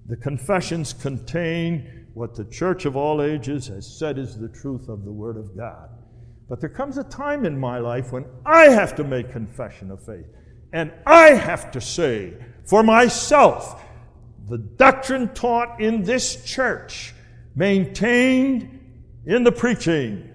The 0.08 0.18
confessions 0.18 0.92
contain 0.92 2.08
what 2.14 2.36
the 2.36 2.46
church 2.46 2.86
of 2.86 2.98
all 2.98 3.22
ages 3.22 3.68
has 3.68 3.88
said 3.98 4.18
is 4.18 4.38
the 4.38 4.50
truth 4.50 4.90
of 4.90 5.06
the 5.06 5.12
Word 5.12 5.38
of 5.38 5.56
God. 5.56 5.90
But 6.50 6.60
there 6.60 6.70
comes 6.70 6.98
a 6.98 7.04
time 7.06 7.46
in 7.46 7.58
my 7.58 7.78
life 7.78 8.12
when 8.12 8.26
I 8.46 8.66
have 8.66 8.96
to 8.96 9.04
make 9.04 9.32
confession 9.32 9.92
of 9.92 10.04
faith. 10.04 10.26
And 10.74 10.92
I 11.06 11.30
have 11.30 11.72
to 11.72 11.80
say 11.80 12.34
for 12.66 12.84
myself, 12.84 13.82
the 14.50 14.58
doctrine 14.58 15.30
taught 15.34 15.80
in 15.80 16.04
this 16.04 16.44
church, 16.44 17.14
maintained 17.56 18.80
in 19.26 19.44
the 19.44 19.52
preaching, 19.52 20.30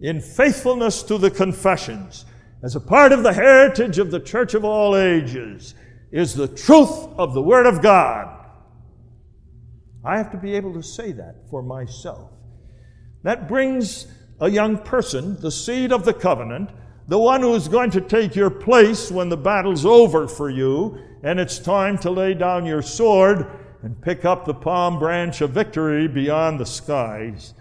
in 0.00 0.20
faithfulness 0.20 1.02
to 1.04 1.18
the 1.18 1.30
confessions, 1.30 2.24
as 2.62 2.76
a 2.76 2.80
part 2.80 3.12
of 3.12 3.22
the 3.22 3.32
heritage 3.32 3.98
of 3.98 4.10
the 4.10 4.20
church 4.20 4.54
of 4.54 4.64
all 4.64 4.96
ages, 4.96 5.74
is 6.10 6.34
the 6.34 6.48
truth 6.48 7.08
of 7.18 7.34
the 7.34 7.42
Word 7.42 7.66
of 7.66 7.82
God. 7.82 8.34
I 10.04 10.16
have 10.16 10.30
to 10.32 10.38
be 10.38 10.54
able 10.54 10.72
to 10.74 10.82
say 10.82 11.12
that 11.12 11.36
for 11.50 11.62
myself. 11.62 12.30
That 13.22 13.48
brings 13.48 14.06
a 14.40 14.48
young 14.48 14.78
person, 14.78 15.40
the 15.40 15.50
seed 15.50 15.92
of 15.92 16.04
the 16.04 16.14
covenant, 16.14 16.70
the 17.08 17.18
one 17.18 17.40
who 17.40 17.54
is 17.54 17.68
going 17.68 17.90
to 17.90 18.00
take 18.00 18.36
your 18.36 18.50
place 18.50 19.10
when 19.10 19.28
the 19.28 19.36
battle's 19.36 19.84
over 19.84 20.28
for 20.28 20.50
you 20.50 20.98
and 21.22 21.40
it's 21.40 21.58
time 21.58 21.98
to 21.98 22.10
lay 22.10 22.34
down 22.34 22.64
your 22.64 22.82
sword 22.82 23.46
and 23.82 24.00
pick 24.00 24.24
up 24.24 24.44
the 24.44 24.54
palm 24.54 24.98
branch 24.98 25.40
of 25.40 25.50
victory 25.50 26.06
beyond 26.06 26.60
the 26.60 26.66
skies. 26.66 27.54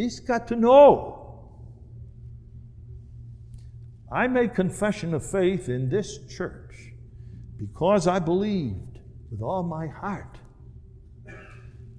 He's 0.00 0.18
got 0.18 0.48
to 0.48 0.56
know. 0.56 1.50
I 4.10 4.28
made 4.28 4.54
confession 4.54 5.12
of 5.12 5.30
faith 5.30 5.68
in 5.68 5.90
this 5.90 6.18
church 6.26 6.74
because 7.58 8.06
I 8.06 8.18
believed 8.18 8.98
with 9.30 9.42
all 9.42 9.62
my 9.62 9.88
heart 9.88 10.38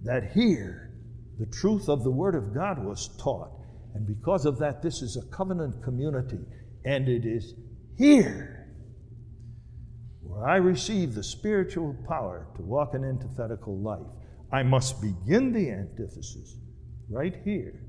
that 0.03 0.31
here 0.31 0.95
the 1.37 1.45
truth 1.45 1.89
of 1.89 2.03
the 2.03 2.09
Word 2.09 2.33
of 2.33 2.55
God 2.55 2.83
was 2.83 3.15
taught. 3.17 3.51
And 3.93 4.07
because 4.07 4.45
of 4.45 4.57
that, 4.57 4.81
this 4.81 5.03
is 5.03 5.15
a 5.15 5.35
covenant 5.35 5.83
community. 5.83 6.39
And 6.83 7.07
it 7.07 7.23
is 7.23 7.53
here 7.99 8.67
where 10.23 10.47
I 10.47 10.55
receive 10.55 11.13
the 11.13 11.23
spiritual 11.23 11.95
power 12.07 12.47
to 12.55 12.63
walk 12.63 12.95
an 12.95 13.03
antithetical 13.03 13.77
life. 13.77 14.07
I 14.51 14.63
must 14.63 15.01
begin 15.01 15.53
the 15.53 15.69
antithesis 15.69 16.57
right 17.07 17.35
here. 17.45 17.79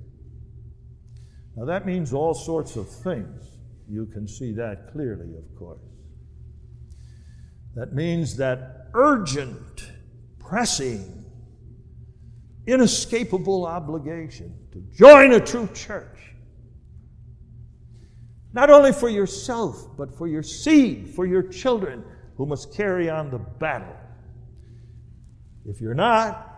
Now, 1.56 1.66
that 1.66 1.84
means 1.84 2.12
all 2.12 2.34
sorts 2.34 2.76
of 2.76 2.88
things. 2.88 3.58
You 3.88 4.06
can 4.06 4.26
see 4.26 4.52
that 4.52 4.90
clearly, 4.92 5.34
of 5.36 5.58
course. 5.58 5.82
That 7.74 7.94
means 7.94 8.36
that 8.36 8.88
urgent, 8.94 9.90
pressing, 10.38 11.24
inescapable 12.66 13.66
obligation 13.66 14.54
to 14.72 14.80
join 14.96 15.32
a 15.32 15.40
true 15.40 15.68
church. 15.74 16.18
Not 18.52 18.70
only 18.70 18.92
for 18.92 19.08
yourself, 19.08 19.96
but 19.96 20.14
for 20.14 20.28
your 20.28 20.42
seed, 20.42 21.08
for 21.08 21.26
your 21.26 21.42
children 21.42 22.04
who 22.36 22.46
must 22.46 22.74
carry 22.74 23.08
on 23.08 23.30
the 23.30 23.38
battle. 23.38 23.96
If 25.64 25.80
you're 25.80 25.94
not, 25.94 26.48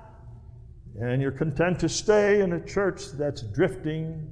and 1.00 1.20
you're 1.20 1.32
content 1.32 1.80
to 1.80 1.88
stay 1.88 2.40
in 2.40 2.52
a 2.52 2.64
church 2.64 3.12
that's 3.12 3.42
drifting 3.42 4.30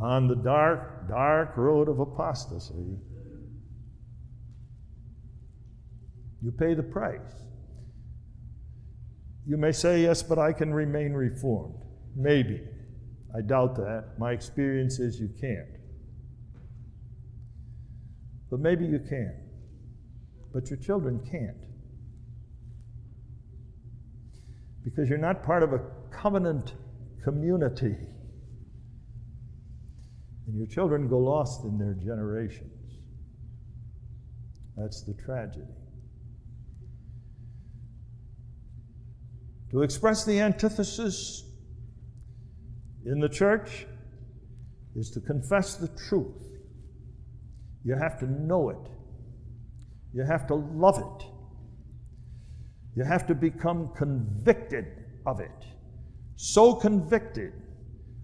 on 0.00 0.28
the 0.28 0.36
dark, 0.36 1.08
dark 1.08 1.56
road 1.56 1.88
of 1.88 2.00
apostasy, 2.00 2.98
you 6.42 6.52
pay 6.52 6.74
the 6.74 6.82
price. 6.82 7.20
You 9.46 9.56
may 9.56 9.72
say, 9.72 10.02
yes, 10.02 10.22
but 10.22 10.38
I 10.38 10.52
can 10.52 10.74
remain 10.74 11.12
reformed. 11.12 11.82
Maybe. 12.14 12.62
I 13.36 13.40
doubt 13.42 13.76
that. 13.76 14.18
My 14.18 14.32
experience 14.32 14.98
is 14.98 15.20
you 15.20 15.30
can't. 15.40 15.68
But 18.50 18.60
maybe 18.60 18.84
you 18.84 18.98
can. 18.98 19.34
But 20.52 20.68
your 20.70 20.78
children 20.78 21.20
can't. 21.30 21.56
Because 24.84 25.08
you're 25.08 25.18
not 25.18 25.42
part 25.42 25.62
of 25.62 25.72
a 25.72 25.80
covenant 26.10 26.74
community. 27.22 27.96
And 30.46 30.56
your 30.56 30.66
children 30.66 31.08
go 31.08 31.18
lost 31.18 31.64
in 31.64 31.78
their 31.78 31.94
generations. 31.94 33.00
That's 34.76 35.02
the 35.02 35.14
tragedy. 35.14 35.66
To 39.70 39.82
express 39.82 40.24
the 40.24 40.40
antithesis 40.40 41.44
in 43.04 43.18
the 43.20 43.28
church 43.28 43.86
is 44.94 45.10
to 45.10 45.20
confess 45.20 45.76
the 45.76 45.88
truth. 46.08 46.42
You 47.84 47.96
have 47.96 48.18
to 48.20 48.26
know 48.26 48.70
it. 48.70 48.90
You 50.12 50.24
have 50.24 50.46
to 50.48 50.54
love 50.54 50.98
it. 50.98 51.26
You 52.96 53.04
have 53.04 53.26
to 53.26 53.34
become 53.34 53.90
convicted 53.96 54.86
of 55.26 55.40
it. 55.40 55.66
So 56.36 56.74
convicted 56.74 57.52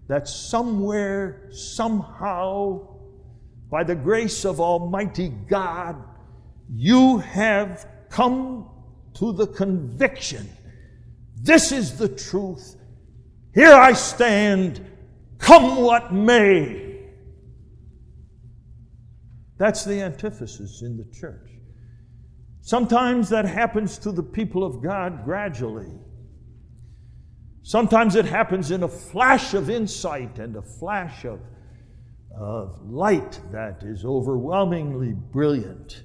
that 0.07 0.27
somewhere, 0.27 1.49
somehow, 1.51 2.87
by 3.69 3.83
the 3.83 3.95
grace 3.95 4.45
of 4.45 4.59
Almighty 4.59 5.29
God, 5.47 6.01
you 6.69 7.19
have 7.19 7.87
come 8.09 8.69
to 9.15 9.31
the 9.31 9.47
conviction 9.47 10.49
this 11.43 11.73
is 11.73 11.97
the 11.97 12.07
truth. 12.07 12.77
Here 13.53 13.73
I 13.73 13.91
stand, 13.93 14.83
come 15.39 15.81
what 15.81 16.13
may. 16.13 17.01
That's 19.57 19.83
the 19.83 20.01
antithesis 20.01 20.81
in 20.81 20.97
the 20.97 21.03
church. 21.13 21.49
Sometimes 22.61 23.27
that 23.29 23.43
happens 23.43 23.97
to 23.99 24.13
the 24.13 24.23
people 24.23 24.63
of 24.63 24.81
God 24.81 25.25
gradually. 25.25 25.91
Sometimes 27.63 28.15
it 28.15 28.25
happens 28.25 28.71
in 28.71 28.83
a 28.83 28.87
flash 28.89 29.53
of 29.53 29.69
insight 29.69 30.37
and 30.37 30.57
a 30.57 30.61
flash 30.61 31.23
of, 31.23 31.39
of 32.37 32.77
light 32.83 33.39
that 33.53 33.83
is 33.83 34.03
overwhelmingly 34.03 35.13
brilliant. 35.13 36.03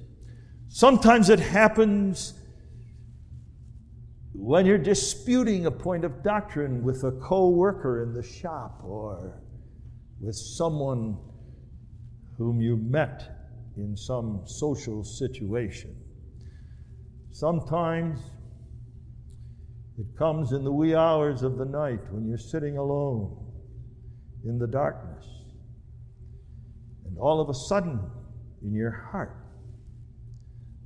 Sometimes 0.69 1.29
it 1.29 1.39
happens 1.39 2.33
when 4.33 4.65
you're 4.65 4.77
disputing 4.77 5.65
a 5.65 5.71
point 5.71 6.05
of 6.05 6.23
doctrine 6.23 6.81
with 6.81 7.03
a 7.03 7.11
co 7.11 7.49
worker 7.49 8.03
in 8.03 8.13
the 8.13 8.23
shop 8.23 8.79
or 8.85 9.41
with 10.21 10.35
someone 10.35 11.17
whom 12.37 12.61
you 12.61 12.77
met 12.77 13.29
in 13.75 13.97
some 13.97 14.43
social 14.45 15.03
situation. 15.03 15.93
Sometimes 17.31 18.21
it 19.99 20.17
comes 20.17 20.53
in 20.53 20.63
the 20.63 20.71
wee 20.71 20.95
hours 20.95 21.43
of 21.43 21.57
the 21.57 21.65
night 21.65 21.99
when 22.11 22.25
you're 22.25 22.37
sitting 22.37 22.77
alone 22.77 23.35
in 24.45 24.57
the 24.57 24.67
darkness. 24.67 25.25
And 27.05 27.17
all 27.17 27.41
of 27.41 27.49
a 27.49 27.53
sudden, 27.53 27.99
in 28.63 28.73
your 28.73 28.91
heart, 28.91 29.35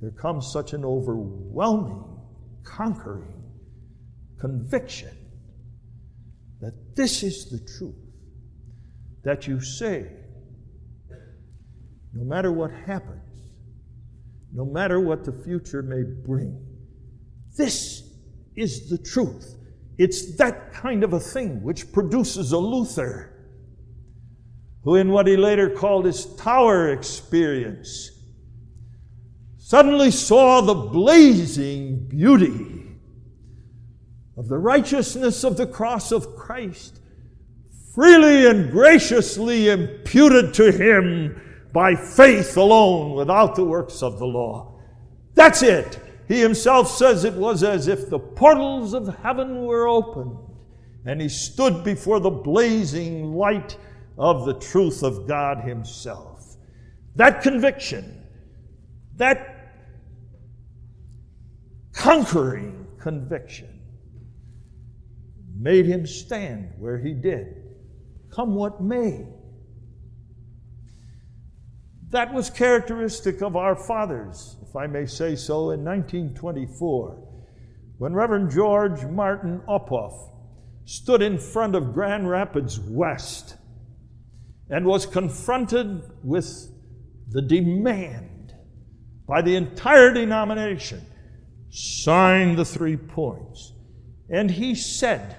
there 0.00 0.10
comes 0.10 0.50
such 0.50 0.72
an 0.72 0.84
overwhelming, 0.84 2.04
conquering 2.64 3.40
conviction 4.40 5.16
that 6.60 6.96
this 6.96 7.22
is 7.22 7.50
the 7.50 7.60
truth. 7.78 7.94
That 9.22 9.46
you 9.46 9.60
say, 9.60 10.10
no 12.12 12.24
matter 12.24 12.50
what 12.50 12.72
happens, 12.72 13.20
no 14.52 14.64
matter 14.64 14.98
what 14.98 15.24
the 15.24 15.32
future 15.32 15.82
may 15.82 16.02
bring, 16.02 16.60
this 17.56 18.03
is 18.56 18.88
the 18.88 18.98
truth. 18.98 19.56
It's 19.98 20.36
that 20.36 20.72
kind 20.72 21.04
of 21.04 21.12
a 21.12 21.20
thing 21.20 21.62
which 21.62 21.92
produces 21.92 22.52
a 22.52 22.58
Luther, 22.58 23.30
who, 24.82 24.96
in 24.96 25.10
what 25.10 25.26
he 25.26 25.36
later 25.36 25.70
called 25.70 26.04
his 26.04 26.26
tower 26.36 26.90
experience, 26.90 28.10
suddenly 29.58 30.10
saw 30.10 30.60
the 30.60 30.74
blazing 30.74 32.06
beauty 32.08 32.82
of 34.36 34.48
the 34.48 34.58
righteousness 34.58 35.44
of 35.44 35.56
the 35.56 35.66
cross 35.66 36.12
of 36.12 36.34
Christ, 36.36 37.00
freely 37.94 38.46
and 38.46 38.70
graciously 38.70 39.68
imputed 39.68 40.52
to 40.54 40.72
him 40.72 41.40
by 41.72 41.94
faith 41.94 42.56
alone, 42.56 43.14
without 43.14 43.54
the 43.54 43.64
works 43.64 44.02
of 44.02 44.18
the 44.18 44.26
law. 44.26 44.78
That's 45.34 45.62
it. 45.62 45.98
He 46.26 46.40
himself 46.40 46.90
says 46.90 47.24
it 47.24 47.34
was 47.34 47.62
as 47.62 47.86
if 47.86 48.08
the 48.08 48.18
portals 48.18 48.94
of 48.94 49.18
heaven 49.18 49.66
were 49.66 49.86
opened, 49.86 50.38
and 51.04 51.20
he 51.20 51.28
stood 51.28 51.84
before 51.84 52.20
the 52.20 52.30
blazing 52.30 53.34
light 53.34 53.76
of 54.16 54.46
the 54.46 54.54
truth 54.54 55.02
of 55.02 55.28
God 55.28 55.60
himself. 55.60 56.56
That 57.16 57.42
conviction, 57.42 58.22
that 59.16 59.50
conquering 61.92 62.86
conviction, 62.98 63.80
made 65.56 65.86
him 65.86 66.06
stand 66.06 66.72
where 66.78 66.98
he 66.98 67.12
did, 67.12 67.62
come 68.30 68.54
what 68.54 68.82
may. 68.82 69.26
That 72.10 72.32
was 72.32 72.50
characteristic 72.50 73.42
of 73.42 73.56
our 73.56 73.76
fathers, 73.76 74.56
if 74.74 74.78
I 74.78 74.88
may 74.88 75.06
say 75.06 75.36
so, 75.36 75.70
in 75.70 75.84
1924, 75.84 77.16
when 77.98 78.12
Reverend 78.12 78.50
George 78.50 79.04
Martin 79.04 79.60
Ophoff 79.68 80.32
stood 80.84 81.22
in 81.22 81.38
front 81.38 81.76
of 81.76 81.94
Grand 81.94 82.28
Rapids 82.28 82.80
West 82.80 83.56
and 84.68 84.84
was 84.84 85.06
confronted 85.06 86.02
with 86.24 86.72
the 87.30 87.40
demand 87.40 88.52
by 89.28 89.42
the 89.42 89.54
entire 89.54 90.12
denomination 90.12 91.06
sign 91.70 92.56
the 92.56 92.64
three 92.64 92.96
points. 92.96 93.74
And 94.28 94.50
he 94.50 94.74
said, 94.74 95.36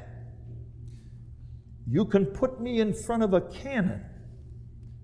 you 1.86 2.06
can 2.06 2.26
put 2.26 2.62
me 2.62 2.80
in 2.80 2.94
front 2.94 3.22
of 3.24 3.34
a 3.34 3.42
cannon 3.42 4.06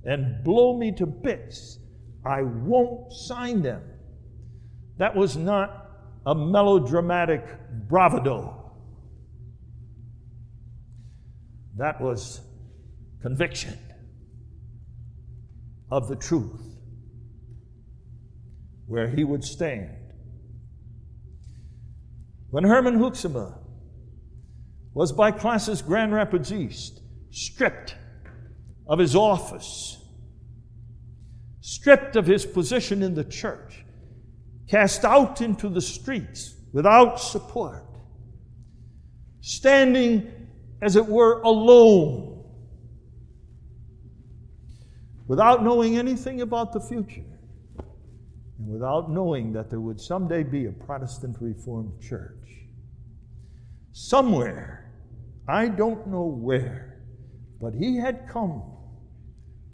and 0.05 0.41
blow 0.41 0.77
me 0.77 0.93
to 0.93 1.05
bits. 1.05 1.79
I 2.25 2.43
won't 2.43 3.11
sign 3.11 3.61
them. 3.61 3.83
That 5.01 5.15
was 5.15 5.35
not 5.35 5.89
a 6.27 6.35
melodramatic 6.35 7.43
bravado. 7.89 8.71
That 11.75 11.99
was 11.99 12.39
conviction. 13.23 13.79
of 15.89 16.07
the 16.07 16.15
truth 16.15 16.77
where 18.85 19.09
he 19.09 19.23
would 19.23 19.43
stand. 19.43 19.89
When 22.51 22.63
Herman 22.63 22.99
Hoeksema 22.99 23.57
was 24.93 25.11
by 25.11 25.31
classis 25.31 25.81
Grand 25.81 26.13
Rapids 26.13 26.53
East 26.53 27.01
stripped 27.31 27.95
of 28.87 28.99
his 28.99 29.15
office, 29.15 29.97
stripped 31.59 32.15
of 32.15 32.27
his 32.27 32.45
position 32.45 33.01
in 33.01 33.15
the 33.15 33.23
church, 33.23 33.80
cast 34.71 35.03
out 35.03 35.41
into 35.41 35.67
the 35.67 35.81
streets 35.81 36.55
without 36.71 37.19
support, 37.19 37.85
standing, 39.41 40.31
as 40.81 40.95
it 40.95 41.05
were, 41.05 41.41
alone, 41.41 42.41
without 45.27 45.61
knowing 45.61 45.97
anything 45.97 46.39
about 46.39 46.71
the 46.71 46.79
future, 46.79 47.25
and 48.57 48.67
without 48.67 49.11
knowing 49.11 49.51
that 49.51 49.69
there 49.69 49.81
would 49.81 49.99
someday 49.99 50.41
be 50.41 50.67
a 50.67 50.71
Protestant 50.71 51.35
Reformed 51.41 52.01
church. 52.01 52.47
Somewhere, 53.91 54.89
I 55.49 55.67
don't 55.67 56.07
know 56.07 56.27
where, 56.27 57.03
but 57.59 57.73
he 57.73 57.97
had 57.97 58.29
come 58.29 58.63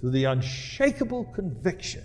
to 0.01 0.09
the 0.09 0.23
unshakable 0.23 1.25
conviction 1.35 2.03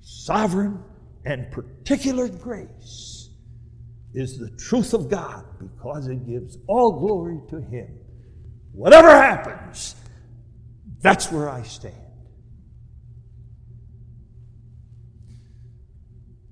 sovereign 0.00 0.82
and 1.24 1.50
particular 1.50 2.28
grace 2.28 3.30
is 4.14 4.38
the 4.38 4.50
truth 4.50 4.92
of 4.92 5.08
God 5.08 5.44
because 5.58 6.08
it 6.08 6.26
gives 6.26 6.58
all 6.66 7.00
glory 7.00 7.40
to 7.50 7.60
Him. 7.60 7.98
Whatever 8.72 9.08
happens, 9.08 9.94
that's 11.00 11.30
where 11.30 11.48
I 11.48 11.62
stand. 11.62 11.94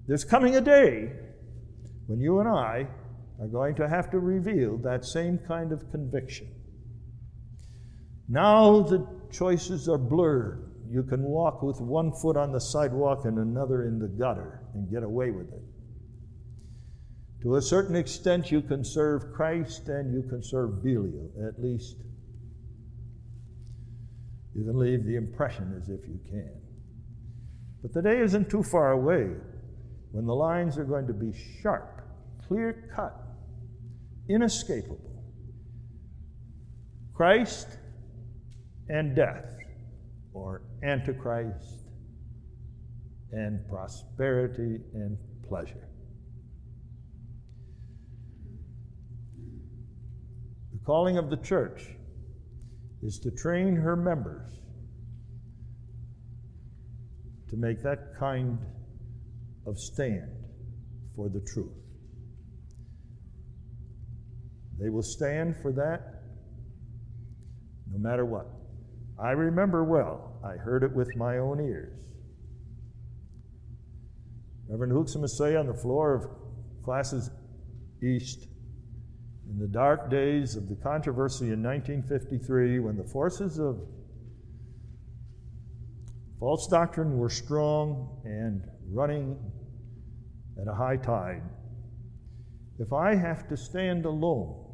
There's 0.06 0.24
coming 0.24 0.56
a 0.56 0.60
day 0.60 1.12
when 2.06 2.20
you 2.20 2.40
and 2.40 2.48
I 2.48 2.88
are 3.40 3.46
going 3.46 3.76
to 3.76 3.88
have 3.88 4.10
to 4.10 4.18
reveal 4.18 4.76
that 4.78 5.04
same 5.04 5.38
kind 5.38 5.72
of 5.72 5.90
conviction. 5.90 6.48
Now 8.28 8.80
the 8.80 9.06
choices 9.32 9.88
are 9.88 9.98
blurred. 9.98 10.69
You 10.90 11.04
can 11.04 11.22
walk 11.22 11.62
with 11.62 11.80
one 11.80 12.10
foot 12.10 12.36
on 12.36 12.50
the 12.50 12.60
sidewalk 12.60 13.24
and 13.24 13.38
another 13.38 13.84
in 13.84 14.00
the 14.00 14.08
gutter 14.08 14.62
and 14.74 14.90
get 14.90 15.04
away 15.04 15.30
with 15.30 15.52
it. 15.52 15.62
To 17.42 17.56
a 17.56 17.62
certain 17.62 17.94
extent, 17.94 18.50
you 18.50 18.60
can 18.60 18.84
serve 18.84 19.32
Christ 19.32 19.88
and 19.88 20.12
you 20.12 20.28
can 20.28 20.42
serve 20.42 20.82
Belial, 20.82 21.30
at 21.46 21.62
least. 21.62 21.96
You 24.54 24.64
can 24.64 24.78
leave 24.78 25.04
the 25.04 25.16
impression 25.16 25.80
as 25.80 25.88
if 25.88 26.00
you 26.08 26.18
can. 26.28 26.50
But 27.82 27.94
the 27.94 28.02
day 28.02 28.20
isn't 28.20 28.50
too 28.50 28.64
far 28.64 28.90
away 28.90 29.30
when 30.10 30.26
the 30.26 30.34
lines 30.34 30.76
are 30.76 30.84
going 30.84 31.06
to 31.06 31.14
be 31.14 31.32
sharp, 31.62 32.02
clear 32.48 32.90
cut, 32.94 33.14
inescapable. 34.28 34.98
Christ 37.14 37.68
and 38.88 39.14
death, 39.14 39.44
or 40.32 40.62
Antichrist 40.82 41.86
and 43.32 43.66
prosperity 43.68 44.80
and 44.94 45.16
pleasure. 45.48 45.88
The 50.72 50.78
calling 50.84 51.18
of 51.18 51.30
the 51.30 51.36
church 51.36 51.82
is 53.02 53.18
to 53.22 53.30
train 53.30 53.76
her 53.76 53.96
members 53.96 54.52
to 57.48 57.56
make 57.56 57.82
that 57.82 58.14
kind 58.18 58.58
of 59.66 59.78
stand 59.78 60.30
for 61.16 61.28
the 61.28 61.40
truth. 61.52 61.72
They 64.78 64.88
will 64.88 65.02
stand 65.02 65.56
for 65.60 65.72
that 65.72 66.22
no 67.92 67.98
matter 67.98 68.24
what. 68.24 68.46
I 69.22 69.32
remember 69.32 69.84
well, 69.84 70.40
I 70.42 70.52
heard 70.56 70.82
it 70.82 70.92
with 70.92 71.14
my 71.14 71.38
own 71.38 71.60
ears. 71.60 72.00
Reverend 74.66 74.92
Hoeksema 74.92 75.28
say 75.28 75.56
on 75.56 75.66
the 75.66 75.74
floor 75.74 76.14
of 76.14 76.26
classis 76.84 77.28
east 78.02 78.46
in 79.50 79.58
the 79.58 79.66
dark 79.66 80.10
days 80.10 80.56
of 80.56 80.68
the 80.68 80.76
controversy 80.76 81.46
in 81.46 81.62
1953 81.62 82.78
when 82.78 82.96
the 82.96 83.04
forces 83.04 83.58
of 83.58 83.80
false 86.38 86.66
doctrine 86.68 87.18
were 87.18 87.28
strong 87.28 88.22
and 88.24 88.64
running 88.90 89.36
at 90.58 90.66
a 90.66 90.74
high 90.74 90.96
tide. 90.96 91.42
If 92.78 92.94
I 92.94 93.16
have 93.16 93.48
to 93.48 93.56
stand 93.56 94.06
alone 94.06 94.64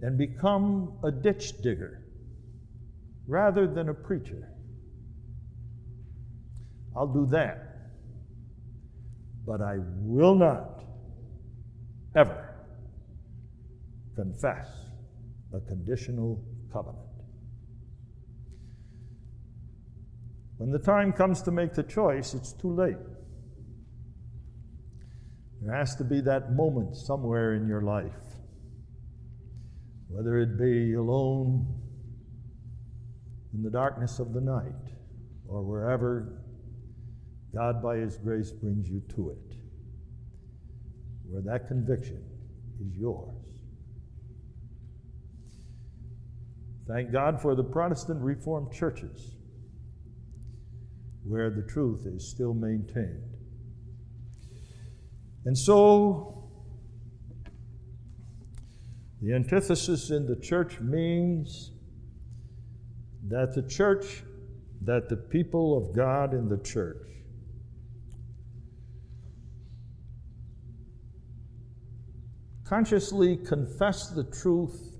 and 0.00 0.16
become 0.16 0.98
a 1.04 1.10
ditch 1.10 1.60
digger 1.60 2.05
rather 3.26 3.66
than 3.66 3.88
a 3.88 3.94
preacher, 3.94 4.48
I'll 6.96 7.06
do 7.06 7.26
that. 7.26 7.62
But 9.46 9.60
I 9.60 9.76
will 10.00 10.34
not 10.34 10.82
ever 12.16 12.54
confess 14.14 14.66
a 15.52 15.60
conditional 15.60 16.42
covenant. 16.72 17.06
When 20.56 20.70
the 20.70 20.78
time 20.78 21.12
comes 21.12 21.42
to 21.42 21.50
make 21.50 21.74
the 21.74 21.82
choice, 21.82 22.32
it's 22.32 22.52
too 22.54 22.74
late. 22.74 22.96
There 25.60 25.74
has 25.74 25.94
to 25.96 26.04
be 26.04 26.20
that 26.22 26.54
moment 26.54 26.96
somewhere 26.96 27.54
in 27.54 27.68
your 27.68 27.82
life, 27.82 28.12
whether 30.08 30.38
it 30.38 30.58
be 30.58 30.94
alone 30.94 31.85
in 33.56 33.62
the 33.62 33.70
darkness 33.70 34.18
of 34.18 34.34
the 34.34 34.40
night 34.40 34.92
or 35.48 35.62
wherever 35.62 36.42
God, 37.54 37.82
by 37.82 37.96
His 37.96 38.18
grace, 38.18 38.52
brings 38.52 38.86
you 38.86 39.02
to 39.14 39.30
it, 39.30 39.56
where 41.26 41.40
that 41.40 41.66
conviction 41.66 42.22
is 42.84 42.94
yours. 42.94 43.34
Thank 46.86 47.12
God 47.12 47.40
for 47.40 47.54
the 47.54 47.64
Protestant 47.64 48.20
Reformed 48.20 48.72
churches 48.72 49.36
where 51.24 51.50
the 51.50 51.62
truth 51.62 52.06
is 52.06 52.28
still 52.28 52.52
maintained. 52.52 53.36
And 55.46 55.56
so, 55.56 56.50
the 59.22 59.32
antithesis 59.32 60.10
in 60.10 60.26
the 60.26 60.36
church 60.36 60.78
means 60.78 61.72
that 63.28 63.54
the 63.54 63.62
church, 63.62 64.22
that 64.82 65.08
the 65.08 65.16
people 65.16 65.76
of 65.76 65.94
God 65.94 66.32
in 66.32 66.48
the 66.48 66.58
church, 66.58 67.06
consciously 72.64 73.36
confess 73.36 74.10
the 74.10 74.24
truth 74.24 74.92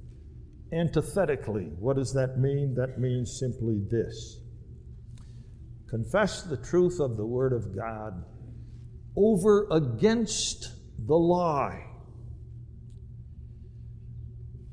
antithetically. 0.72 1.70
What 1.78 1.96
does 1.96 2.12
that 2.14 2.38
mean? 2.38 2.74
That 2.74 2.98
means 2.98 3.38
simply 3.38 3.80
this 3.90 4.40
confess 5.88 6.42
the 6.42 6.56
truth 6.56 6.98
of 6.98 7.16
the 7.16 7.24
Word 7.24 7.52
of 7.52 7.74
God 7.74 8.24
over 9.16 9.68
against 9.70 10.72
the 11.06 11.14
lie. 11.14 11.84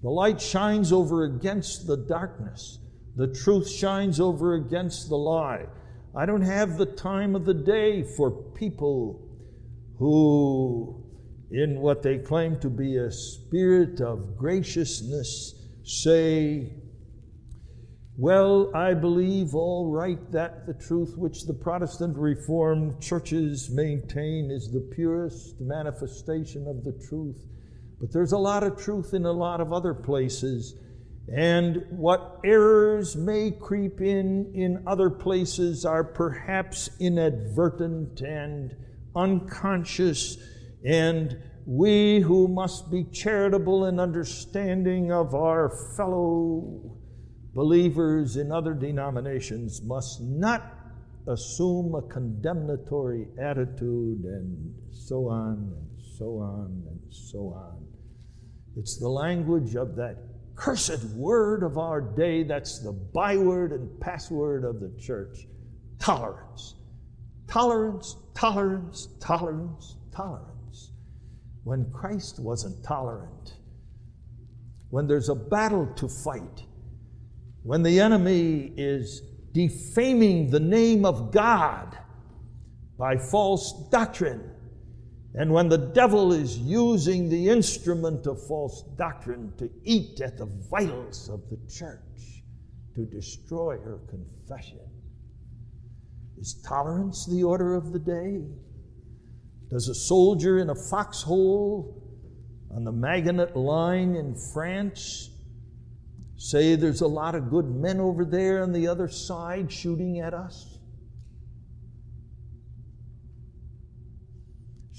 The 0.02 0.10
light 0.10 0.42
shines 0.42 0.92
over 0.92 1.24
against 1.24 1.88
the 1.88 1.96
darkness. 1.96 2.80
The 3.16 3.28
truth 3.28 3.70
shines 3.70 4.20
over 4.20 4.56
against 4.56 5.10
the 5.10 5.18
lie. 5.18 5.68
I 6.16 6.26
don't 6.26 6.42
have 6.42 6.78
the 6.78 6.86
time 6.86 7.36
of 7.36 7.46
the 7.46 7.54
day 7.54 8.04
for 8.04 8.32
people 8.32 9.22
who, 9.98 11.04
in 11.52 11.80
what 11.80 12.02
they 12.02 12.18
claim 12.18 12.60
to 12.60 12.70
be 12.70 12.98
a 12.98 13.12
spirit 13.12 14.02
of 14.02 14.38
graciousness, 14.38 15.56
say, 15.84 16.72
well, 18.16 18.72
I 18.76 18.94
believe 18.94 19.56
all 19.56 19.92
right 19.92 20.32
that 20.32 20.68
the 20.68 20.76
truth 20.76 21.16
which 21.18 21.46
the 21.46 21.54
Protestant 21.54 22.16
Reformed 22.16 23.02
churches 23.02 23.72
maintain 23.72 24.52
is 24.52 24.72
the 24.72 24.88
purest 24.94 25.60
manifestation 25.60 26.68
of 26.68 26.84
the 26.84 26.94
truth. 27.08 27.44
But 28.00 28.12
there's 28.12 28.34
a 28.34 28.38
lot 28.38 28.64
of 28.64 28.78
truth 28.78 29.16
in 29.16 29.26
a 29.26 29.32
lot 29.32 29.62
of 29.62 29.74
other 29.74 29.96
places. 29.96 30.76
And 31.32 31.86
what 31.90 32.40
errors 32.44 33.16
may 33.16 33.52
creep 33.52 34.02
in 34.02 34.52
in 34.54 34.84
other 34.86 35.10
places 35.10 35.86
are 35.86 36.04
perhaps 36.04 36.90
inadvertent 37.00 38.22
and 38.22 38.76
unconscious. 39.16 40.38
And 40.86 41.38
we 41.66 42.20
who 42.20 42.50
must 42.50 42.92
be 42.92 43.06
charitable 43.06 43.86
and 43.86 44.02
understanding 44.02 45.14
of 45.14 45.34
our 45.34 45.70
fellow 45.96 47.00
believers 47.54 48.36
in 48.36 48.52
other 48.52 48.74
denominations 48.74 49.82
must 49.82 50.20
not 50.22 50.78
assume 51.28 51.96
a 51.96 52.02
condemnatory 52.02 53.28
attitude 53.42 54.26
and 54.26 54.76
so 54.92 55.30
on 55.30 55.72
and 55.74 56.18
so 56.18 56.40
on 56.40 56.84
and 56.90 57.00
so 57.10 57.54
on. 57.56 57.86
It's 58.76 59.00
the 59.00 59.08
language 59.08 59.76
of 59.76 59.96
that 59.96 60.18
cursed 60.56 61.04
word 61.16 61.64
of 61.64 61.78
our 61.78 62.02
day 62.02 62.44
that's 62.44 62.80
the 62.80 62.92
byword 62.92 63.72
and 63.72 64.00
password 64.00 64.64
of 64.64 64.80
the 64.80 64.92
church 65.00 65.48
tolerance. 66.00 66.76
Tolerance, 67.48 68.18
tolerance, 68.34 69.08
tolerance, 69.20 69.98
tolerance. 70.14 70.92
When 71.64 71.90
Christ 71.92 72.40
wasn't 72.40 72.84
tolerant, 72.84 73.54
when 74.90 75.08
there's 75.08 75.30
a 75.30 75.36
battle 75.36 75.88
to 75.96 76.08
fight, 76.08 76.64
when 77.64 77.84
the 77.84 78.00
enemy 78.00 78.74
is 78.76 79.22
defaming 79.54 80.50
the 80.50 80.60
name 80.60 81.06
of 81.06 81.32
God 81.32 81.98
by 82.98 83.18
false 83.18 83.88
doctrine, 83.90 84.53
and 85.36 85.52
when 85.52 85.68
the 85.68 85.78
devil 85.78 86.32
is 86.32 86.58
using 86.60 87.28
the 87.28 87.50
instrument 87.50 88.28
of 88.28 88.46
false 88.46 88.84
doctrine 88.98 89.52
to 89.58 89.70
eat 89.84 90.22
at 90.22 90.38
the 90.38 90.46
vitals 90.46 91.30
of 91.30 91.42
the 91.50 91.58
church, 91.72 92.44
to 92.96 93.06
destroy 93.06 93.78
her 93.80 94.00
confession, 94.08 94.80
is 96.38 96.62
tolerance 96.68 97.26
the 97.26 97.44
order 97.44 97.74
of 97.74 97.92
the 97.94 98.00
day? 98.00 98.42
Does 99.70 99.88
a 99.88 99.96
soldier 99.96 100.60
in 100.60 100.70
a 100.70 100.76
foxhole 100.76 102.00
on 102.70 102.84
the 102.84 102.92
Maginot 102.92 103.56
Line 103.56 104.16
in 104.16 104.36
France 104.36 105.32
say 106.38 106.76
there's 106.76 107.02
a 107.02 107.08
lot 107.08 107.34
of 107.34 107.50
good 107.50 107.74
men 107.74 108.00
over 108.00 108.26
there 108.26 108.62
on 108.62 108.72
the 108.72 108.88
other 108.88 109.08
side 109.08 109.72
shooting 109.72 110.20
at 110.20 110.36
us? 110.36 110.73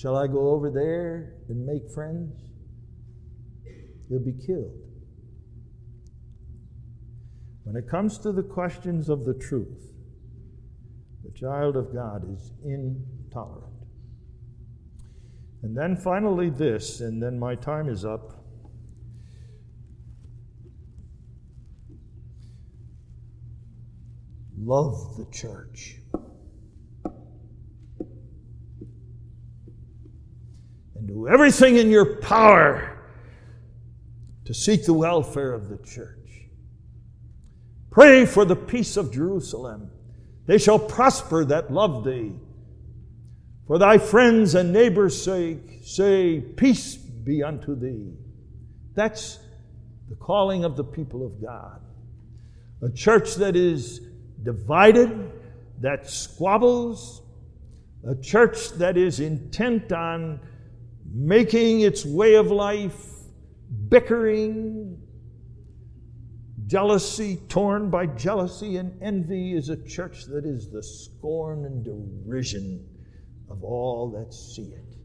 Shall 0.05 0.19
I 0.19 0.27
go 0.27 0.51
over 0.51 0.69
there 0.71 1.33
and 1.49 1.65
make 1.65 1.91
friends? 1.91 2.39
He'll 4.11 4.23
be 4.23 4.35
killed. 4.47 4.79
When 7.63 7.75
it 7.75 7.89
comes 7.89 8.19
to 8.19 8.31
the 8.31 8.43
questions 8.43 9.09
of 9.09 9.25
the 9.25 9.33
truth, 9.33 9.95
the 11.25 11.31
child 11.31 11.75
of 11.77 11.95
God 11.95 12.31
is 12.31 12.53
intolerant. 12.63 13.73
And 15.63 15.75
then 15.75 15.97
finally, 15.97 16.51
this, 16.51 17.01
and 17.01 17.23
then 17.23 17.39
my 17.39 17.55
time 17.55 17.89
is 17.89 18.05
up. 18.05 18.45
Love 24.59 25.17
the 25.17 25.25
church. 25.33 25.97
Everything 31.29 31.77
in 31.77 31.91
your 31.91 32.17
power 32.17 32.99
to 34.45 34.55
seek 34.55 34.85
the 34.85 34.93
welfare 34.93 35.53
of 35.53 35.69
the 35.69 35.79
church. 35.79 36.19
Pray 37.91 38.27
for 38.27 38.45
the 38.45 38.57
peace 38.57 38.97
of 38.97 39.13
Jerusalem. 39.13 39.91
They 40.47 40.59
shall 40.59 40.79
prosper 40.79 41.45
that 41.47 41.73
love 41.73 42.05
thee. 42.05 42.33
For 43.67 43.79
thy 43.79 43.99
friends 43.99 44.55
and 44.55 44.73
neighbors' 44.73 45.23
sake, 45.23 45.81
say, 45.83 46.41
Peace 46.41 46.97
be 46.97 47.43
unto 47.43 47.75
thee. 47.75 48.13
That's 48.95 49.39
the 50.09 50.17
calling 50.17 50.65
of 50.65 50.77
the 50.77 50.85
people 50.85 51.25
of 51.25 51.41
God. 51.41 51.81
A 52.83 52.91
church 52.91 53.37
that 53.37 53.57
is 53.57 54.01
divided, 54.43 55.33
that 55.81 56.11
squabbles, 56.11 57.23
a 58.07 58.15
church 58.15 58.71
that 58.73 58.99
is 58.99 59.21
intent 59.21 59.93
on 59.93 60.41
making 61.15 61.83
its 61.83 62.05
way 62.05 62.35
of 62.35 62.51
life, 62.51 63.07
bickering, 63.89 65.01
jealousy, 66.67 67.37
torn 67.49 67.89
by 67.89 68.05
jealousy 68.07 68.79
and 68.79 69.01
envy, 69.01 69.55
is 69.55 69.69
a 69.69 69.77
church 69.85 70.25
that 70.25 70.45
is 70.45 70.71
the 70.71 70.83
scorn 70.83 71.65
and 71.67 71.85
derision 71.85 72.85
of 73.49 73.63
all 73.63 74.11
that 74.11 74.35
see 74.35 74.73
it. 74.73 74.97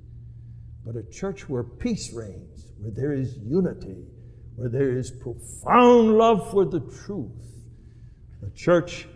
But 0.83 0.95
a 0.95 1.03
church 1.03 1.47
where 1.47 1.63
peace 1.63 2.11
reigns, 2.11 2.71
where 2.79 2.91
there 2.91 3.13
is 3.13 3.37
unity, 3.37 4.07
where 4.55 4.69
there 4.69 4.97
is 4.97 5.11
profound 5.11 6.17
love 6.17 6.49
for 6.49 6.65
the 6.65 6.79
truth. 6.79 7.53
A 8.45 8.49
church, 8.55 9.07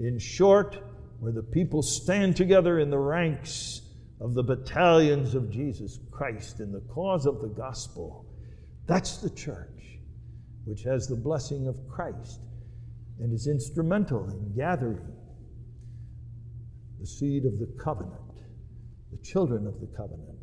in 0.00 0.18
short, 0.18 0.78
where 1.20 1.32
the 1.32 1.42
people 1.42 1.82
stand 1.82 2.34
together 2.34 2.80
in 2.80 2.90
the 2.90 2.98
ranks 2.98 3.79
of 4.20 4.34
the 4.34 4.42
battalions 4.42 5.34
of 5.34 5.50
Jesus 5.50 5.98
Christ 6.10 6.60
in 6.60 6.72
the 6.72 6.80
cause 6.92 7.26
of 7.26 7.40
the 7.40 7.48
gospel. 7.48 8.26
That's 8.86 9.18
the 9.18 9.30
church 9.30 9.98
which 10.64 10.82
has 10.82 11.06
the 11.06 11.16
blessing 11.16 11.66
of 11.66 11.76
Christ 11.88 12.40
and 13.18 13.32
is 13.32 13.46
instrumental 13.46 14.28
in 14.30 14.54
gathering 14.54 15.00
the 16.98 17.06
seed 17.06 17.46
of 17.46 17.58
the 17.58 17.68
covenant 17.82 18.30
the 19.10 19.18
children 19.18 19.66
of 19.66 19.80
the 19.80 19.88
covenant 19.96 20.38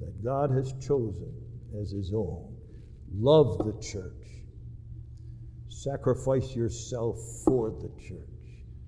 that 0.00 0.24
God 0.24 0.50
has 0.50 0.72
chosen 0.84 1.32
as 1.80 1.90
his 1.90 2.12
own. 2.12 2.56
Love 3.14 3.58
the 3.58 3.80
church. 3.80 4.12
Sacrifice 5.68 6.54
yourself 6.54 7.16
for 7.44 7.70
the 7.70 7.90
church. 8.02 8.28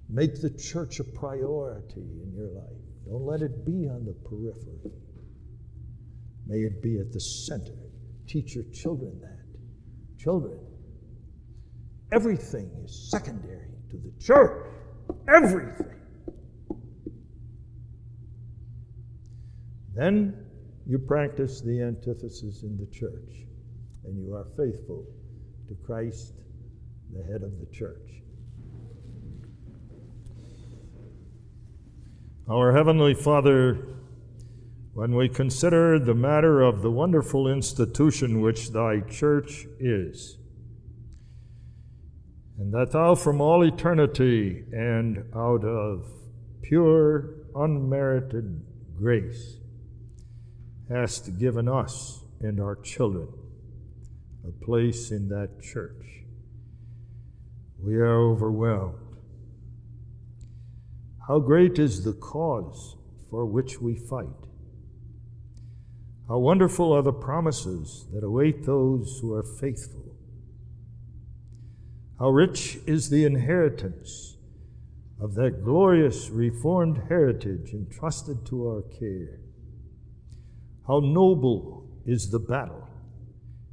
Make 0.08 0.40
the 0.40 0.50
church 0.50 0.98
a 1.00 1.04
priority 1.04 2.00
in 2.00 2.32
your 2.34 2.48
life. 2.48 2.85
Don't 3.08 3.24
let 3.24 3.40
it 3.40 3.64
be 3.64 3.88
on 3.88 4.04
the 4.04 4.14
periphery. 4.28 4.90
May 6.46 6.58
it 6.58 6.82
be 6.82 6.98
at 6.98 7.12
the 7.12 7.20
center. 7.20 7.74
Teach 8.26 8.54
your 8.54 8.64
children 8.72 9.20
that. 9.20 9.46
Children, 10.18 10.58
everything 12.12 12.68
is 12.84 13.08
secondary 13.10 13.70
to 13.90 13.96
the 13.96 14.12
church. 14.20 14.72
Everything. 15.28 15.94
Then 19.94 20.46
you 20.86 20.98
practice 20.98 21.60
the 21.60 21.82
antithesis 21.82 22.62
in 22.64 22.76
the 22.76 22.86
church, 22.86 23.46
and 24.04 24.18
you 24.18 24.34
are 24.34 24.46
faithful 24.56 25.06
to 25.68 25.74
Christ, 25.84 26.34
the 27.12 27.22
head 27.24 27.42
of 27.42 27.58
the 27.60 27.66
church. 27.72 28.22
Our 32.48 32.76
Heavenly 32.76 33.14
Father, 33.14 33.76
when 34.92 35.16
we 35.16 35.28
consider 35.28 35.98
the 35.98 36.14
matter 36.14 36.62
of 36.62 36.80
the 36.80 36.92
wonderful 36.92 37.48
institution 37.48 38.40
which 38.40 38.70
Thy 38.70 39.00
church 39.00 39.66
is, 39.80 40.38
and 42.56 42.72
that 42.72 42.92
Thou 42.92 43.16
from 43.16 43.40
all 43.40 43.64
eternity 43.64 44.62
and 44.72 45.24
out 45.34 45.64
of 45.64 46.08
pure, 46.62 47.34
unmerited 47.56 48.64
grace 48.96 49.56
hast 50.88 51.40
given 51.40 51.66
us 51.66 52.22
and 52.38 52.60
our 52.60 52.76
children 52.76 53.26
a 54.46 54.64
place 54.64 55.10
in 55.10 55.30
that 55.30 55.60
church. 55.60 56.22
We 57.82 57.96
are 57.96 58.20
overwhelmed. 58.20 59.05
How 61.26 61.40
great 61.40 61.78
is 61.78 62.04
the 62.04 62.12
cause 62.12 62.96
for 63.30 63.46
which 63.46 63.80
we 63.80 63.96
fight. 63.96 64.28
How 66.28 66.38
wonderful 66.38 66.92
are 66.92 67.02
the 67.02 67.12
promises 67.12 68.06
that 68.12 68.22
await 68.22 68.64
those 68.64 69.18
who 69.20 69.34
are 69.34 69.42
faithful. 69.42 70.14
How 72.20 72.30
rich 72.30 72.78
is 72.86 73.10
the 73.10 73.24
inheritance 73.24 74.36
of 75.20 75.34
that 75.34 75.64
glorious 75.64 76.30
Reformed 76.30 77.02
heritage 77.08 77.72
entrusted 77.72 78.46
to 78.46 78.68
our 78.68 78.82
care. 78.82 79.40
How 80.86 81.00
noble 81.00 81.88
is 82.06 82.30
the 82.30 82.38
battle 82.38 82.88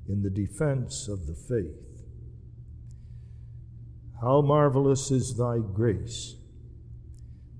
in 0.09 0.23
the 0.23 0.29
defense 0.31 1.07
of 1.07 1.27
the 1.27 1.35
faith. 1.35 2.01
How 4.21 4.41
marvelous 4.41 5.11
is 5.11 5.37
thy 5.37 5.59
grace 5.59 6.35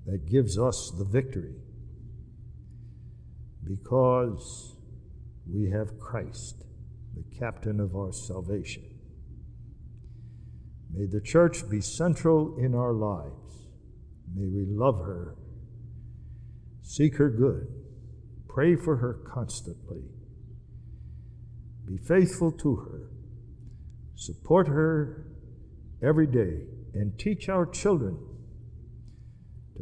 that 0.06 0.30
gives 0.30 0.58
us 0.58 0.92
the 0.98 1.06
victory 1.06 1.56
because 3.64 4.76
we 5.50 5.70
have 5.70 6.00
Christ, 6.00 6.64
the 7.16 7.24
captain 7.38 7.80
of 7.80 7.96
our 7.96 8.12
salvation. 8.12 8.84
May 10.92 11.06
the 11.06 11.22
church 11.22 11.70
be 11.70 11.82
central 11.82 12.58
in 12.58 12.76
our 12.76 12.94
lives. 12.94 13.68
May 14.36 14.48
we 14.48 14.66
love 14.68 15.00
her, 15.00 15.36
seek 16.82 17.18
her 17.18 17.30
good 17.30 17.68
Pray 18.54 18.76
for 18.76 18.98
her 18.98 19.14
constantly. 19.14 20.04
Be 21.88 21.98
faithful 21.98 22.52
to 22.52 22.76
her. 22.76 23.10
Support 24.16 24.68
her 24.68 25.26
every 26.04 26.28
day 26.28 26.68
and 26.94 27.18
teach 27.18 27.50
our 27.50 27.66
children 27.66 28.16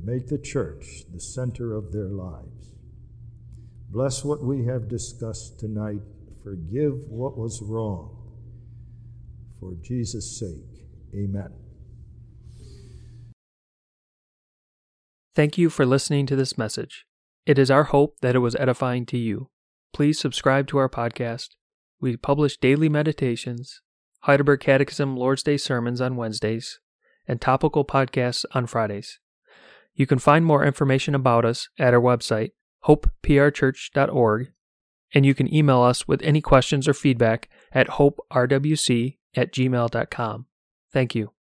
make 0.03 0.27
the 0.27 0.37
church 0.37 1.03
the 1.13 1.19
center 1.19 1.73
of 1.73 1.91
their 1.91 2.09
lives. 2.09 2.71
Bless 3.89 4.23
what 4.23 4.43
we 4.43 4.65
have 4.65 4.87
discussed 4.87 5.59
tonight. 5.59 6.01
Forgive 6.43 6.93
what 7.09 7.37
was 7.37 7.61
wrong. 7.61 8.17
For 9.59 9.75
Jesus' 9.81 10.39
sake, 10.39 10.87
amen. 11.13 11.51
Thank 15.35 15.57
you 15.57 15.69
for 15.69 15.85
listening 15.85 16.25
to 16.25 16.35
this 16.35 16.57
message. 16.57 17.05
It 17.45 17.57
is 17.57 17.71
our 17.71 17.85
hope 17.85 18.17
that 18.21 18.35
it 18.35 18.39
was 18.39 18.55
edifying 18.55 19.05
to 19.07 19.17
you. 19.17 19.49
Please 19.93 20.19
subscribe 20.19 20.67
to 20.67 20.77
our 20.77 20.89
podcast. 20.89 21.49
We 22.01 22.17
publish 22.17 22.57
daily 22.57 22.89
meditations, 22.89 23.81
Heidelberg 24.21 24.59
Catechism 24.59 25.15
Lord's 25.15 25.43
Day 25.43 25.57
sermons 25.57 26.01
on 26.01 26.15
Wednesdays, 26.15 26.79
and 27.27 27.39
topical 27.39 27.85
podcasts 27.85 28.43
on 28.53 28.67
Fridays. 28.67 29.20
You 29.93 30.07
can 30.07 30.19
find 30.19 30.45
more 30.45 30.65
information 30.65 31.15
about 31.15 31.45
us 31.45 31.67
at 31.77 31.93
our 31.93 32.01
website, 32.01 32.51
hopeprchurch.org, 32.85 34.51
and 35.13 35.25
you 35.25 35.33
can 35.33 35.53
email 35.53 35.81
us 35.81 36.07
with 36.07 36.21
any 36.21 36.41
questions 36.41 36.87
or 36.87 36.93
feedback 36.93 37.49
at 37.71 37.87
hoperwc 37.87 39.17
at 39.35 39.53
gmail.com. 39.53 40.45
Thank 40.91 41.15
you. 41.15 41.31